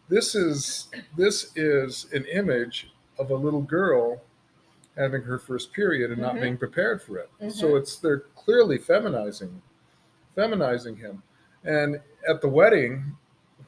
This 0.08 0.34
is 0.34 0.88
this 1.16 1.52
is 1.56 2.06
an 2.12 2.24
image 2.26 2.92
of 3.18 3.30
a 3.30 3.34
little 3.34 3.62
girl 3.62 4.22
having 4.96 5.22
her 5.22 5.38
first 5.38 5.72
period 5.72 6.10
and 6.10 6.20
not 6.20 6.36
Mhm. 6.36 6.40
being 6.40 6.56
prepared 6.58 7.02
for 7.02 7.18
it. 7.18 7.30
So 7.50 7.72
Mhm. 7.72 7.78
it's 7.80 7.96
they're 7.98 8.20
clearly 8.34 8.78
feminizing 8.78 9.62
feminizing 10.36 10.96
him. 10.96 11.22
And 11.64 12.00
at 12.28 12.40
the 12.42 12.48
wedding, 12.48 13.16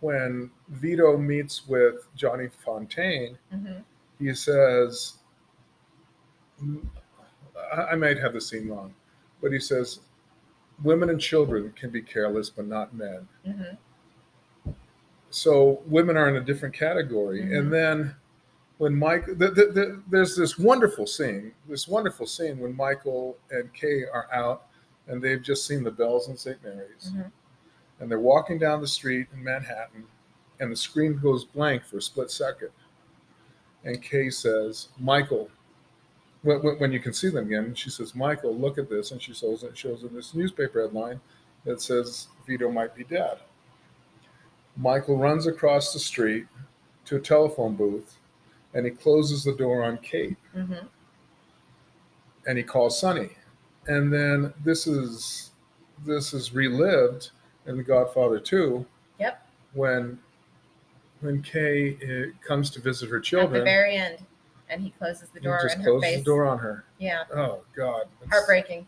when 0.01 0.51
Vito 0.69 1.17
meets 1.17 1.67
with 1.67 2.07
Johnny 2.15 2.49
Fontane, 2.49 3.37
hmm 3.51 3.79
he 4.19 4.35
says, 4.35 5.15
I, 7.73 7.83
I 7.93 7.95
might 7.95 8.19
have 8.19 8.33
the 8.33 8.41
scene 8.41 8.69
wrong, 8.69 8.95
but 9.41 9.53
he 9.53 9.59
says, 9.61 10.01
women 10.83 11.11
and 11.11 11.21
children 11.21 11.73
can 11.77 11.91
be 11.91 12.03
careless, 12.03 12.51
but 12.51 12.67
not 12.67 12.95
men. 12.95 13.27
hmm 13.45 14.71
So 15.31 15.83
women 15.87 16.17
are 16.17 16.29
in 16.29 16.37
a 16.37 16.41
different 16.41 16.75
category. 16.75 17.43
Mhm. 17.43 17.59
And 17.59 17.73
then 17.73 18.15
when 18.79 18.95
Mike, 18.95 19.27
the, 19.27 19.51
the, 19.51 19.67
the, 19.73 20.03
there's 20.09 20.37
this 20.37 20.59
wonderful 20.59 21.07
scene, 21.07 21.53
this 21.69 21.87
wonderful 21.89 22.27
scene 22.27 22.59
when 22.59 22.75
Michael 22.77 23.37
and 23.51 23.73
Kay 23.75 24.05
are 24.05 24.29
out 24.33 24.67
and 25.07 25.21
they've 25.21 25.43
just 25.43 25.67
seen 25.67 25.83
the 25.83 25.91
bells 25.91 26.29
in 26.29 26.37
St. 26.37 26.63
Mary's. 26.63 27.13
Mhm. 27.15 27.31
and 28.01 28.09
they're 28.11 28.21
walking 28.21 28.59
down 28.59 28.81
the 28.81 28.87
street 28.87 29.27
in 29.33 29.43
Manhattan, 29.43 30.05
and 30.61 30.71
the 30.71 30.77
screen 30.77 31.19
goes 31.19 31.45
blank 31.45 31.83
for 31.85 31.97
a 31.99 32.03
split 32.03 32.31
second. 32.31 32.69
And 33.85 34.01
Kay 34.01 34.31
says, 34.31 34.89
Michael, 34.99 35.51
when, 36.43 36.59
when, 36.79 36.93
you 36.93 37.01
can 37.01 37.13
see 37.13 37.29
them 37.31 37.47
again, 37.47 37.75
she 37.75 37.91
says, 37.91 38.15
Michael, 38.15 38.57
look 38.57 38.79
at 38.79 38.89
this. 38.89 39.11
And 39.11 39.21
she 39.21 39.35
shows 39.35 39.63
it, 39.63 39.77
shows 39.77 40.05
in 40.05 40.15
this 40.15 40.35
newspaper 40.35 40.83
headline 40.83 41.21
that 41.65 41.81
says 41.81 42.29
Vito 42.47 42.71
might 42.71 42.95
be 42.95 43.05
dead. 43.05 43.39
Michael 44.77 45.17
runs 45.17 45.47
across 45.47 45.93
the 45.93 45.99
street 45.99 46.47
to 47.07 47.17
a 47.17 47.21
telephone 47.21 47.75
booth 47.75 48.19
and 48.75 48.85
he 48.85 48.93
closes 48.93 49.43
the 49.43 49.55
door 49.55 49.83
on 49.83 49.99
Kate 49.99 50.37
hmm 50.53 50.75
and 52.47 52.57
he 52.57 52.65
calls 52.65 52.99
Sonny. 52.99 53.31
And 53.87 54.13
then 54.13 54.55
this 54.65 54.87
is 54.87 55.51
this 56.07 56.33
is 56.33 56.55
relived 56.55 57.31
in 57.67 57.77
The 57.77 57.83
Godfather 57.83 58.41
2 58.41 58.87
Yep. 59.19 59.47
when 59.75 60.19
when 61.21 61.43
Kay 61.43 61.97
uh, 61.97 62.47
comes 62.47 62.71
to 62.71 62.81
visit 62.81 63.11
her 63.11 63.21
children. 63.21 63.57
At 63.57 63.59
the 63.59 63.65
very 63.65 63.97
end, 63.97 64.19
and 64.71 64.81
he 64.83 64.91
closes 64.91 65.29
the 65.31 65.41
he 65.41 65.45
door 65.45 65.59
in 65.67 65.81
her 65.81 66.01
face. 66.01 66.19
the 66.19 66.25
door 66.25 66.47
on 66.47 66.59
her. 66.59 66.85
Yeah, 66.99 67.25
Oh 67.35 67.63
God. 67.77 68.03
It's- 68.23 68.31
heartbreaking. 68.31 68.87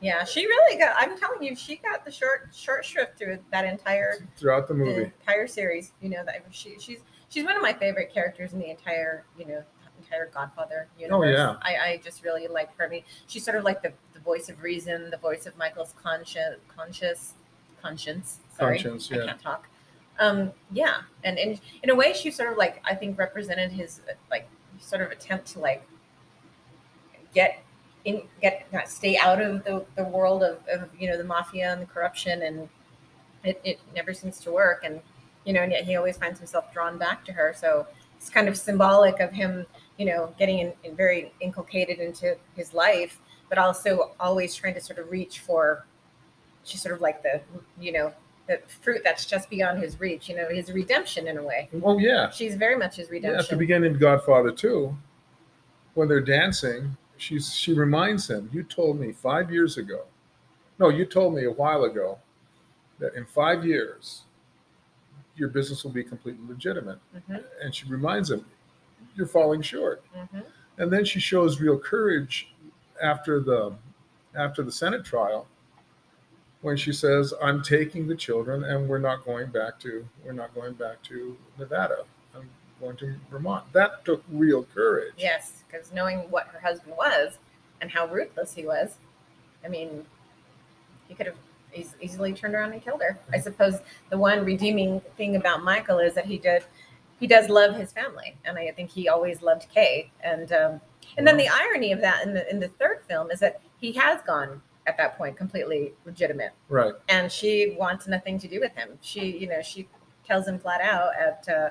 Yeah, 0.00 0.22
she 0.24 0.46
really 0.46 0.78
got. 0.78 0.94
I'm 0.96 1.18
telling 1.18 1.42
you, 1.42 1.56
she 1.56 1.76
got 1.76 2.04
the 2.04 2.10
short 2.12 2.50
short 2.54 2.84
shrift 2.84 3.18
through 3.18 3.38
that 3.50 3.64
entire 3.64 4.28
Throughout 4.36 4.68
the 4.68 4.74
the 4.74 4.78
movie. 4.84 5.02
entire 5.20 5.48
series. 5.48 5.92
You 6.00 6.10
know 6.10 6.22
that 6.24 6.44
she 6.52 6.76
she's 6.78 7.00
she's 7.28 7.44
one 7.44 7.56
of 7.56 7.62
my 7.62 7.72
favorite 7.72 8.12
characters 8.14 8.52
in 8.52 8.60
the 8.60 8.70
entire 8.70 9.24
you 9.36 9.44
know 9.44 9.62
entire 10.00 10.30
Godfather 10.32 10.86
universe. 10.96 11.18
Oh, 11.26 11.28
yeah. 11.28 11.56
I, 11.62 11.90
I 11.90 12.00
just 12.04 12.22
really 12.22 12.46
like 12.46 12.68
her. 12.76 12.86
I 12.86 12.88
mean, 12.88 13.02
she's 13.26 13.44
sort 13.44 13.56
of 13.56 13.64
like 13.64 13.82
the, 13.82 13.92
the 14.14 14.20
voice 14.20 14.48
of 14.48 14.62
reason, 14.62 15.10
the 15.10 15.16
voice 15.16 15.44
of 15.46 15.56
Michael's 15.58 15.92
conscience, 16.00 16.60
conscious 16.68 17.34
conscience. 17.82 18.38
Sorry, 18.56 18.76
Conscience, 18.80 19.10
I 19.10 19.16
yeah. 19.16 19.24
can't 19.26 19.42
talk. 19.42 19.66
Um, 20.20 20.52
yeah, 20.72 20.98
and 21.24 21.36
in 21.38 21.58
in 21.82 21.90
a 21.90 21.94
way, 21.96 22.12
she 22.12 22.30
sort 22.30 22.52
of 22.52 22.56
like 22.56 22.80
I 22.84 22.94
think 22.94 23.18
represented 23.18 23.72
his 23.72 24.00
like 24.30 24.48
sort 24.80 25.02
of 25.02 25.10
attempt 25.10 25.46
to 25.48 25.60
like 25.60 25.86
get 27.34 27.62
in 28.04 28.22
get 28.40 28.66
not 28.72 28.88
stay 28.88 29.18
out 29.18 29.40
of 29.40 29.64
the, 29.64 29.84
the 29.96 30.04
world 30.04 30.42
of, 30.42 30.58
of 30.68 30.88
you 30.98 31.08
know 31.08 31.16
the 31.16 31.24
mafia 31.24 31.72
and 31.72 31.82
the 31.82 31.86
corruption 31.86 32.42
and 32.42 32.68
it, 33.44 33.60
it 33.64 33.80
never 33.94 34.12
seems 34.12 34.40
to 34.40 34.50
work 34.50 34.82
and 34.84 35.00
you 35.44 35.52
know 35.52 35.62
and 35.62 35.72
yet 35.72 35.84
he 35.84 35.96
always 35.96 36.16
finds 36.16 36.38
himself 36.38 36.72
drawn 36.72 36.98
back 36.98 37.24
to 37.24 37.32
her. 37.32 37.54
So 37.56 37.86
it's 38.16 38.30
kind 38.30 38.48
of 38.48 38.56
symbolic 38.56 39.20
of 39.20 39.32
him 39.32 39.66
you 39.96 40.06
know 40.06 40.34
getting 40.38 40.58
in, 40.58 40.72
in 40.84 40.96
very 40.96 41.32
inculcated 41.40 41.98
into 41.98 42.36
his 42.56 42.74
life 42.74 43.20
but 43.48 43.58
also 43.58 44.12
always 44.20 44.54
trying 44.54 44.74
to 44.74 44.80
sort 44.80 44.98
of 44.98 45.10
reach 45.10 45.38
for 45.40 45.86
she's 46.64 46.82
sort 46.82 46.94
of 46.94 47.00
like 47.00 47.22
the 47.22 47.40
you 47.80 47.92
know 47.92 48.12
the 48.48 48.58
fruit 48.82 49.02
that's 49.04 49.26
just 49.26 49.48
beyond 49.50 49.78
his 49.78 50.00
reach 50.00 50.28
you 50.28 50.34
know 50.36 50.48
his 50.48 50.72
redemption 50.72 51.28
in 51.28 51.36
a 51.38 51.42
way 51.42 51.68
Oh 51.84 51.98
yeah. 51.98 52.30
she's 52.30 52.54
very 52.56 52.76
much 52.76 52.96
his 52.96 53.10
redemption. 53.10 53.34
Yeah, 53.38 53.42
at 53.44 53.48
the 53.50 53.56
beginning 53.56 53.94
of 53.94 54.00
Godfather 54.00 54.50
2, 54.50 54.96
when 55.94 56.08
they're 56.08 56.20
dancing, 56.20 56.96
she's 57.16 57.52
she 57.54 57.72
reminds 57.74 58.28
him, 58.30 58.48
You 58.52 58.62
told 58.62 58.98
me 58.98 59.12
five 59.12 59.50
years 59.50 59.76
ago. 59.78 60.04
No, 60.78 60.88
you 60.88 61.04
told 61.04 61.34
me 61.34 61.44
a 61.44 61.50
while 61.50 61.84
ago 61.84 62.18
that 63.00 63.14
in 63.14 63.24
five 63.26 63.64
years 63.64 64.22
your 65.36 65.48
business 65.48 65.84
will 65.84 65.92
be 65.92 66.02
completely 66.02 66.44
legitimate. 66.48 66.98
Mhm, 67.16 67.44
And 67.62 67.74
she 67.74 67.86
reminds 67.88 68.30
him, 68.30 68.44
You're 69.14 69.26
falling 69.26 69.62
short. 69.62 70.02
mhm. 70.16 70.42
And 70.78 70.92
then 70.92 71.04
she 71.04 71.20
shows 71.20 71.60
real 71.60 71.78
courage 71.78 72.52
after 73.02 73.40
the 73.40 73.74
after 74.34 74.62
the 74.62 74.72
Senate 74.72 75.04
trial 75.04 75.46
when 76.62 76.76
she 76.76 76.92
says, 76.92 77.32
I'm 77.42 77.62
taking 77.62 78.08
the 78.08 78.16
children 78.16 78.64
and 78.64 78.88
we're 78.88 78.98
not 78.98 79.24
going 79.24 79.46
back 79.48 79.78
to 79.80 80.06
we're 80.24 80.32
not 80.32 80.54
going 80.54 80.74
back 80.74 81.02
to 81.04 81.36
Nevada. 81.58 82.04
I'm 82.34 82.48
going 82.80 82.96
to 82.98 83.14
Vermont. 83.30 83.64
That 83.72 84.04
took 84.04 84.22
real 84.30 84.64
courage. 84.74 85.14
Yes, 85.16 85.62
because 85.66 85.92
knowing 85.92 86.20
what 86.30 86.48
her 86.48 86.60
husband 86.60 86.96
was 86.96 87.38
and 87.80 87.90
how 87.90 88.06
ruthless 88.06 88.54
he 88.54 88.66
was, 88.66 88.96
I 89.64 89.68
mean, 89.68 90.04
he 91.06 91.14
could 91.14 91.26
have 91.26 91.36
eas- 91.74 91.94
easily 92.00 92.32
turned 92.32 92.54
around 92.54 92.72
and 92.72 92.82
killed 92.82 93.02
her. 93.02 93.18
I 93.32 93.38
suppose 93.38 93.78
the 94.10 94.18
one 94.18 94.44
redeeming 94.44 95.00
thing 95.16 95.36
about 95.36 95.62
Michael 95.62 95.98
is 95.98 96.14
that 96.14 96.26
he 96.26 96.38
did 96.38 96.64
he 97.20 97.26
does 97.26 97.48
love 97.48 97.74
his 97.74 97.90
family, 97.90 98.36
and 98.44 98.56
I 98.56 98.70
think 98.70 98.90
he 98.90 99.08
always 99.08 99.42
loved 99.42 99.66
Kay. 99.74 100.10
And 100.22 100.52
um, 100.52 100.80
and 101.16 101.26
then 101.26 101.36
the 101.36 101.48
irony 101.48 101.92
of 101.92 102.00
that 102.00 102.24
in 102.24 102.34
the 102.34 102.48
in 102.50 102.60
the 102.60 102.68
third 102.68 103.00
film 103.08 103.30
is 103.30 103.40
that 103.40 103.60
he 103.78 103.92
has 103.92 104.20
gone 104.22 104.62
at 104.88 104.96
that 104.96 105.16
point 105.18 105.36
completely 105.36 105.92
legitimate 106.06 106.52
Right. 106.68 106.94
and 107.08 107.30
she 107.30 107.76
wants 107.78 108.08
nothing 108.08 108.38
to 108.40 108.48
do 108.48 108.58
with 108.58 108.74
him. 108.74 108.98
She, 109.02 109.36
you 109.36 109.46
know, 109.46 109.60
she 109.62 109.86
tells 110.26 110.48
him 110.48 110.58
flat 110.58 110.80
out 110.80 111.10
at 111.16 111.46
uh, 111.48 111.68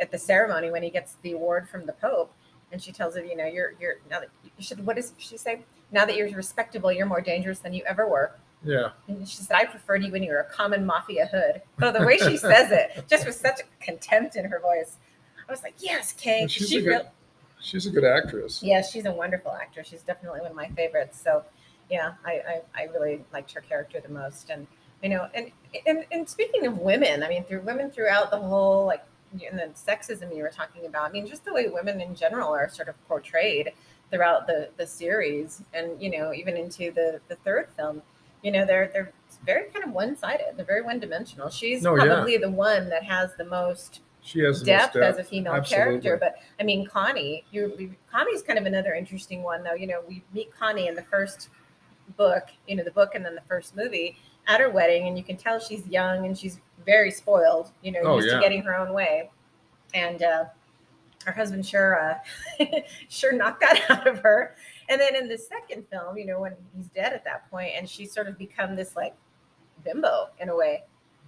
at 0.00 0.10
the 0.10 0.18
ceremony 0.18 0.70
when 0.70 0.82
he 0.82 0.88
gets 0.90 1.16
the 1.22 1.32
award 1.32 1.68
from 1.68 1.84
the 1.84 1.92
Pope, 1.92 2.32
and 2.72 2.80
she 2.82 2.90
tells 2.92 3.16
him, 3.16 3.26
you 3.26 3.36
know, 3.36 3.44
you're 3.46 3.74
you're 3.80 3.96
now 4.10 4.20
that 4.20 4.28
you 4.44 4.50
should. 4.64 4.84
What 4.86 4.96
does 4.96 5.12
she 5.18 5.36
say? 5.36 5.62
Now 5.92 6.04
that 6.06 6.16
you're 6.16 6.30
respectable, 6.30 6.90
you're 6.92 7.06
more 7.06 7.20
dangerous 7.20 7.58
than 7.58 7.74
you 7.74 7.82
ever 7.86 8.08
were. 8.08 8.32
Yeah. 8.64 8.90
And 9.08 9.26
she 9.28 9.38
said, 9.38 9.56
I 9.56 9.64
preferred 9.64 10.04
you 10.04 10.12
when 10.12 10.22
you 10.22 10.30
were 10.30 10.38
a 10.38 10.44
common 10.44 10.86
mafia 10.86 11.26
hood. 11.26 11.62
But 11.78 11.92
the 11.98 12.04
way 12.06 12.16
she 12.18 12.36
says 12.36 12.70
it, 12.70 13.04
just 13.10 13.26
with 13.26 13.34
such 13.34 13.60
contempt 13.80 14.36
in 14.36 14.44
her 14.44 14.60
voice, 14.60 14.98
I 15.48 15.50
was 15.50 15.62
like, 15.64 15.74
yes, 15.78 16.12
Kay. 16.12 16.46
She's 16.46 16.68
She 16.68 16.78
a 16.78 16.82
good 16.82 16.88
real- 16.90 17.12
she's 17.60 17.86
a 17.86 17.90
good 17.90 18.04
actress. 18.04 18.62
yeah, 18.62 18.80
she's 18.82 19.06
a 19.06 19.12
wonderful 19.12 19.52
actress. 19.52 19.88
She's 19.88 20.02
definitely 20.02 20.40
one 20.40 20.50
of 20.50 20.56
my 20.56 20.68
favorites. 20.68 21.20
So, 21.22 21.42
yeah, 21.90 22.12
I, 22.24 22.32
I, 22.32 22.82
I 22.82 22.84
really 22.84 23.24
liked 23.32 23.52
her 23.52 23.60
character 23.60 24.00
the 24.00 24.12
most. 24.12 24.50
And 24.50 24.66
you 25.02 25.08
know, 25.08 25.28
and, 25.34 25.50
and 25.86 26.04
and 26.12 26.28
speaking 26.28 26.66
of 26.66 26.78
women, 26.78 27.22
I 27.22 27.28
mean, 27.28 27.44
through 27.44 27.62
women 27.62 27.90
throughout 27.90 28.30
the 28.30 28.38
whole 28.38 28.86
like 28.86 29.04
and 29.32 29.58
the 29.58 29.70
sexism 29.74 30.34
you 30.34 30.42
were 30.42 30.50
talking 30.50 30.86
about. 30.86 31.08
I 31.08 31.12
mean, 31.12 31.26
just 31.26 31.44
the 31.44 31.52
way 31.52 31.68
women 31.68 32.00
in 32.00 32.14
general 32.14 32.50
are 32.50 32.68
sort 32.68 32.88
of 32.88 33.08
portrayed 33.08 33.72
throughout 34.10 34.46
the 34.46 34.70
the 34.76 34.86
series, 34.86 35.62
and 35.72 36.00
you 36.02 36.10
know, 36.10 36.32
even 36.32 36.56
into 36.56 36.90
the 36.92 37.20
the 37.28 37.36
third 37.36 37.68
film. 37.76 38.02
You 38.42 38.52
know, 38.52 38.64
they're 38.64 38.90
they're 38.92 39.12
very 39.44 39.70
kind 39.70 39.84
of 39.84 39.92
one 39.92 40.16
sided. 40.16 40.46
They're 40.56 40.64
very 40.64 40.82
one 40.82 40.98
dimensional. 40.98 41.50
She's 41.50 41.82
yeah. 41.82 41.92
probably 41.94 42.38
the 42.38 42.50
one 42.50 42.88
that 42.88 43.02
has 43.04 43.30
the 43.36 43.44
most 43.44 44.00
She 44.22 44.40
has 44.40 44.60
the 44.60 44.66
depth, 44.66 44.96
as 44.96 45.18
a 45.18 45.24
female 45.24 45.54
Absolutely. 45.54 46.00
character. 46.00 46.16
But 46.16 46.36
I 46.58 46.62
mean, 46.62 46.86
Connie, 46.86 47.44
you 47.50 47.94
Connie's 48.10 48.42
kind 48.42 48.58
of 48.58 48.64
another 48.64 48.94
interesting 48.94 49.42
one, 49.42 49.62
though. 49.62 49.74
You 49.74 49.88
know, 49.88 50.02
we 50.08 50.22
meet 50.32 50.56
Connie 50.58 50.88
in 50.88 50.94
the 50.94 51.02
first 51.02 51.50
book, 52.16 52.44
you 52.66 52.76
know, 52.76 52.84
the 52.84 52.90
book, 52.90 53.14
and 53.14 53.24
then 53.24 53.34
the 53.34 53.42
first 53.48 53.76
movie 53.76 54.16
at 54.46 54.60
her 54.60 54.70
wedding, 54.70 55.06
and 55.08 55.16
you 55.18 55.24
can 55.24 55.36
tell 55.36 55.58
she's 55.58 55.86
young 55.86 56.26
and 56.26 56.36
she's 56.36 56.58
very 56.86 57.10
spoiled. 57.10 57.72
You 57.82 57.92
know, 57.92 58.00
Oh, 58.04 58.16
used 58.16 58.28
yeah. 58.28 58.36
to 58.36 58.40
getting 58.40 58.62
her 58.62 58.74
own 58.76 58.92
way, 58.92 59.30
and 59.94 60.22
uh, 60.22 60.44
her 61.24 61.32
husband 61.32 61.66
sure 61.66 62.00
uh, 62.00 62.64
sure 63.08 63.32
knocked 63.32 63.60
that 63.60 63.84
out 63.90 64.06
of 64.06 64.18
her. 64.20 64.56
And 64.88 65.00
then 65.00 65.14
in 65.14 65.28
the 65.28 65.38
second 65.38 65.86
film, 65.88 66.16
you 66.18 66.26
know, 66.26 66.40
when 66.40 66.54
he's 66.76 66.88
dead 66.88 67.12
at 67.12 67.24
that 67.24 67.50
point, 67.50 67.72
and 67.76 67.88
she's 67.88 68.12
sort 68.12 68.28
of 68.28 68.36
become 68.38 68.74
this 68.76 68.96
like 68.96 69.14
bimbo 69.84 70.28
in 70.40 70.48
a 70.48 70.56
way. 70.56 70.84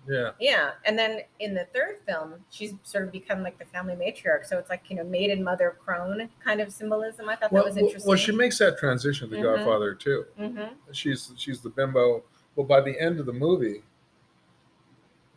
Yeah. 0.08 0.30
Yeah, 0.40 0.70
and 0.84 0.98
then 0.98 1.20
in 1.38 1.54
the 1.54 1.66
third 1.72 1.98
film, 2.06 2.34
she's 2.50 2.74
sort 2.82 3.04
of 3.04 3.12
become 3.12 3.42
like 3.42 3.58
the 3.58 3.64
family 3.66 3.94
matriarch. 3.94 4.46
So 4.46 4.58
it's 4.58 4.68
like 4.68 4.82
you 4.90 4.96
know, 4.96 5.04
maiden 5.04 5.44
mother 5.44 5.76
crone 5.84 6.28
kind 6.44 6.60
of 6.60 6.72
symbolism. 6.72 7.28
I 7.28 7.36
thought 7.36 7.52
Well, 7.52 7.62
that 7.64 7.68
was 7.70 7.76
interesting. 7.76 8.08
well, 8.08 8.16
she 8.18 8.32
makes 8.32 8.58
that 8.58 8.78
transition 8.78 9.30
to 9.30 9.36
Mhm. 9.36 9.42
Godfather 9.42 9.94
Two. 9.94 10.26
hmm 10.36 10.64
She's 10.90 11.32
she's 11.36 11.60
the 11.60 11.70
bimbo. 11.70 12.24
Well, 12.56 12.66
by 12.66 12.80
the 12.80 12.98
end 13.00 13.20
of 13.20 13.26
the 13.26 13.32
movie, 13.32 13.82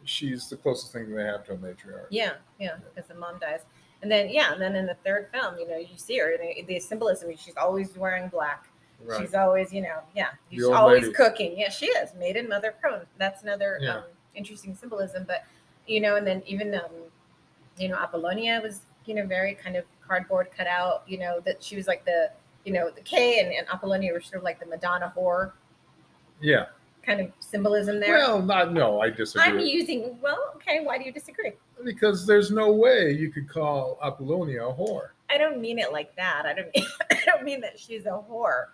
she's 0.03 0.49
the 0.49 0.57
closest 0.57 0.91
thing 0.93 1.13
they 1.13 1.23
have 1.23 1.43
to 1.45 1.53
a 1.53 1.57
matriarch. 1.57 2.07
Yeah, 2.09 2.33
yeah, 2.59 2.77
because 2.93 3.07
the 3.07 3.15
mom 3.15 3.39
dies, 3.39 3.61
and 4.01 4.11
then 4.11 4.29
yeah, 4.29 4.51
and 4.53 4.61
then 4.61 4.75
in 4.75 4.85
the 4.85 4.97
third 5.05 5.29
film, 5.31 5.57
you 5.59 5.67
know, 5.67 5.77
you 5.77 5.95
see 5.97 6.17
her. 6.19 6.35
The, 6.37 6.63
the 6.63 6.79
symbolism. 6.79 7.35
She's 7.37 7.57
always 7.57 7.95
wearing 7.97 8.29
black. 8.29 8.67
Right. 9.03 9.19
She's 9.21 9.33
always, 9.35 9.73
you 9.73 9.81
know, 9.81 9.99
yeah, 10.15 10.29
she's 10.49 10.63
always 10.65 11.03
lady. 11.03 11.13
cooking. 11.13 11.57
Yeah, 11.59 11.69
she 11.69 11.87
is 11.87 12.13
maiden 12.15 12.47
mother 12.47 12.73
crone. 12.81 13.01
That's 13.17 13.43
another 13.43 13.77
Yeah. 13.81 13.97
um, 13.97 14.03
interesting 14.35 14.75
symbolism. 14.75 15.25
But 15.27 15.43
you 15.87 16.01
know, 16.01 16.15
and 16.15 16.25
then 16.25 16.43
even 16.45 16.73
um, 16.75 16.91
you 17.77 17.89
know, 17.89 17.95
Apollonia 17.95 18.59
was 18.61 18.81
you 19.05 19.15
know 19.15 19.25
very 19.25 19.55
kind 19.55 19.75
of 19.75 19.85
cardboard 20.07 20.49
cut 20.55 20.67
out. 20.67 21.03
You 21.07 21.19
know 21.19 21.39
that 21.41 21.63
she 21.63 21.75
was 21.75 21.87
like 21.87 22.05
the 22.05 22.31
you 22.63 22.73
know 22.73 22.89
the 22.89 23.01
K 23.01 23.39
and, 23.39 23.51
and 23.53 23.67
Apollonia 23.67 24.13
were 24.13 24.21
sort 24.21 24.37
of 24.37 24.43
like 24.43 24.59
the 24.59 24.65
Madonna 24.65 25.13
whore 25.15 25.51
yeah. 26.41 26.65
kind 27.03 27.21
of 27.21 27.31
symbolism 27.39 27.99
there. 27.99 28.17
Well, 28.17 28.41
not 28.41 28.73
no, 28.73 29.01
I 29.01 29.09
disagree. 29.09 29.43
I'm 29.43 29.59
using 29.59 30.17
well, 30.21 30.53
okay. 30.55 30.81
Why 30.83 30.97
do 30.97 31.05
you 31.05 31.11
disagree? 31.11 31.53
because 31.83 32.25
there's 32.25 32.51
no 32.51 32.71
way 32.71 33.11
you 33.11 33.31
could 33.31 33.49
call 33.49 33.99
Apollonia 34.03 34.65
a 34.65 34.73
whore. 34.73 35.09
I 35.29 35.37
don't 35.37 35.59
mean 35.59 35.79
it 35.79 35.91
like 35.91 36.15
that. 36.15 36.43
I 36.45 36.53
don't 36.53 36.73
mean 36.75 36.85
I 37.11 37.19
don't 37.25 37.43
mean 37.43 37.61
that 37.61 37.79
she's 37.79 38.05
a 38.05 38.21
whore. 38.29 38.65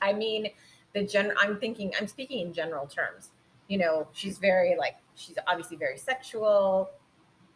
I 0.00 0.12
mean 0.12 0.48
the 0.94 1.04
gen 1.04 1.32
I'm 1.38 1.58
thinking 1.58 1.92
I'm 2.00 2.06
speaking 2.06 2.46
in 2.46 2.52
general 2.52 2.86
terms. 2.86 3.30
You 3.72 3.78
know, 3.78 4.06
she's 4.12 4.36
very 4.36 4.76
like 4.76 4.96
she's 5.14 5.36
obviously 5.46 5.78
very 5.78 5.96
sexual. 5.96 6.90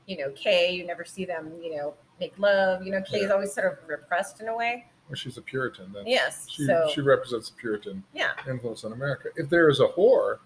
You 0.07 0.19
know, 0.19 0.31
Kay, 0.31 0.73
you 0.73 0.87
never 0.87 1.05
see 1.05 1.27
them, 1.27 1.53
you 1.63 1.77
know, 1.77 1.93
make 2.19 2.39
love. 2.39 2.85
You 2.87 2.93
know, 2.93 3.03
Kay 3.03 3.19
is 3.19 3.31
always 3.31 3.53
sort 3.53 3.71
of 3.71 3.89
repressed 3.89 4.41
in 4.41 4.49
a 4.49 4.57
way. 4.57 4.87
Well, 5.09 5.17
she's 5.17 5.37
a 5.37 5.43
Puritan. 5.43 5.93
That's, 5.93 6.07
Yes. 6.07 6.47
She, 6.49 6.65
so 6.65 6.89
she 6.95 7.03
represents 7.03 7.51
the 7.51 7.57
Puritan 7.57 8.03
yeah. 8.15 8.31
influence 8.49 8.85
on 8.85 8.93
America. 8.93 9.29
If 9.37 9.51
there 9.51 9.69
is 9.69 9.81
a 9.81 9.89
whore, 9.89 10.39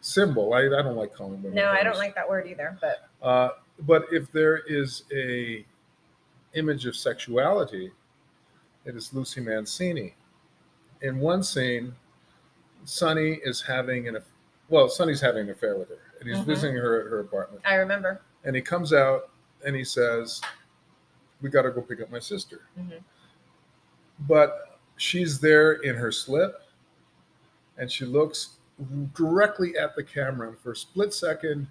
symbol. 0.00 0.54
I, 0.54 0.62
I 0.66 0.82
don't 0.82 0.96
like 0.96 1.14
calling 1.14 1.42
women. 1.42 1.54
No, 1.54 1.68
I 1.68 1.82
don't 1.82 1.96
like 1.96 2.14
that 2.14 2.28
word 2.28 2.46
either. 2.46 2.76
But 2.80 3.08
Uh, 3.22 3.50
but 3.80 4.06
if 4.10 4.30
there 4.32 4.58
is 4.66 5.04
a 5.12 5.64
image 6.54 6.86
of 6.86 6.96
sexuality, 6.96 7.92
it 8.84 8.96
is 8.96 9.12
Lucy 9.12 9.40
Mancini. 9.40 10.14
In 11.02 11.20
one 11.20 11.42
scene, 11.42 11.94
Sonny 12.84 13.38
is 13.44 13.60
having 13.60 14.08
an 14.08 14.16
well, 14.68 14.88
Sonny's 14.88 15.20
having 15.20 15.44
an 15.44 15.50
affair 15.50 15.76
with 15.76 15.88
her, 15.88 15.98
and 16.20 16.28
he's 16.28 16.38
Mhm. 16.38 16.44
visiting 16.46 16.76
her 16.76 17.00
at 17.00 17.06
her 17.06 17.20
apartment. 17.20 17.62
I 17.64 17.74
remember. 17.76 18.20
And 18.44 18.54
he 18.54 18.62
comes 18.62 18.92
out 18.92 19.30
and 19.64 19.74
he 19.74 19.84
says, 19.84 20.40
"We 21.40 21.50
got 21.50 21.62
to 21.62 21.70
go 21.70 21.80
pick 21.82 22.00
up 22.00 22.10
my 22.10 22.18
sister." 22.18 22.62
Mhm. 22.78 23.02
But 24.20 24.78
she's 24.96 25.40
there 25.40 25.72
in 25.72 25.96
her 25.96 26.12
slip, 26.12 26.62
and 27.76 27.90
she 27.90 28.04
looks 28.04 28.58
directly 29.14 29.76
at 29.76 29.96
the 29.96 30.04
camera. 30.04 30.48
And 30.48 30.58
for 30.58 30.72
a 30.72 30.76
split 30.76 31.12
second, 31.12 31.68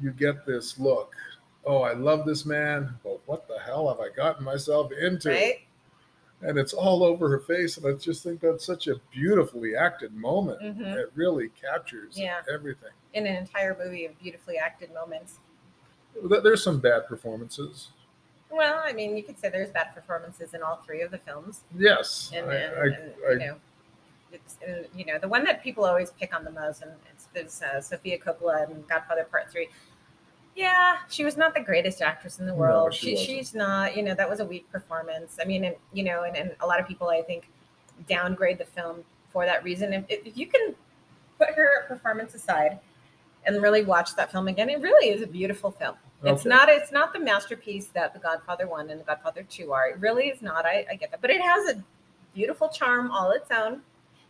you 0.00 0.10
get 0.12 0.44
this 0.46 0.78
look. 0.78 1.14
Oh, 1.64 1.82
I 1.82 1.92
love 1.92 2.24
this 2.26 2.44
man, 2.46 2.98
but 3.02 3.20
what 3.26 3.46
the 3.48 3.58
hell 3.58 3.88
have 3.88 4.00
I 4.00 4.08
gotten 4.08 4.44
myself 4.44 4.92
into? 4.92 5.28
Right? 5.30 5.66
And 6.42 6.58
it's 6.58 6.72
all 6.72 7.02
over 7.04 7.28
her 7.28 7.38
face, 7.40 7.76
and 7.76 7.86
I 7.86 7.92
just 7.98 8.22
think 8.22 8.40
that's 8.40 8.64
such 8.64 8.86
a 8.88 8.96
beautifully 9.12 9.76
acted 9.76 10.14
moment. 10.14 10.60
Mhm. 10.62 10.96
It 10.96 11.10
really 11.14 11.50
captures 11.50 12.18
Yeah. 12.18 12.40
everything. 12.52 12.92
In 13.12 13.26
an 13.26 13.36
entire 13.36 13.76
movie 13.76 14.06
of 14.06 14.18
beautifully 14.18 14.56
acted 14.56 14.92
moments. 14.94 15.38
There's 16.42 16.64
some 16.64 16.80
bad 16.80 17.06
performances. 17.06 17.88
Well, 18.50 18.80
I 18.82 18.92
mean, 18.92 19.16
you 19.16 19.22
could 19.22 19.38
say 19.38 19.48
there's 19.50 19.70
bad 19.70 19.94
performances 19.94 20.54
in 20.54 20.62
all 20.62 20.76
three 20.76 21.02
of 21.02 21.10
the 21.10 21.18
films, 21.18 21.60
Yes, 21.76 22.32
and, 22.34 22.50
I- 22.50 22.54
and, 22.54 22.74
I- 22.74 22.84
and, 22.96 23.14
I- 23.28 23.30
you 23.32 23.38
know, 23.38 23.60
it's 24.32 24.56
and, 24.66 24.86
you 24.94 25.04
know 25.04 25.18
the 25.18 25.28
one 25.28 25.44
that 25.44 25.62
people 25.62 25.84
always 25.84 26.10
pick 26.12 26.34
on 26.34 26.44
the 26.44 26.50
most, 26.50 26.82
and 26.82 26.92
it's, 27.12 27.28
it's 27.34 27.62
uh, 27.62 27.80
Sofia 27.80 28.18
Coppola 28.18 28.68
and 28.68 28.86
Godfather 28.88 29.24
Part 29.24 29.50
Three. 29.50 29.68
Yeah, 30.56 30.98
she 31.08 31.24
was 31.24 31.36
not 31.36 31.54
the 31.54 31.60
greatest 31.60 32.02
actress 32.02 32.38
in 32.38 32.46
the 32.46 32.52
No, 32.52 32.58
world. 32.58 32.92
she 32.94 33.16
she, 33.16 33.24
she's 33.36 33.54
not. 33.54 33.96
You 33.96 34.02
know, 34.02 34.14
that 34.14 34.28
was 34.28 34.40
a 34.40 34.44
weak 34.44 34.70
performance. 34.70 35.38
I 35.40 35.44
mean, 35.44 35.64
and 35.64 35.76
you 35.92 36.02
know, 36.02 36.24
and, 36.24 36.36
and 36.36 36.50
a 36.60 36.66
lot 36.66 36.80
of 36.80 36.86
people 36.88 37.08
I 37.08 37.22
think 37.22 37.48
downgrade 38.08 38.58
the 38.58 38.64
film 38.64 39.04
for 39.32 39.46
that 39.46 39.62
reason. 39.64 39.92
If, 39.92 40.04
if 40.08 40.36
you 40.36 40.46
can 40.46 40.74
put 41.38 41.50
her 41.50 41.84
performance 41.86 42.34
aside 42.34 42.78
and 43.46 43.62
really 43.62 43.84
watch 43.84 44.16
that 44.16 44.30
film 44.30 44.48
again, 44.48 44.68
it 44.68 44.80
really 44.80 45.10
is 45.10 45.22
a 45.22 45.26
beautiful 45.26 45.70
film. 45.70 45.96
It's 46.22 46.44
not 46.44 46.68
it's 46.68 46.92
not 46.92 47.14
the 47.14 47.20
masterpiece 47.20 47.86
that 47.94 48.12
The 48.12 48.18
Godfather 48.20 48.66
One 48.66 48.90
and 48.90 49.00
The 49.00 49.04
Godfather 49.04 49.42
Two 49.48 49.72
are. 49.72 49.88
It 49.88 49.98
really 50.00 50.24
is 50.28 50.42
not. 50.42 50.66
I, 50.66 50.84
I 50.90 50.94
get 50.96 51.10
that, 51.12 51.22
but 51.22 51.30
it 51.30 51.40
has 51.40 51.70
a 51.76 51.82
beautiful 52.34 52.68
charm 52.68 53.10
all 53.10 53.30
its 53.30 53.50
own. 53.50 53.80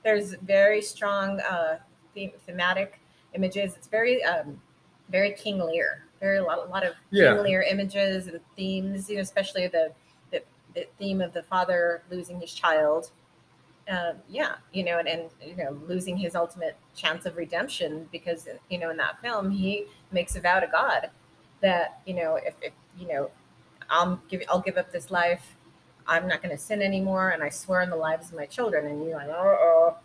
There's 0.04 0.34
very 0.34 0.80
strong 0.82 1.40
uh, 1.40 1.78
theme, 2.14 2.30
thematic 2.46 3.00
images. 3.34 3.74
It's 3.74 3.88
very 3.88 4.22
um, 4.22 4.60
very 5.08 5.32
King 5.32 5.58
Lear. 5.58 6.04
Very 6.20 6.38
a 6.38 6.42
lot, 6.44 6.58
a 6.58 6.70
lot 6.70 6.84
of 6.84 6.94
Yeah. 7.10 7.42
King 7.42 7.62
images 7.70 8.26
and 8.26 8.40
themes. 8.56 9.08
You 9.08 9.16
know, 9.16 9.22
especially 9.22 9.66
the 9.68 9.92
the, 10.30 10.42
the 10.74 10.86
theme 10.98 11.20
of 11.20 11.32
the 11.32 11.42
father 11.42 12.02
losing 12.10 12.40
his 12.40 12.52
child. 12.52 13.10
Um, 13.88 14.16
yeah, 14.28 14.56
you 14.72 14.84
know, 14.84 14.98
and, 14.98 15.08
and 15.08 15.30
you 15.44 15.56
know, 15.56 15.76
losing 15.88 16.16
his 16.16 16.36
ultimate 16.36 16.76
chance 16.94 17.26
of 17.26 17.36
redemption 17.36 18.08
because 18.12 18.48
you 18.68 18.78
know 18.78 18.90
in 18.90 18.96
that 18.98 19.20
film 19.20 19.50
he 19.50 19.86
makes 20.12 20.36
a 20.36 20.40
vow 20.40 20.60
to 20.60 20.66
God 20.66 21.10
that 21.60 22.00
you 22.06 22.14
know 22.14 22.36
if, 22.36 22.54
if 22.62 22.72
you 22.98 23.08
know 23.08 23.30
I'll 23.90 24.20
give 24.28 24.42
I'll 24.48 24.60
give 24.60 24.76
up 24.76 24.92
this 24.92 25.10
life. 25.10 25.56
I'm 26.06 26.26
not 26.26 26.42
going 26.42 26.54
to 26.56 26.60
sin 26.60 26.82
anymore, 26.82 27.30
and 27.30 27.42
I 27.42 27.50
swear 27.50 27.82
on 27.82 27.90
the 27.90 27.96
lives 27.96 28.30
of 28.30 28.36
my 28.36 28.46
children. 28.46 28.86
And 28.86 29.04
you're 29.04 29.16
like, 29.16 29.28
oh, 29.28 29.56
oh, 29.60 29.96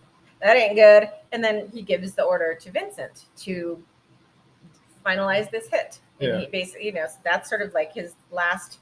that 0.42 0.56
ain't 0.56 0.76
good. 0.76 1.10
And 1.32 1.44
then 1.44 1.70
he 1.74 1.82
gives 1.82 2.14
the 2.14 2.24
order 2.24 2.56
to 2.60 2.72
Vincent 2.72 3.26
to 3.38 3.82
finalize 5.04 5.50
this 5.50 5.68
hit. 5.68 6.00
And 6.20 6.30
Yeah. 6.30 6.40
he 6.40 6.46
basically, 6.48 6.86
you 6.88 6.94
know, 6.94 7.06
so 7.08 7.18
that's 7.24 7.50
sort 7.50 7.62
of 7.62 7.74
like 7.74 7.94
his 7.94 8.14
last 8.32 8.80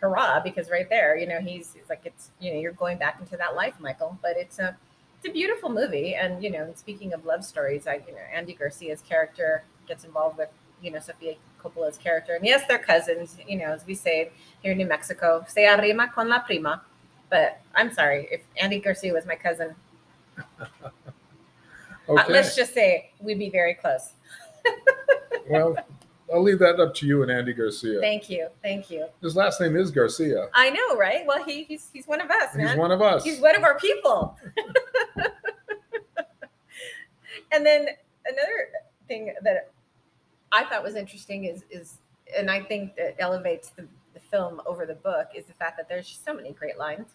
hurrah 0.00 0.40
because 0.40 0.70
right 0.70 0.88
there, 0.88 1.16
you 1.16 1.26
know, 1.26 1.40
he's, 1.40 1.72
he's 1.74 1.88
like, 1.88 2.02
it's, 2.04 2.30
you 2.40 2.52
know, 2.52 2.58
you're 2.60 2.72
going 2.72 2.98
back 2.98 3.18
into 3.20 3.36
that 3.36 3.54
life, 3.54 3.74
Michael. 3.80 4.18
But 4.22 4.36
it's 4.36 4.58
a, 4.58 4.76
it's 5.18 5.28
a 5.28 5.32
beautiful 5.32 5.70
movie. 5.70 6.14
And 6.14 6.42
you 6.42 6.50
know, 6.50 6.62
and 6.64 6.76
speaking 6.76 7.12
of 7.12 7.24
love 7.24 7.44
stories, 7.44 7.86
I, 7.86 7.94
you 8.06 8.12
know, 8.12 8.20
Andy 8.32 8.54
Garcia's 8.54 9.00
character 9.02 9.64
gets 9.86 10.04
involved 10.04 10.38
with, 10.38 10.50
you 10.82 10.90
know, 10.90 11.00
Sofia 11.00 11.34
Coppola's 11.62 11.98
character, 11.98 12.34
and 12.34 12.46
yes, 12.46 12.62
they're 12.68 12.78
cousins. 12.78 13.36
You 13.48 13.58
know, 13.58 13.66
as 13.66 13.84
we 13.84 13.94
say 13.94 14.30
here 14.62 14.72
in 14.72 14.78
New 14.78 14.86
Mexico, 14.86 15.44
se 15.48 15.64
arrima 15.66 16.12
con 16.12 16.28
la 16.28 16.40
prima. 16.40 16.82
But 17.30 17.60
I'm 17.74 17.92
sorry 17.92 18.28
if 18.30 18.42
Andy 18.56 18.78
Garcia 18.78 19.12
was 19.12 19.26
my 19.26 19.34
cousin. 19.36 19.74
uh, 20.38 20.64
Okay. 22.08 22.32
let's 22.32 22.56
just 22.56 22.72
say 22.72 23.10
we'd 23.20 23.38
be 23.38 23.50
very 23.50 23.74
close. 23.74 24.12
well, 25.50 25.76
I'll 26.32 26.42
leave 26.42 26.58
that 26.58 26.80
up 26.80 26.94
to 26.96 27.06
you 27.06 27.22
and 27.22 27.30
Andy 27.30 27.52
Garcia. 27.52 28.00
Thank 28.00 28.28
you, 28.28 28.48
thank 28.62 28.90
you. 28.90 29.06
His 29.22 29.36
last 29.36 29.60
name 29.60 29.76
is 29.76 29.90
Garcia. 29.90 30.48
I 30.54 30.70
know, 30.70 30.96
right? 30.96 31.24
Well, 31.26 31.44
he, 31.44 31.64
he's 31.64 31.88
he's 31.92 32.06
one 32.06 32.20
of 32.20 32.30
us, 32.30 32.54
man. 32.54 32.68
He's 32.68 32.76
one 32.76 32.92
of 32.92 33.00
us. 33.02 33.24
He's 33.24 33.40
one 33.40 33.56
of 33.56 33.64
our 33.64 33.78
people. 33.78 34.36
and 37.52 37.64
then 37.64 37.88
another 38.26 38.68
thing 39.06 39.34
that 39.42 39.70
I 40.52 40.64
thought 40.64 40.82
was 40.82 40.94
interesting 40.94 41.44
is 41.44 41.64
is 41.70 41.98
and 42.36 42.50
I 42.50 42.60
think 42.60 42.94
that 42.96 43.16
elevates 43.18 43.70
the, 43.70 43.86
the 44.14 44.20
film 44.20 44.60
over 44.66 44.84
the 44.84 44.94
book 44.96 45.28
is 45.34 45.46
the 45.46 45.54
fact 45.54 45.76
that 45.78 45.88
there's 45.88 46.20
so 46.24 46.34
many 46.34 46.52
great 46.52 46.78
lines 46.78 47.08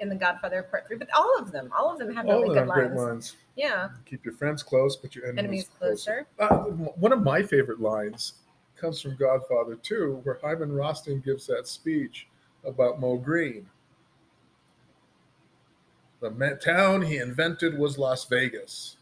in 0.00 0.08
The 0.08 0.16
Godfather 0.16 0.62
Part 0.64 0.86
Three, 0.86 0.96
but 0.96 1.08
all 1.16 1.36
of 1.38 1.50
them, 1.52 1.72
all 1.76 1.92
of 1.92 1.98
them 1.98 2.14
have 2.14 2.26
All 2.26 2.42
really 2.42 2.54
good 2.54 2.68
great 2.68 2.86
lines. 2.90 2.96
lines. 2.96 3.36
Yeah, 3.56 3.88
Keep 4.06 4.24
your 4.24 4.34
friends 4.34 4.62
close, 4.62 4.96
but 4.96 5.14
your 5.16 5.26
enemies, 5.26 5.38
enemies 5.38 5.70
closer. 5.78 6.26
closer. 6.36 6.52
Uh, 6.52 6.64
one 6.96 7.12
of 7.12 7.22
my 7.22 7.42
favorite 7.42 7.80
lines 7.80 8.34
comes 8.80 9.00
from 9.00 9.16
Godfather 9.16 9.76
2, 9.76 10.20
where 10.24 10.38
Hyman 10.42 10.72
Rothstein 10.72 11.20
gives 11.20 11.46
that 11.46 11.68
speech 11.68 12.28
about 12.64 13.00
Moe 13.00 13.16
Greene. 13.16 13.66
The 16.20 16.58
town 16.62 17.02
he 17.02 17.18
invented 17.18 17.78
was 17.78 17.98
Las 17.98 18.24
Vegas. 18.24 18.96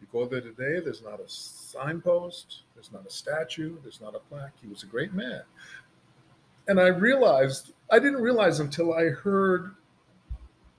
You 0.00 0.06
go 0.12 0.26
there 0.26 0.40
today, 0.40 0.80
there's 0.80 1.02
not 1.02 1.20
a 1.20 1.28
signpost, 1.28 2.62
there's 2.74 2.92
not 2.92 3.06
a 3.06 3.10
statue, 3.10 3.76
there's 3.82 4.00
not 4.00 4.14
a 4.14 4.20
plaque. 4.20 4.52
He 4.62 4.68
was 4.68 4.82
a 4.82 4.86
great 4.86 5.12
man. 5.12 5.42
And 6.68 6.80
I 6.80 6.88
realized, 6.88 7.72
I 7.90 7.98
didn't 7.98 8.22
realize 8.22 8.60
until 8.60 8.94
I 8.94 9.08
heard 9.08 9.74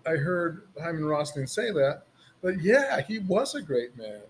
I 0.08 0.12
heard 0.18 0.68
Hyman 0.80 1.06
Rothstein 1.06 1.48
say 1.48 1.72
that, 1.72 2.04
but 2.42 2.62
yeah, 2.62 3.02
he 3.02 3.20
was 3.20 3.56
a 3.56 3.62
great 3.62 3.98
man. 3.98 4.22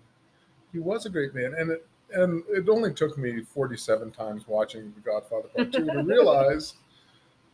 He 0.72 0.78
was 0.78 1.06
a 1.06 1.10
great 1.10 1.34
man. 1.34 1.54
And 1.58 1.70
it, 1.70 1.86
and 2.12 2.42
it 2.48 2.68
only 2.68 2.92
took 2.92 3.18
me 3.18 3.42
47 3.42 4.10
times 4.12 4.46
watching 4.46 4.92
The 4.94 5.00
Godfather 5.00 5.48
Part 5.48 5.72
2 5.72 5.84
to 5.90 5.98
realize 6.02 6.74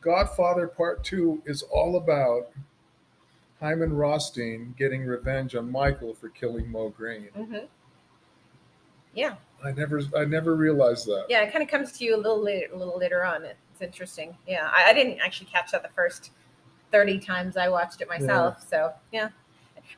Godfather 0.01 0.67
Part 0.67 1.05
2 1.05 1.43
is 1.47 1.63
all 1.63 1.97
about 1.97 2.51
Hyman 3.61 3.93
Rothstein 3.93 4.75
getting 4.77 5.05
revenge 5.05 5.55
on 5.55 5.71
Michael 5.71 6.15
for 6.15 6.29
killing 6.29 6.71
Moe 6.71 6.91
Greene. 6.91 7.29
hmm 7.35 7.59
Yeah, 9.15 9.37
I 9.65 9.73
never 9.73 10.03
I 10.17 10.25
never 10.25 10.57
realized 10.57 11.07
that. 11.07 11.27
yeah. 11.29 11.43
It 11.43 11.53
kind 11.53 11.63
of 11.63 11.71
comes 11.71 11.93
to 11.93 12.05
you 12.05 12.17
a 12.17 12.19
little 12.19 12.43
later, 12.43 12.69
a 12.73 12.77
little 12.77 12.99
later 12.99 13.25
on. 13.25 13.45
It's 13.45 13.81
interesting. 13.81 14.37
Yeah, 14.47 14.69
I, 14.73 14.91
I 14.91 14.93
didn't 14.93 15.21
actually 15.21 15.47
catch 15.47 15.71
that 15.73 15.83
the 15.83 15.89
first 15.91 16.33
thirty 16.91 17.19
times 17.19 17.57
I 17.57 17.69
watched 17.69 18.01
it 18.01 18.09
myself. 18.09 18.69
So 18.69 18.93
yeah, 19.13 19.29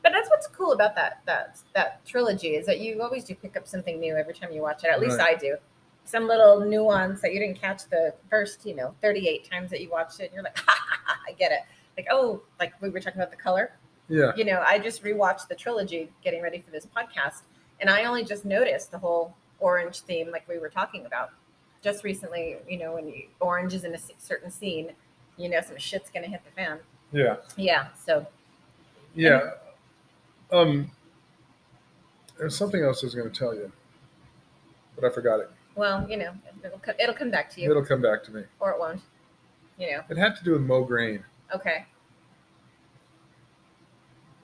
but 0.03 0.11
that's 0.11 0.29
what's 0.29 0.47
cool 0.47 0.73
about 0.73 0.95
that 0.95 1.21
that 1.25 1.57
that 1.73 2.05
trilogy 2.05 2.55
is 2.55 2.65
that 2.65 2.79
you 2.79 3.01
always 3.01 3.23
do 3.23 3.35
pick 3.35 3.55
up 3.57 3.67
something 3.67 3.99
new 3.99 4.15
every 4.15 4.33
time 4.33 4.51
you 4.51 4.61
watch 4.61 4.83
it. 4.83 4.87
At 4.89 4.99
least 4.99 5.17
Right. 5.17 5.35
I 5.35 5.39
do. 5.39 5.57
Some 6.03 6.27
little 6.27 6.59
nuance 6.59 7.21
that 7.21 7.33
you 7.33 7.39
didn't 7.39 7.59
catch 7.59 7.85
the 7.89 8.13
first, 8.29 8.65
you 8.65 8.75
know, 8.75 8.93
thirty-eight 9.01 9.49
times 9.49 9.71
that 9.71 9.81
you 9.81 9.89
watched 9.89 10.19
it, 10.19 10.25
and 10.25 10.33
you're 10.33 10.43
like, 10.43 10.57
ha, 10.65 10.65
ha, 10.77 10.99
ha, 11.05 11.19
I 11.27 11.31
get 11.33 11.51
it. 11.51 11.59
Like, 11.97 12.07
oh, 12.11 12.41
like 12.59 12.73
we 12.81 12.89
were 12.89 12.99
talking 12.99 13.19
about 13.19 13.31
the 13.31 13.37
color 13.37 13.71
Yeah. 14.09 14.31
you 14.35 14.43
know, 14.45 14.63
I 14.67 14.77
just 14.79 15.03
rewatched 15.03 15.47
the 15.47 15.55
trilogy 15.55 16.11
getting 16.23 16.41
ready 16.43 16.59
for 16.61 16.69
this 16.71 16.85
podcast, 16.85 17.41
and 17.79 17.89
I 17.89 18.03
only 18.05 18.23
just 18.23 18.45
noticed 18.45 18.91
the 18.91 18.99
whole 18.99 19.35
orange 19.59 20.01
theme, 20.01 20.29
like 20.31 20.47
we 20.47 20.59
were 20.59 20.69
talking 20.69 21.05
about 21.07 21.31
just 21.81 22.03
recently. 22.03 22.57
You 22.69 22.77
know, 22.79 22.93
when 22.93 23.07
you, 23.07 23.23
orange 23.39 23.73
is 23.73 23.83
in 23.83 23.95
a 23.95 23.99
certain 24.19 24.51
scene, 24.51 24.91
you 25.37 25.49
know, 25.49 25.61
some 25.61 25.77
shit's 25.77 26.09
gonna 26.11 26.27
hit 26.27 26.41
the 26.45 26.51
fan. 26.51 26.79
Yeah. 27.11 27.37
Yeah. 27.57 27.87
So 28.05 28.27
Yeah. 29.15 29.51
Um 30.51 30.91
there's 32.37 32.55
something 32.57 32.81
else 32.83 33.01
I 33.03 33.05
was 33.07 33.15
going 33.15 33.31
to 33.31 33.37
tell 33.37 33.55
you, 33.55 33.71
but 34.95 35.05
I 35.05 35.09
forgot 35.13 35.39
it. 35.39 35.49
well, 35.75 36.05
you 36.09 36.17
know, 36.17 36.33
it'll 36.63 36.79
co- 36.79 36.93
it'll 36.99 37.15
come 37.15 37.31
back 37.31 37.49
to 37.51 37.61
you, 37.61 37.69
It'll 37.71 37.85
come 37.85 38.01
back 38.01 38.23
to 38.25 38.31
me. 38.31 38.43
or 38.59 38.71
it 38.71 38.79
won't. 38.79 39.01
You 39.77 39.91
know. 39.91 40.01
It 40.09 40.17
had 40.17 40.35
to 40.37 40.43
do 40.43 40.51
with 40.53 40.61
Moe 40.61 40.83
Greene. 40.83 41.23
Okay. 41.53 41.85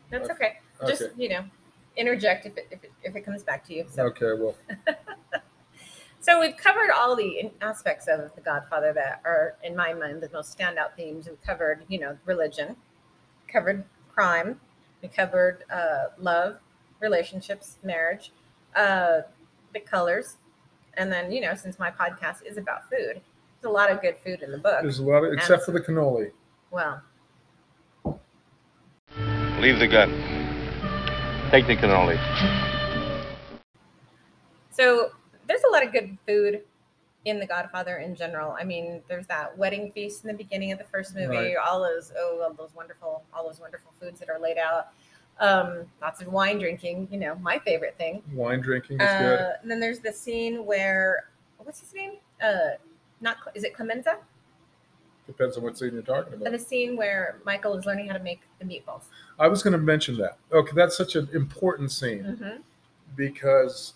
That's 0.10 0.30
Okay. 0.30 0.60
Just 0.88 1.02
Okay. 1.04 1.12
you 1.18 1.30
know, 1.30 1.44
interject 1.96 2.46
if 2.46 2.58
it 2.58 2.68
if 2.72 2.84
it, 2.84 2.92
if 3.04 3.16
it 3.16 3.22
comes 3.22 3.44
back 3.44 3.66
to 3.68 3.74
you. 3.74 3.86
So. 3.90 4.04
Okay, 4.08 4.34
well, 4.34 4.56
So 6.20 6.40
we've 6.40 6.56
covered 6.56 6.92
all 6.92 7.16
the 7.16 7.40
in- 7.40 7.52
aspects 7.62 8.08
of 8.08 8.34
The 8.36 8.42
Godfather 8.42 8.94
that 8.94 9.22
are, 9.26 9.56
in 9.64 9.76
my 9.76 9.92
mind, 9.94 10.22
the 10.22 10.30
most 10.32 10.56
standout 10.56 10.94
themes. 10.96 11.28
We've 11.28 11.42
covered, 11.42 11.84
you 11.88 12.00
know, 12.00 12.16
religion, 12.26 12.76
covered 13.48 13.86
crime, 14.14 14.60
we 15.02 15.08
covered 15.08 15.64
uh, 15.72 16.10
love, 16.18 16.58
relationships, 17.00 17.78
marriage, 17.84 18.32
uh, 18.76 19.22
the 19.74 19.80
colors, 19.80 20.38
and 20.96 21.12
then 21.12 21.32
you 21.32 21.42
know, 21.42 21.56
since 21.56 21.80
my 21.80 21.92
podcast 21.92 22.46
is 22.46 22.58
about 22.58 22.90
food, 22.90 23.22
there's 23.62 23.66
a 23.66 23.70
lot 23.70 23.92
of 23.92 24.02
good 24.02 24.18
food 24.24 24.42
in 24.42 24.52
the 24.52 24.58
book. 24.58 24.82
There's 24.82 25.00
a 25.00 25.04
lot 25.04 25.24
of, 25.24 25.34
except 25.34 25.64
for 25.64 25.72
the 25.72 25.82
cannoli. 25.82 26.32
Well, 26.72 27.02
Leave 29.62 29.78
the 29.78 29.88
gun. 29.88 30.10
Take 31.52 31.68
the 31.68 31.76
cannoli. 31.76 32.18
so 34.72 35.12
there's 35.48 35.62
a 35.70 35.72
lot 35.72 35.86
of 35.86 35.92
good 35.92 36.18
food 36.26 36.62
in 37.26 37.40
The 37.40 37.46
Godfather 37.46 37.98
in 37.98 38.16
general. 38.16 38.56
I 38.60 38.64
mean, 38.64 39.02
there's 39.08 39.28
that 39.28 39.58
wedding 39.58 39.92
feast 39.92 40.24
in 40.24 40.28
the 40.30 40.34
beginning 40.34 40.72
of 40.72 40.80
the 40.80 40.86
first 40.86 41.16
movie. 41.16 41.28
Right. 41.36 41.56
All 41.56 41.80
those 41.82 42.12
oh, 42.18 42.42
all 42.44 42.54
those 42.54 42.74
wonderful, 42.76 43.24
all 43.34 43.48
those 43.48 43.60
wonderful 43.60 43.92
foods 44.00 44.20
that 44.20 44.30
are 44.30 44.40
laid 44.40 44.58
out. 44.58 44.88
Um, 45.40 45.86
lots 46.02 46.22
of 46.22 46.28
wine 46.28 46.60
drinking. 46.60 47.08
You 47.12 47.20
know, 47.20 47.36
my 47.36 47.60
favorite 47.60 47.96
thing. 47.98 48.22
Wine 48.34 48.62
drinking 48.62 49.02
is 49.02 49.08
good. 49.20 49.40
Uh, 49.40 49.54
and 49.62 49.70
then 49.70 49.80
there's 49.80 50.00
the 50.00 50.12
scene 50.12 50.66
where 50.66 51.26
what's 51.58 51.80
his 51.80 51.94
name? 51.94 52.14
Uh, 52.44 52.76
not 53.22 53.38
is 53.54 53.64
it 53.64 53.76
Clemenza? 53.76 54.18
Depends 55.28 55.56
on 55.56 55.64
what 55.64 55.78
scene 55.78 55.94
you're 55.94 56.02
talking 56.02 56.34
about. 56.34 56.46
And 56.48 56.56
the 56.56 56.60
scene 56.60 56.98
where 56.98 57.38
Michael 57.46 57.76
is 57.78 57.86
learning 57.86 58.08
how 58.08 58.18
to 58.18 58.24
make 58.24 58.42
the 58.60 58.66
meatballs. 58.66 59.04
I 59.40 59.48
was 59.48 59.62
going 59.64 59.74
to 59.74 59.78
mention 59.78 60.18
that. 60.18 60.38
Okay, 60.52 60.72
that's 60.76 60.98
such 60.98 61.16
an 61.16 61.30
important 61.34 61.92
scene 61.92 62.24
Mm-hmm. 62.24 62.62
because, 63.16 63.94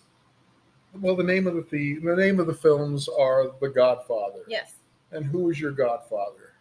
well, 1.00 1.16
the 1.16 1.22
name 1.24 1.46
of 1.46 1.54
the, 1.54 1.62
the 1.70 1.94
the 2.00 2.16
name 2.16 2.40
of 2.40 2.46
the 2.46 2.54
films 2.54 3.08
are 3.08 3.50
The 3.60 3.68
Godfather. 3.68 4.40
Yes. 4.48 4.74
And 5.12 5.24
who 5.24 5.50
is 5.50 5.60
your 5.60 5.72
Godfather? 5.72 6.52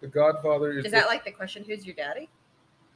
The 0.00 0.06
Godfather 0.08 0.72
is. 0.72 0.84
Is 0.86 0.92
the- 0.92 0.98
that 0.98 1.06
like 1.06 1.24
the 1.24 1.30
question, 1.32 1.64
"Who's 1.64 1.86
your 1.86 1.96
daddy"? 1.96 2.28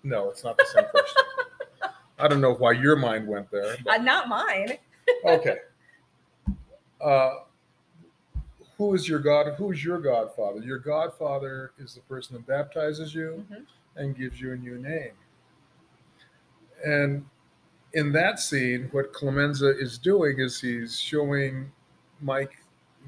No, 0.03 0.31
it's 0.31 0.45
not 0.45 0.57
the 0.57 0.67
same 0.73 0.85
question. 0.91 1.23
I 2.19 2.29
don't 2.29 2.41
know 2.41 2.55
why 2.55 2.73
your 2.73 2.97
mind 2.97 3.27
went 3.27 3.51
there. 3.51 3.77
Uh, 3.87 3.97
not 3.99 4.29
mine. 4.29 4.79
okay. 5.25 5.57
Uh, 7.01 7.31
who 8.77 8.95
is 8.95 9.09
your 9.09 9.19
God? 9.19 9.55
Who 9.57 9.73
is 9.73 9.83
your 9.85 9.99
Godfather? 9.99 10.61
Your 10.61 10.79
Godfather 10.79 11.73
is 11.79 11.95
the 11.95 12.01
person 12.03 12.37
that 12.37 12.47
baptizes 12.47 13.15
you 13.15 13.45
Mhm. 13.51 13.67
and 13.97 14.17
gives 14.17 14.41
you 14.41 14.53
a 14.53 14.57
new 14.57 14.79
name. 14.79 15.13
And 16.85 17.27
in 17.95 18.13
that 18.13 18.39
scene, 18.39 18.89
what 18.93 19.13
Clemenza 19.13 19.77
is 19.79 19.99
doing 19.99 20.39
is 20.39 20.61
he's 20.61 20.99
showing 20.99 21.71
Mike 22.21 22.57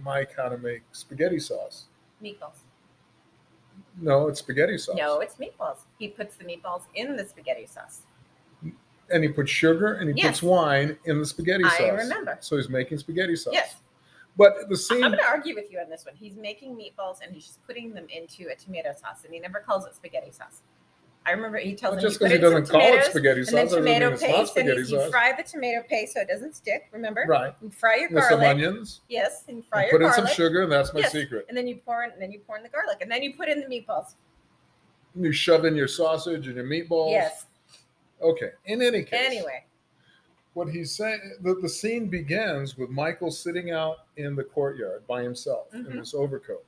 Mike 0.02 0.34
how 0.36 0.48
to 0.48 0.56
make 0.58 0.82
spaghetti 0.92 1.38
sauce. 1.38 1.86
Meatballs. 2.22 2.60
No, 4.00 4.28
it's 4.28 4.38
spaghetti 4.40 4.78
sauce. 4.78 4.96
No, 4.96 5.20
it's 5.20 5.34
meatballs. 5.36 5.80
He 5.98 6.08
puts 6.08 6.36
the 6.36 6.44
meatballs 6.44 6.82
in 6.94 7.14
the 7.16 7.26
spaghetti 7.26 7.66
sauce. 7.66 8.02
and 9.10 9.22
he 9.22 9.28
puts 9.28 9.50
sugar 9.50 9.94
and 9.94 10.08
he 10.08 10.14
Yes. 10.16 10.26
puts 10.28 10.42
wine 10.42 10.96
in 11.04 11.18
the 11.18 11.26
spaghetti 11.26 11.64
sauce. 11.64 11.80
I 11.80 11.88
remember. 11.90 12.38
So 12.40 12.56
he's 12.56 12.70
making 12.70 12.96
spaghetti 12.96 13.36
sauce. 13.36 13.52
Yes. 13.52 13.76
But 14.38 14.70
the 14.70 14.76
scene, 14.76 15.04
I'm 15.04 15.10
going 15.10 15.22
to 15.22 15.28
argue 15.28 15.54
with 15.54 15.70
you 15.70 15.78
on 15.80 15.90
this 15.90 16.06
one. 16.06 16.14
He's 16.14 16.36
making 16.36 16.74
meatballs 16.76 17.18
and 17.22 17.34
he's 17.34 17.44
just 17.44 17.62
putting 17.66 17.92
them 17.92 18.06
into 18.08 18.48
a 18.50 18.54
tomato 18.56 18.94
sauce, 18.98 19.24
and 19.26 19.34
he 19.34 19.40
never 19.40 19.60
calls 19.60 19.84
it 19.84 19.94
spaghetti 19.94 20.30
sauce. 20.30 20.62
I 21.24 21.30
remember 21.30 21.58
he 21.58 21.74
tells 21.74 21.92
well, 21.92 22.00
them 22.02 22.10
just 22.10 22.18
because 22.18 22.32
he 22.32 22.38
doesn't 22.38 22.68
call 22.68 22.80
it 22.80 23.04
spaghetti 23.04 23.40
and 23.40 23.46
sauce 23.48 23.54
then 23.54 23.64
doesn't 23.66 23.84
mean 23.84 23.94
tomato 24.00 24.12
it's 24.14 24.22
not 24.22 24.28
paste, 24.28 24.38
and 24.38 24.48
spaghetti 24.66 24.90
you, 24.92 25.00
you 25.04 25.10
fry 25.10 25.32
the 25.36 25.42
tomato 25.44 25.82
paste 25.88 26.14
so 26.14 26.20
it 26.20 26.28
doesn't 26.28 26.56
stick. 26.56 26.88
Remember? 26.92 27.24
right. 27.28 27.54
You 27.62 27.70
fry 27.70 27.96
your 27.98 28.10
With 28.10 28.24
some 28.24 28.40
garlic. 28.40 28.48
onions. 28.56 29.00
Yes, 29.08 29.44
and 29.46 29.64
fry 29.66 29.82
and 29.82 29.90
your 29.92 30.00
put 30.00 30.06
in 30.06 30.12
some 30.14 30.26
sugar, 30.26 30.62
and 30.62 30.72
that's 30.72 30.92
my 30.92 31.00
Yes. 31.00 31.12
secret. 31.12 31.46
And 31.48 31.56
then 31.56 31.68
you 31.68 31.76
pour 31.76 32.02
in, 32.02 32.10
and 32.10 32.20
then 32.20 32.32
you 32.32 32.40
pour 32.40 32.56
in 32.56 32.64
the 32.64 32.68
garlic, 32.68 32.98
and 33.02 33.10
then 33.10 33.22
you 33.22 33.34
put 33.34 33.48
in 33.48 33.60
the 33.60 33.66
meatballs. 33.66 34.14
You 35.14 35.30
shove 35.32 35.64
in 35.64 35.76
your 35.76 35.86
sausage 35.88 36.48
and 36.48 36.56
your 36.56 36.64
meatballs. 36.64 37.12
Yes. 37.12 37.44
Okay. 38.20 38.50
In 38.66 38.82
any 38.82 39.02
case, 39.04 39.20
Anyway, 39.24 39.64
what 40.54 40.68
he's 40.70 40.90
saying, 40.96 41.20
the, 41.42 41.54
the 41.54 41.68
scene 41.68 42.08
begins 42.08 42.76
with 42.76 42.90
Michael 42.90 43.30
sitting 43.30 43.70
out 43.70 43.98
in 44.16 44.34
the 44.34 44.42
courtyard 44.44 45.06
by 45.06 45.22
himself 45.22 45.72
in 45.72 45.84
Mhm. 45.84 45.98
his 45.98 46.14
overcoat. 46.14 46.64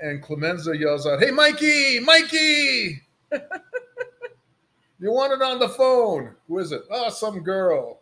And 0.00 0.22
Clemenza 0.22 0.76
yells 0.76 1.06
out, 1.06 1.20
Hey, 1.22 1.30
Mikey, 1.30 2.00
Mikey! 2.00 3.02
you 4.98 5.12
want 5.12 5.32
it 5.32 5.42
on 5.42 5.58
the 5.58 5.68
phone? 5.68 6.34
Who 6.48 6.58
is 6.58 6.72
it? 6.72 6.82
Oh, 6.90 7.08
some 7.10 7.40
girl. 7.40 8.00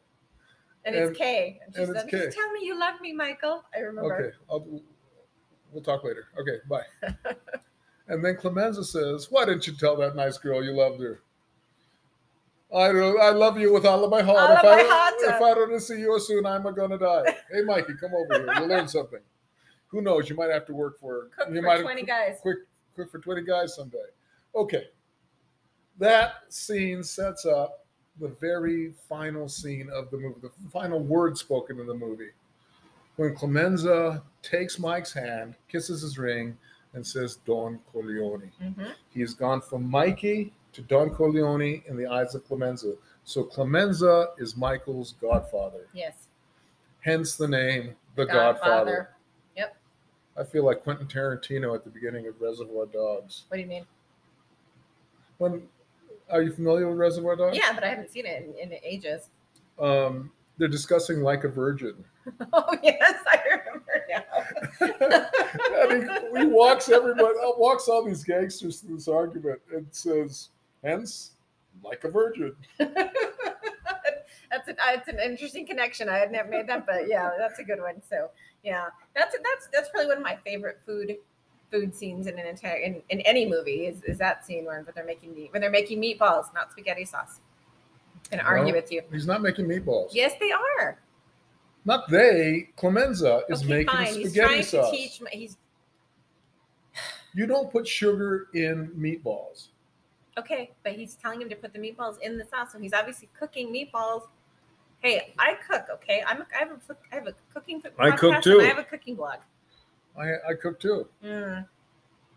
and, 0.84 0.94
And- 0.94 1.10
it's 1.10 1.18
Kay, 1.18 1.60
and 1.64 1.74
she 1.74 1.82
and 1.82 1.90
it's 1.90 2.00
said, 2.00 2.10
Kay. 2.10 2.24
"Just 2.26 2.36
tell 2.36 2.50
me 2.52 2.60
you 2.62 2.78
love 2.78 3.00
me, 3.00 3.12
Michael." 3.12 3.64
I 3.74 3.80
remember. 3.80 4.14
Okay, 4.14 4.36
I'll, 4.50 4.66
we'll 5.72 5.82
talk 5.82 6.04
later. 6.04 6.26
Okay, 6.38 6.58
bye. 6.68 6.84
and 8.08 8.24
then 8.24 8.36
Clemenza 8.36 8.84
says, 8.84 9.28
"Why 9.30 9.44
didn't 9.44 9.66
you 9.66 9.74
tell 9.74 9.96
that 9.96 10.14
nice 10.16 10.38
girl 10.38 10.62
you 10.64 10.72
loved 10.72 11.00
her?" 11.00 11.20
I 12.74 12.90
don't, 12.90 13.20
I 13.20 13.30
love 13.30 13.56
you 13.56 13.72
with 13.72 13.86
all 13.86 14.02
of 14.02 14.10
my 14.10 14.20
heart. 14.22 14.50
All 14.50 14.52
if, 14.56 14.58
of 14.58 14.64
I 14.64 14.68
my 14.76 14.82
don't, 14.82 14.90
heart. 14.90 15.14
if 15.20 15.40
uh, 15.40 15.44
I 15.44 15.54
don't 15.54 15.80
see 15.80 16.00
you 16.00 16.18
soon, 16.18 16.44
I'm 16.44 16.62
gonna 16.74 16.98
die. 16.98 17.36
hey, 17.52 17.62
Mikey, 17.62 17.94
come 18.00 18.12
over 18.14 18.34
here. 18.34 18.52
You'll 18.58 18.66
learn 18.68 18.88
something. 18.88 19.20
Who 19.88 20.02
knows? 20.02 20.28
You 20.28 20.34
might 20.34 20.50
have 20.50 20.66
to 20.66 20.74
work 20.74 20.98
for. 20.98 21.28
Cook 21.36 21.50
you 21.50 21.56
for 21.56 21.62
might 21.62 21.82
twenty 21.82 22.02
guys. 22.02 22.38
quick 22.42 22.58
cook 22.96 23.10
for 23.10 23.18
20 23.18 23.42
guys 23.42 23.74
someday. 23.74 23.98
Okay. 24.54 24.84
That 25.98 26.52
scene 26.52 27.02
sets 27.02 27.46
up 27.46 27.84
the 28.20 28.28
very 28.28 28.92
final 29.08 29.48
scene 29.48 29.90
of 29.90 30.10
the 30.10 30.18
movie, 30.18 30.40
the 30.40 30.50
final 30.70 31.00
word 31.00 31.36
spoken 31.36 31.80
in 31.80 31.86
the 31.86 31.94
movie. 31.94 32.30
When 33.16 33.34
Clemenza 33.34 34.22
takes 34.42 34.78
Mike's 34.78 35.12
hand, 35.12 35.54
kisses 35.68 36.02
his 36.02 36.18
ring, 36.18 36.56
and 36.94 37.04
says 37.06 37.36
Don 37.44 37.80
Corleone. 37.92 38.52
Mhm. 38.60 38.94
He 39.10 39.20
has 39.20 39.34
gone 39.34 39.60
from 39.60 39.88
Mikey 39.88 40.52
to 40.72 40.82
Don 40.82 41.10
Corleone 41.10 41.82
in 41.86 41.96
the 41.96 42.06
eyes 42.06 42.34
of 42.34 42.44
Clemenza. 42.44 42.94
So 43.24 43.42
Clemenza 43.44 44.32
is 44.38 44.56
Michael's 44.56 45.12
godfather, 45.20 45.88
Yes. 45.92 46.28
hence 47.00 47.36
the 47.36 47.48
name 47.48 47.96
The 48.16 48.26
Godfather. 48.26 48.84
Godfather. 48.84 49.08
Yep. 49.56 49.76
I 50.36 50.44
feel 50.44 50.64
like 50.64 50.82
Quentin 50.84 51.06
Tarantino 51.08 51.74
at 51.74 51.82
the 51.82 51.90
beginning 51.90 52.26
of 52.28 52.40
Reservoir 52.40 52.86
Dogs. 52.86 53.44
What 53.48 53.56
do 53.56 53.62
you 53.62 53.68
mean? 53.68 53.86
When 55.38 55.68
are 56.30 56.42
you 56.42 56.52
familiar 56.52 56.88
with 56.88 56.98
Reservoir 56.98 57.36
Dogs? 57.36 57.56
Yeah, 57.56 57.72
but 57.72 57.84
I 57.84 57.88
haven't 57.88 58.10
seen 58.10 58.26
it 58.26 58.54
in, 58.60 58.72
in 58.72 58.78
ages. 58.84 59.28
Um, 59.78 60.30
they're 60.58 60.68
discussing 60.68 61.22
like 61.22 61.44
a 61.44 61.48
virgin. 61.48 61.94
Oh 62.54 62.74
yes, 62.82 63.20
I 63.26 63.38
remember 63.50 64.06
now. 64.08 64.22
and 65.92 66.32
he, 66.32 66.40
he 66.40 66.46
walks 66.46 66.88
everybody, 66.88 67.34
uh, 67.38 67.50
walks 67.58 67.86
all 67.86 68.02
these 68.02 68.24
gangsters 68.24 68.80
through 68.80 68.96
this 68.96 69.08
argument 69.08 69.60
and 69.70 69.86
says, 69.90 70.48
"Hence, 70.82 71.32
like 71.84 72.02
a 72.04 72.10
virgin." 72.10 72.56
that's 72.78 74.68
a, 74.68 74.74
that's 74.74 75.08
an 75.08 75.18
interesting 75.22 75.66
connection. 75.66 76.08
I 76.08 76.16
had 76.16 76.32
never 76.32 76.48
made 76.48 76.66
that, 76.68 76.86
but 76.86 77.08
yeah, 77.08 77.30
that's 77.38 77.58
a 77.58 77.64
good 77.64 77.80
one. 77.80 78.00
So 78.08 78.30
yeah, 78.62 78.86
that's 79.14 79.34
that's 79.34 79.68
that's 79.70 79.90
probably 79.90 80.08
one 80.08 80.16
of 80.16 80.22
my 80.22 80.38
favorite 80.46 80.80
food 80.86 81.16
food 81.74 81.94
scenes 81.94 82.28
in 82.28 82.38
an 82.38 82.46
entire 82.46 82.76
in, 82.76 83.02
in 83.08 83.20
any 83.22 83.44
movie 83.46 83.86
is, 83.86 84.02
is 84.04 84.16
that 84.18 84.46
scene 84.46 84.64
where 84.64 84.84
they're 84.94 85.04
making 85.04 85.34
meat 85.34 85.52
when 85.52 85.60
they're 85.60 85.70
making 85.70 86.00
meatballs, 86.00 86.54
not 86.54 86.70
spaghetti 86.70 87.04
sauce. 87.04 87.40
I'm 88.30 88.38
gonna 88.38 88.48
argue 88.48 88.72
with 88.74 88.92
you. 88.92 89.02
He's 89.10 89.26
not 89.26 89.42
making 89.42 89.66
meatballs. 89.66 90.10
Yes, 90.12 90.32
they 90.40 90.52
are. 90.52 90.98
Not 91.84 92.08
they. 92.08 92.68
Clemenza 92.76 93.42
is 93.48 93.60
okay, 93.62 93.68
making 93.68 93.86
fine. 93.88 94.06
He's 94.14 94.30
spaghetti 94.30 94.48
trying 94.48 94.62
sauce. 94.62 94.90
to 94.90 94.96
teach. 94.96 95.20
my- 95.20 95.30
He's 95.32 95.56
You 97.34 97.46
don't 97.46 97.70
put 97.70 97.86
sugar 97.88 98.46
in 98.54 98.88
meatballs. 98.96 99.68
okay, 100.38 100.70
but 100.84 100.92
he's 100.92 101.14
telling 101.16 101.42
him 101.42 101.48
to 101.48 101.56
put 101.56 101.72
the 101.72 101.78
meatballs 101.80 102.20
in 102.22 102.38
the 102.38 102.44
sauce, 102.44 102.72
so 102.72 102.78
he's 102.78 102.92
obviously 102.92 103.28
cooking 103.38 103.72
meatballs. 103.74 104.22
Hey, 105.00 105.34
I 105.38 105.58
cook. 105.68 105.86
Okay, 105.92 106.22
I'm 106.26 106.40
a, 106.40 106.46
I 106.54 106.60
have 106.60 106.70
a 106.70 106.96
I 107.12 107.14
have 107.16 107.26
a 107.26 107.34
cooking. 107.52 107.82
I 107.98 108.12
cook 108.12 108.42
too. 108.42 108.60
I 108.60 108.64
have 108.66 108.78
a 108.78 108.84
cooking 108.84 109.16
blog. 109.16 109.40
I, 110.18 110.50
I 110.50 110.54
cook 110.60 110.80
too. 110.80 111.06
Mm, 111.24 111.66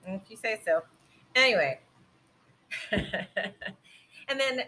if 0.06 0.22
you 0.30 0.38
say 0.38 0.60
so. 0.66 0.84
Anyway, 1.36 1.80
and 2.92 4.40
then 4.40 4.64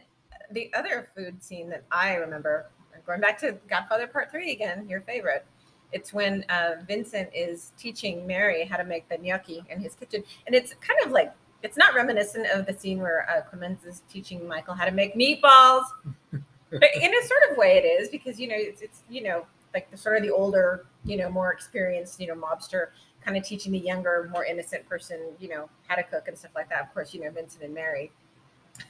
the 0.51 0.71
other 0.73 1.09
food 1.15 1.43
scene 1.43 1.69
that 1.69 1.83
I 1.91 2.15
remember, 2.15 2.69
going 3.05 3.21
back 3.21 3.39
to 3.39 3.57
Godfather 3.69 4.07
Part 4.07 4.31
Three 4.31 4.51
again, 4.51 4.87
your 4.87 5.01
favorite. 5.01 5.45
It's 5.91 6.13
when 6.13 6.45
uh, 6.49 6.75
Vincent 6.87 7.29
is 7.33 7.71
teaching 7.75 8.27
Mary 8.27 8.63
how 8.63 8.77
to 8.77 8.83
make 8.83 9.09
the 9.09 9.17
gnocchi 9.17 9.63
in 9.69 9.79
his 9.79 9.95
kitchen, 9.95 10.23
and 10.45 10.55
it's 10.55 10.75
kind 10.75 10.99
of 11.03 11.11
like 11.11 11.33
it's 11.63 11.77
not 11.77 11.95
reminiscent 11.95 12.47
of 12.47 12.65
the 12.65 12.73
scene 12.73 12.99
where 12.99 13.27
uh, 13.29 13.41
Clemenza 13.49 13.89
is 13.89 14.03
teaching 14.09 14.47
Michael 14.47 14.75
how 14.75 14.85
to 14.85 14.91
make 14.91 15.15
meatballs, 15.15 15.85
but 16.31 16.89
in 16.95 17.13
a 17.13 17.27
sort 17.27 17.51
of 17.51 17.57
way 17.57 17.77
it 17.77 17.85
is 17.87 18.09
because 18.09 18.39
you 18.39 18.47
know 18.47 18.55
it's, 18.55 18.81
it's 18.81 19.03
you 19.09 19.23
know 19.23 19.45
like 19.73 19.89
the 19.91 19.97
sort 19.97 20.17
of 20.17 20.23
the 20.23 20.29
older 20.29 20.85
you 21.05 21.17
know 21.17 21.29
more 21.29 21.51
experienced 21.53 22.19
you 22.19 22.27
know 22.27 22.35
mobster 22.35 22.87
kind 23.23 23.35
of 23.35 23.43
teaching 23.43 23.71
the 23.73 23.77
younger, 23.79 24.29
more 24.31 24.45
innocent 24.45 24.87
person, 24.87 25.19
you 25.41 25.49
know, 25.49 25.69
how 25.87 25.95
to 25.95 26.03
cook 26.03 26.29
and 26.29 26.37
stuff 26.37 26.51
like 26.55 26.69
that. 26.69 26.81
Of 26.83 26.93
course, 26.93 27.13
you 27.13 27.21
know, 27.21 27.29
Vincent 27.29 27.61
and 27.63 27.73
Mary. 27.73 28.11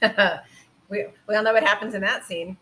we, 0.88 1.06
we 1.28 1.34
all 1.34 1.42
know 1.42 1.52
what 1.52 1.64
happens 1.64 1.94
in 1.94 2.00
that 2.02 2.24
scene. 2.24 2.56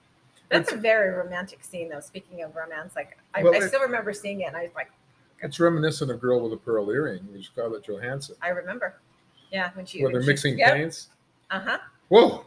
That's 0.50 0.72
a 0.72 0.76
very 0.76 1.10
romantic 1.12 1.62
scene, 1.62 1.90
though. 1.90 2.00
Speaking 2.00 2.42
of 2.42 2.56
romance, 2.56 2.96
like 2.96 3.18
I, 3.34 3.42
Well, 3.42 3.52
I 3.54 3.58
it- 3.58 3.68
still 3.68 3.82
remember 3.82 4.14
seeing 4.14 4.40
it, 4.40 4.44
and 4.44 4.56
I 4.56 4.62
was 4.62 4.70
like, 4.74 4.90
It's 5.42 5.60
reminiscent 5.60 6.10
of 6.10 6.20
Girl 6.22 6.40
with 6.40 6.54
a 6.54 6.56
Pearl 6.56 6.90
Earring, 6.90 7.28
with 7.30 7.44
Scarlett 7.44 7.84
Johansson, 7.86 8.36
I 8.40 8.48
remember. 8.48 8.94
Yeah, 9.52 9.70
when 9.74 9.84
she 9.84 10.02
where 10.02 10.10
they're 10.10 10.22
she- 10.22 10.26
mixing 10.28 10.58
yep, 10.58 10.72
paints. 10.72 11.08
Uh 11.50 11.60
huh. 11.60 11.78
Whoa! 12.08 12.46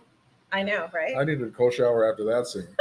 I 0.52 0.64
know, 0.64 0.90
right? 0.94 1.16
I 1.16 1.24
needed 1.24 1.48
a 1.48 1.52
cold 1.52 1.74
shower 1.74 2.10
after 2.12 2.24
that 2.26 2.48
scene. 2.48 2.68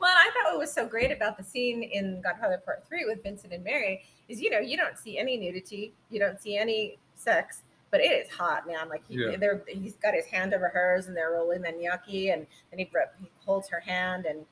Well, 0.00 0.10
and 0.10 0.17
I 0.17 0.17
thought 0.17 0.17
Oh, 0.48 0.52
what 0.52 0.60
was 0.60 0.72
so 0.72 0.86
great 0.86 1.12
about 1.12 1.36
the 1.36 1.44
scene 1.44 1.82
in 1.82 2.20
Godfather 2.22 2.58
Part 2.64 2.86
Three 2.88 3.04
with 3.04 3.22
Vincent 3.22 3.52
and 3.52 3.62
Mary 3.62 4.02
is, 4.28 4.40
you 4.40 4.50
know, 4.50 4.58
you 4.58 4.76
don't 4.76 4.96
see 4.96 5.18
any 5.18 5.36
nudity, 5.36 5.92
you 6.10 6.18
don't 6.18 6.40
see 6.40 6.56
any 6.56 6.98
sex, 7.16 7.62
but 7.90 8.00
it 8.00 8.04
is 8.04 8.30
hot, 8.30 8.66
man. 8.66 8.88
Like 8.88 9.02
he, 9.06 9.16
Yeah. 9.16 9.36
they're, 9.36 9.62
he's 9.68 9.96
got 9.96 10.14
his 10.14 10.26
hand 10.26 10.54
over 10.54 10.68
hers, 10.68 11.06
and 11.06 11.16
they're 11.16 11.32
rolling 11.32 11.62
the 11.62 11.72
gnocchi, 11.72 12.30
and 12.30 12.46
then 12.70 12.78
he, 12.78 12.88
he 13.20 13.30
holds 13.44 13.68
her 13.68 13.80
hand, 13.80 14.24
and 14.26 14.46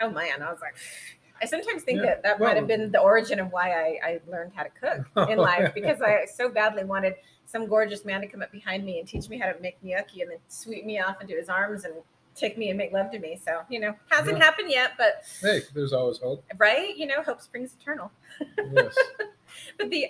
oh 0.00 0.10
man, 0.10 0.42
I 0.42 0.50
was 0.50 0.60
like. 0.60 0.76
I 1.42 1.46
sometimes 1.46 1.82
think 1.82 1.98
Yeah, 1.98 2.06
that 2.06 2.22
that 2.22 2.40
might 2.40 2.56
have 2.56 2.68
been 2.68 2.92
the 2.92 3.00
origin 3.00 3.40
of 3.40 3.50
why 3.50 3.72
I, 3.72 3.98
I 4.08 4.20
learned 4.30 4.52
how 4.54 4.62
to 4.62 4.70
cook 4.70 5.28
in 5.28 5.36
life 5.36 5.74
because 5.74 6.00
I 6.00 6.26
so 6.26 6.48
badly 6.48 6.84
wanted 6.84 7.16
some 7.44 7.66
gorgeous 7.66 8.04
man 8.04 8.20
to 8.20 8.28
come 8.28 8.40
up 8.40 8.52
behind 8.52 8.84
me 8.84 9.00
and 9.00 9.06
teach 9.06 9.28
me 9.28 9.36
how 9.36 9.50
to 9.50 9.60
make 9.60 9.76
gnocchi 9.82 10.22
and 10.22 10.30
then 10.30 10.38
sweep 10.46 10.86
me 10.86 11.00
off 11.00 11.20
into 11.20 11.34
his 11.34 11.48
arms 11.48 11.84
and 11.84 11.94
take 12.34 12.58
me 12.58 12.68
and 12.70 12.78
make 12.78 12.92
love 12.92 13.10
to 13.12 13.18
me. 13.18 13.38
So, 13.44 13.62
you 13.68 13.80
know, 13.80 13.94
hasn't 14.10 14.38
Yeah. 14.38 14.44
happened 14.44 14.70
yet, 14.70 14.92
but 14.98 15.24
Hey, 15.40 15.62
there's 15.74 15.92
always 15.92 16.18
hope. 16.18 16.44
right, 16.56 16.96
you 16.96 17.06
know, 17.06 17.22
hope 17.22 17.40
springs 17.40 17.76
eternal. 17.80 18.10
Yes. 18.72 18.96
But 19.78 19.88
the 19.90 20.08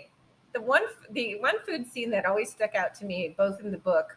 the 0.55 0.61
one 0.63 0.83
the 1.11 1.39
one 1.41 1.55
food 1.67 1.87
scene 1.87 2.11
that 2.13 2.25
always 2.25 2.51
stuck 2.51 2.75
out 2.75 2.95
to 2.97 3.05
me, 3.05 3.35
both 3.37 3.61
in 3.61 3.71
the 3.71 3.77
book 3.79 4.17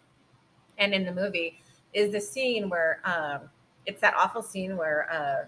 and 0.77 0.93
in 0.93 1.05
the 1.05 1.11
movie, 1.13 1.59
is 1.93 2.11
the 2.13 2.21
scene 2.21 2.69
where 2.69 3.01
um, 3.03 3.49
it's 3.85 3.99
that 4.01 4.13
awful 4.15 4.41
scene 4.41 4.77
where 4.77 5.11
uh, 5.11 5.47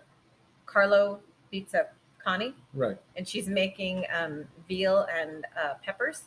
Carlo 0.65 1.21
beats 1.49 1.73
up 1.73 1.93
Connie 2.21 2.53
right. 2.73 2.97
and 3.15 3.25
she's 3.27 3.47
making 3.47 4.05
um, 4.13 4.43
veal 4.67 5.07
and 5.13 5.45
uh, 5.61 5.75
peppers. 5.83 6.23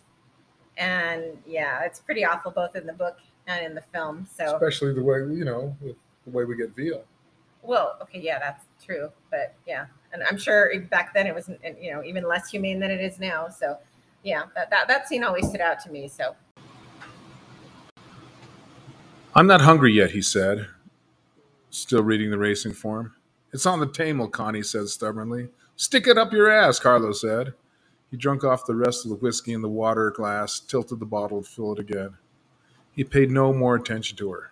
And 0.78 1.36
yeah, 1.46 1.82
it's 1.84 2.00
pretty 2.00 2.24
awful 2.24 2.50
both 2.50 2.74
in 2.76 2.86
the 2.86 2.92
book 2.94 3.18
and 3.46 3.66
in 3.66 3.74
the 3.74 3.82
film. 3.92 4.26
So, 4.34 4.54
Especially 4.56 4.94
the 4.94 5.02
way, 5.02 5.18
you 5.18 5.44
know, 5.44 5.76
with 5.82 5.96
the 6.24 6.30
way 6.30 6.44
we 6.44 6.56
get 6.56 6.74
veal. 6.74 7.04
well, 7.62 7.96
okay, 8.02 8.20
yeah, 8.20 8.38
that's 8.38 8.64
true. 8.84 9.10
But 9.30 9.54
yeah, 9.66 9.86
and 10.12 10.22
I'm 10.24 10.38
sure 10.38 10.70
back 10.90 11.14
then 11.14 11.26
it 11.26 11.34
was, 11.34 11.48
you 11.80 11.92
know, 11.92 12.02
even 12.02 12.26
less 12.26 12.48
humane 12.50 12.78
than 12.80 12.90
it 12.90 13.00
is 13.00 13.18
now. 13.18 13.48
So, 13.48 13.78
yeah, 14.22 14.44
that, 14.54 14.70
that, 14.70 14.88
that 14.88 15.08
scene 15.08 15.24
always 15.24 15.48
stood 15.48 15.60
out 15.60 15.80
to 15.80 15.90
me. 15.90 16.08
So, 16.08 16.34
I'm 19.34 19.46
not 19.46 19.62
hungry 19.62 19.92
yet, 19.92 20.10
he 20.10 20.20
said, 20.20 20.66
still 21.70 22.02
reading 22.02 22.30
the 22.30 22.38
racing 22.38 22.74
form. 22.74 23.14
It's 23.52 23.66
on 23.66 23.80
the 23.80 23.86
table, 23.86 24.28
Connie 24.28 24.62
said 24.62 24.88
stubbornly. 24.88 25.48
Stick 25.76 26.06
it 26.06 26.18
up 26.18 26.32
your 26.32 26.50
ass, 26.50 26.78
Carlo 26.78 27.12
said. 27.12 27.54
He 28.10 28.16
drank 28.18 28.44
off 28.44 28.66
the 28.66 28.74
rest 28.74 29.04
of 29.04 29.10
the 29.10 29.16
whiskey 29.16 29.54
in 29.54 29.62
the 29.62 29.68
water 29.70 30.10
glass, 30.10 30.60
tilted 30.60 31.00
the 31.00 31.06
bottle 31.06 31.42
to 31.42 31.48
fill 31.48 31.72
it 31.72 31.78
again. 31.78 32.18
He 32.92 33.04
paid 33.04 33.30
no 33.30 33.54
more 33.54 33.74
attention 33.74 34.18
to 34.18 34.30
her. 34.32 34.51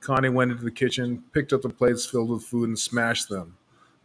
Connie 0.00 0.28
went 0.28 0.52
into 0.52 0.64
the 0.64 0.70
kitchen, 0.70 1.24
picked 1.32 1.52
up 1.52 1.62
the 1.62 1.68
plates 1.68 2.06
filled 2.06 2.30
with 2.30 2.44
food, 2.44 2.68
and 2.68 2.78
smashed 2.78 3.28
them. 3.28 3.56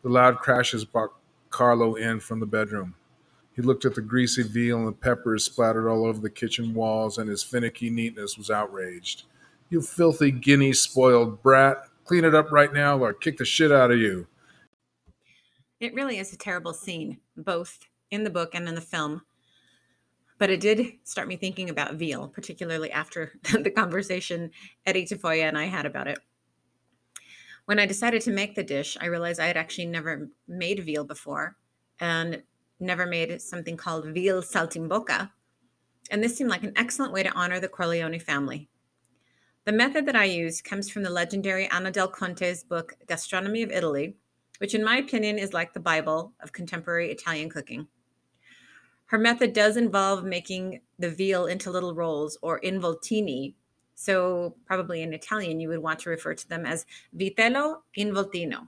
The 0.01 0.09
loud 0.09 0.39
crashes 0.39 0.83
brought 0.85 1.13
Carlo 1.49 1.95
in 1.95 2.19
from 2.19 2.39
the 2.39 2.45
bedroom. 2.45 2.95
He 3.55 3.61
looked 3.61 3.85
at 3.85 3.93
the 3.93 4.01
greasy 4.01 4.41
veal 4.43 4.79
and 4.79 4.87
the 4.87 4.91
peppers 4.91 5.45
splattered 5.45 5.87
all 5.87 6.05
over 6.05 6.19
the 6.19 6.29
kitchen 6.29 6.73
walls, 6.73 7.17
and 7.17 7.29
his 7.29 7.43
finicky 7.43 7.89
neatness 7.89 8.37
was 8.37 8.49
outraged. 8.49 9.23
You 9.69 9.81
filthy 9.81 10.31
guinea 10.31 10.73
spoiled 10.73 11.41
brat. 11.43 11.83
Clean 12.05 12.25
it 12.25 12.35
up 12.35 12.51
right 12.51 12.73
now 12.73 12.97
or 12.97 13.13
kick 13.13 13.37
the 13.37 13.45
shit 13.45 13.71
out 13.71 13.91
of 13.91 13.97
you. 13.97 14.27
it 15.79 15.93
really 15.93 16.17
is 16.17 16.33
a 16.33 16.37
terrible 16.37 16.73
scene, 16.73 17.19
both 17.37 17.79
in 18.11 18.23
the 18.23 18.29
book 18.29 18.53
and 18.53 18.67
in 18.67 18.75
the 18.75 18.81
film. 18.81 19.21
But 20.37 20.49
it 20.49 20.59
did 20.59 20.93
start 21.03 21.27
me 21.27 21.37
thinking 21.37 21.69
about 21.69 21.95
veal, 21.95 22.27
particularly 22.27 22.91
after 22.91 23.33
the 23.43 23.71
conversation 23.71 24.51
Eddie 24.85 25.05
Tafoya 25.05 25.43
and 25.43 25.57
I 25.57 25.65
had 25.65 25.85
about 25.85 26.07
it. 26.07 26.19
When 27.65 27.79
I 27.79 27.85
decided 27.85 28.21
to 28.23 28.31
make 28.31 28.55
the 28.55 28.63
dish, 28.63 28.97
I 28.99 29.05
realized 29.05 29.39
I 29.39 29.47
had 29.47 29.57
actually 29.57 29.85
never 29.85 30.29
made 30.47 30.83
veal 30.83 31.05
before 31.05 31.55
and 31.99 32.43
never 32.79 33.05
made 33.05 33.41
something 33.41 33.77
called 33.77 34.07
veal 34.07 34.41
saltimbocca. 34.41 35.31
And 36.11 36.21
this 36.21 36.35
seemed 36.35 36.49
like 36.49 36.63
an 36.63 36.73
excellent 36.75 37.13
way 37.13 37.23
to 37.23 37.31
honor 37.33 37.59
the 37.59 37.69
Corleone 37.69 38.19
family. 38.19 38.69
The 39.65 39.71
method 39.71 40.05
that 40.07 40.15
I 40.15 40.25
use 40.25 40.61
comes 40.61 40.89
from 40.89 41.03
the 41.03 41.09
legendary 41.09 41.69
Anna 41.69 41.89
del 41.89 42.09
Conte's 42.09 42.65
book, 42.65 42.95
Gastronomy 43.07 43.63
of 43.63 43.71
Italy, 43.71 44.17
which, 44.57 44.75
in 44.75 44.83
my 44.83 44.97
opinion, 44.97 45.39
is 45.39 45.53
like 45.53 45.73
the 45.73 45.79
Bible 45.79 46.33
of 46.41 46.51
contemporary 46.51 47.11
Italian 47.11 47.49
cooking. 47.49 47.87
Her 49.05 49.17
method 49.17 49.53
does 49.53 49.77
involve 49.77 50.23
making 50.23 50.81
the 50.97 51.09
veal 51.09 51.45
into 51.45 51.71
little 51.71 51.93
rolls 51.93 52.37
or 52.41 52.59
involtini. 52.61 53.53
So, 53.95 54.55
probably 54.65 55.01
in 55.01 55.13
Italian, 55.13 55.59
you 55.59 55.69
would 55.69 55.79
want 55.79 55.99
to 55.99 56.09
refer 56.09 56.33
to 56.33 56.49
them 56.49 56.65
as 56.65 56.85
vitello 57.15 57.81
involtino. 57.97 58.67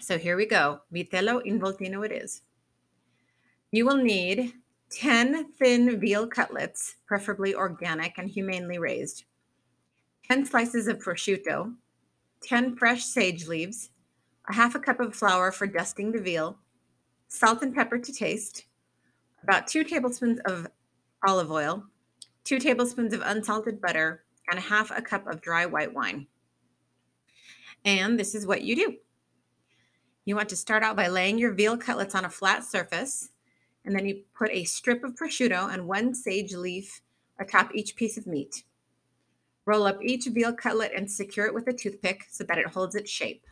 So, 0.00 0.18
here 0.18 0.36
we 0.36 0.46
go 0.46 0.80
vitello 0.92 1.44
involtino 1.44 2.04
it 2.04 2.12
is. 2.12 2.42
You 3.72 3.84
will 3.84 3.96
need 3.96 4.52
10 4.90 5.52
thin 5.52 5.98
veal 5.98 6.28
cutlets, 6.28 6.96
preferably 7.06 7.54
organic 7.54 8.18
and 8.18 8.30
humanely 8.30 8.78
raised, 8.78 9.24
10 10.28 10.46
slices 10.46 10.86
of 10.86 10.98
prosciutto, 10.98 11.74
10 12.42 12.76
fresh 12.76 13.04
sage 13.04 13.46
leaves, 13.46 13.90
a 14.48 14.54
half 14.54 14.74
a 14.74 14.78
cup 14.78 15.00
of 15.00 15.14
flour 15.14 15.50
for 15.50 15.66
dusting 15.66 16.12
the 16.12 16.20
veal, 16.20 16.58
salt 17.28 17.62
and 17.62 17.74
pepper 17.74 17.98
to 17.98 18.12
taste, 18.12 18.66
about 19.46 19.68
two 19.68 19.84
tablespoons 19.84 20.40
of 20.44 20.66
olive 21.24 21.52
oil, 21.52 21.84
two 22.42 22.58
tablespoons 22.58 23.12
of 23.14 23.22
unsalted 23.24 23.80
butter, 23.80 24.24
and 24.50 24.58
half 24.58 24.90
a 24.90 25.00
cup 25.00 25.24
of 25.28 25.40
dry 25.40 25.64
white 25.66 25.94
wine. 25.94 26.26
And 27.84 28.18
this 28.18 28.34
is 28.34 28.44
what 28.44 28.62
you 28.62 28.74
do. 28.74 28.96
You 30.24 30.34
want 30.34 30.48
to 30.48 30.56
start 30.56 30.82
out 30.82 30.96
by 30.96 31.06
laying 31.06 31.38
your 31.38 31.52
veal 31.52 31.76
cutlets 31.76 32.16
on 32.16 32.24
a 32.24 32.30
flat 32.30 32.64
surface, 32.64 33.28
and 33.84 33.94
then 33.94 34.04
you 34.04 34.22
put 34.36 34.50
a 34.50 34.64
strip 34.64 35.04
of 35.04 35.14
prosciutto 35.14 35.72
and 35.72 35.86
one 35.86 36.12
sage 36.12 36.52
leaf 36.52 37.00
atop 37.38 37.72
each 37.72 37.94
piece 37.94 38.18
of 38.18 38.26
meat. 38.26 38.64
Roll 39.64 39.86
up 39.86 40.02
each 40.02 40.26
veal 40.26 40.54
cutlet 40.54 40.90
and 40.96 41.08
secure 41.08 41.46
it 41.46 41.54
with 41.54 41.68
a 41.68 41.72
toothpick 41.72 42.24
so 42.28 42.42
that 42.42 42.58
it 42.58 42.66
holds 42.66 42.96
its 42.96 43.12
shape. 43.12 43.46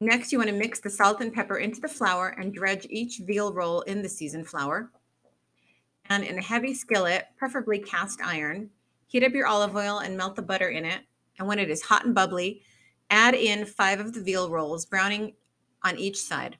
Next, 0.00 0.30
you 0.30 0.38
want 0.38 0.48
to 0.48 0.56
mix 0.56 0.78
the 0.78 0.90
salt 0.90 1.20
and 1.20 1.32
pepper 1.32 1.56
into 1.56 1.80
the 1.80 1.88
flour 1.88 2.28
and 2.28 2.54
dredge 2.54 2.86
each 2.88 3.18
veal 3.18 3.52
roll 3.52 3.80
in 3.82 4.00
the 4.00 4.08
seasoned 4.08 4.46
flour. 4.46 4.92
And 6.08 6.22
in 6.22 6.38
a 6.38 6.42
heavy 6.42 6.72
skillet, 6.72 7.26
preferably 7.36 7.80
cast 7.80 8.20
iron, 8.22 8.70
heat 9.08 9.24
up 9.24 9.32
your 9.32 9.48
olive 9.48 9.74
oil 9.74 9.98
and 9.98 10.16
melt 10.16 10.36
the 10.36 10.42
butter 10.42 10.68
in 10.68 10.84
it. 10.84 11.00
And 11.38 11.48
when 11.48 11.58
it 11.58 11.68
is 11.68 11.82
hot 11.82 12.04
and 12.04 12.14
bubbly, 12.14 12.62
add 13.10 13.34
in 13.34 13.66
five 13.66 13.98
of 13.98 14.14
the 14.14 14.22
veal 14.22 14.48
rolls, 14.50 14.86
browning 14.86 15.34
on 15.82 15.98
each 15.98 16.20
side. 16.20 16.58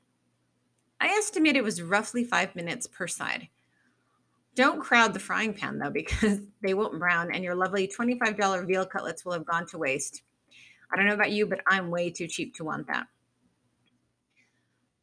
I 1.01 1.07
estimate 1.07 1.55
it 1.55 1.62
was 1.62 1.80
roughly 1.80 2.24
five 2.24 2.57
minutes 2.57 2.89
per 2.89 3.07
side. 3.07 3.49
Don't 4.57 4.80
crowd 4.80 5.14
the 5.14 5.20
frying 5.20 5.55
pan 5.55 5.78
though, 5.78 5.91
because 5.93 6.41
they 6.61 6.74
won't 6.74 6.99
brown 6.99 7.32
and 7.32 7.45
your 7.45 7.55
lovely 7.55 7.86
$25 7.86 8.66
veal 8.66 8.84
cutlets 8.84 9.24
will 9.24 9.32
have 9.32 9.47
gone 9.47 9.66
to 9.68 9.78
waste. 9.78 10.22
I 10.93 10.97
don't 10.97 11.07
know 11.07 11.14
about 11.14 11.30
you, 11.30 11.47
but 11.47 11.61
I'm 11.68 11.91
way 11.91 12.11
too 12.11 12.26
cheap 12.26 12.57
to 12.57 12.64
want 12.64 12.89
that. 12.89 13.07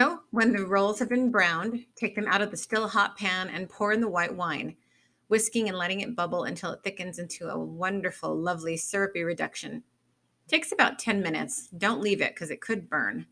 So, 0.02 0.20
when 0.32 0.52
the 0.52 0.66
rolls 0.66 1.00
have 1.00 1.08
been 1.08 1.32
browned, 1.32 1.86
take 1.96 2.16
them 2.16 2.28
out 2.28 2.42
of 2.42 2.52
the 2.52 2.58
still 2.58 2.90
hot 2.90 3.18
pan 3.18 3.48
and 3.48 3.70
pour 3.70 3.94
in 3.94 4.02
the 4.02 4.10
white 4.10 4.36
wine, 4.36 4.76
whisking 5.30 5.70
and 5.70 5.78
letting 5.78 6.02
it 6.02 6.18
bubble 6.18 6.44
until 6.44 6.72
it 6.72 6.82
thickens 6.84 7.18
into 7.18 7.48
a 7.48 7.58
wonderful, 7.58 8.36
lovely 8.36 8.76
syrupy 8.76 9.24
reduction. 9.24 9.84
Takes 10.50 10.74
about 10.74 11.00
10 11.00 11.22
minutes. 11.22 11.70
Don't 11.78 12.02
leave 12.02 12.22
it 12.22 12.36
because 12.36 12.52
it 12.52 12.60
could 12.60 12.90
burn. 12.90 13.26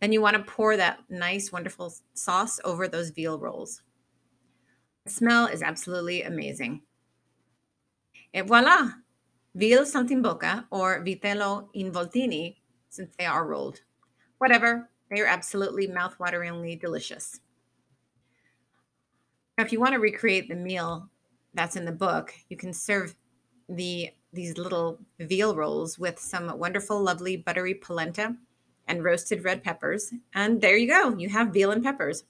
Then 0.00 0.12
you 0.12 0.20
want 0.20 0.36
to 0.36 0.52
pour 0.52 0.76
that 0.76 0.98
nice, 1.08 1.52
wonderful 1.52 1.94
sauce 2.14 2.58
over 2.64 2.88
those 2.88 3.10
veal 3.10 3.38
rolls. 3.38 3.82
The 5.04 5.10
smell 5.12 5.46
is 5.46 5.62
absolutely 5.62 6.22
amazing. 6.22 6.82
Et 8.34 8.46
voila! 8.46 8.90
Veal 9.54 9.84
saltimbocca 9.84 10.66
or 10.70 11.04
vitello 11.04 11.68
involtini, 11.74 12.56
since 12.90 13.14
they 13.16 13.26
are 13.26 13.46
rolled. 13.46 13.80
Whatever, 14.38 14.90
they 15.10 15.20
are 15.20 15.26
absolutely 15.26 15.88
mouthwateringly 15.88 16.80
delicious. 16.80 17.40
Now, 19.56 19.64
if 19.64 19.72
you 19.72 19.80
want 19.80 19.94
to 19.94 20.00
recreate 20.00 20.48
the 20.48 20.54
meal 20.54 21.08
that's 21.54 21.76
in 21.76 21.84
the 21.84 21.92
book, 21.92 22.32
you 22.48 22.56
can 22.56 22.72
serve 22.72 23.16
the 23.68 24.10
these 24.32 24.58
little 24.58 25.00
veal 25.18 25.56
rolls 25.56 25.98
with 25.98 26.18
some 26.18 26.58
wonderful, 26.58 27.02
lovely 27.02 27.36
buttery 27.36 27.74
polenta 27.74 28.36
and 28.86 29.02
roasted 29.02 29.44
red 29.44 29.64
peppers. 29.64 30.12
And 30.34 30.60
there 30.60 30.76
you 30.76 30.86
go. 30.86 31.16
You 31.16 31.30
have 31.30 31.52
veal 31.52 31.70
and 31.70 31.82
peppers. 31.82 32.24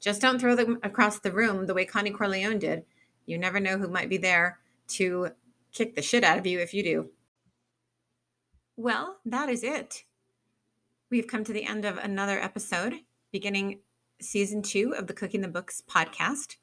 Just 0.00 0.20
don't 0.20 0.40
throw 0.40 0.54
them 0.54 0.78
across 0.82 1.18
the 1.18 1.32
room 1.32 1.66
the 1.66 1.74
way 1.74 1.84
Connie 1.84 2.10
Corleone 2.10 2.58
did. 2.58 2.84
You 3.26 3.36
never 3.36 3.60
know 3.60 3.78
who 3.78 3.88
might 3.88 4.08
be 4.08 4.16
there 4.16 4.58
to 4.88 5.30
kick 5.72 5.94
the 5.94 6.02
shit 6.02 6.24
out 6.24 6.38
of 6.38 6.46
you 6.46 6.60
if 6.60 6.72
you 6.72 6.82
do. 6.82 7.10
Well, 8.76 9.18
that 9.26 9.48
is 9.48 9.62
it. 9.62 10.04
We've 11.10 11.26
come 11.26 11.42
to 11.42 11.52
the 11.52 11.64
end 11.64 11.84
of 11.84 11.98
another 11.98 12.38
episode, 12.38 12.94
beginning 13.32 13.80
season 14.20 14.62
two 14.62 14.94
of 14.96 15.08
the 15.08 15.12
Cooking 15.12 15.40
the 15.40 15.48
Books 15.48 15.82
podcast. 15.90 16.54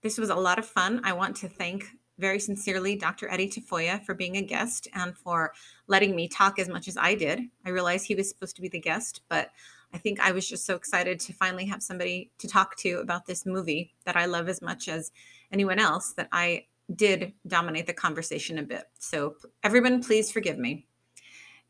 This 0.00 0.16
was 0.16 0.30
a 0.30 0.34
lot 0.34 0.58
of 0.58 0.64
fun. 0.64 1.02
I 1.04 1.12
want 1.12 1.36
to 1.36 1.48
thank 1.48 1.84
very 2.18 2.40
sincerely 2.40 2.96
Dr. 2.96 3.30
Eddie 3.30 3.50
Tafoya 3.50 4.02
for 4.02 4.14
being 4.14 4.38
a 4.38 4.42
guest 4.42 4.88
and 4.94 5.14
for 5.14 5.52
letting 5.88 6.16
me 6.16 6.26
talk 6.26 6.58
as 6.58 6.70
much 6.70 6.88
as 6.88 6.96
I 6.96 7.14
did. 7.14 7.38
I 7.66 7.68
realized 7.68 8.06
he 8.06 8.14
was 8.14 8.30
supposed 8.30 8.56
to 8.56 8.62
be 8.62 8.68
the 8.68 8.80
guest, 8.80 9.20
but 9.28 9.50
I 9.92 9.98
think 9.98 10.20
I 10.20 10.32
was 10.32 10.48
just 10.48 10.64
so 10.64 10.74
excited 10.74 11.20
to 11.20 11.34
finally 11.34 11.66
have 11.66 11.82
somebody 11.82 12.30
to 12.38 12.48
talk 12.48 12.76
to 12.76 13.00
about 13.00 13.26
this 13.26 13.44
movie 13.44 13.92
that 14.06 14.16
I 14.16 14.24
love 14.24 14.48
as 14.48 14.62
much 14.62 14.88
as 14.88 15.12
anyone 15.52 15.78
else 15.78 16.14
that 16.14 16.28
I 16.32 16.64
did 16.96 17.34
dominate 17.46 17.86
the 17.86 17.92
conversation 17.92 18.56
a 18.56 18.62
bit. 18.62 18.84
So, 18.98 19.36
everyone, 19.62 20.02
please 20.02 20.32
forgive 20.32 20.58
me. 20.58 20.86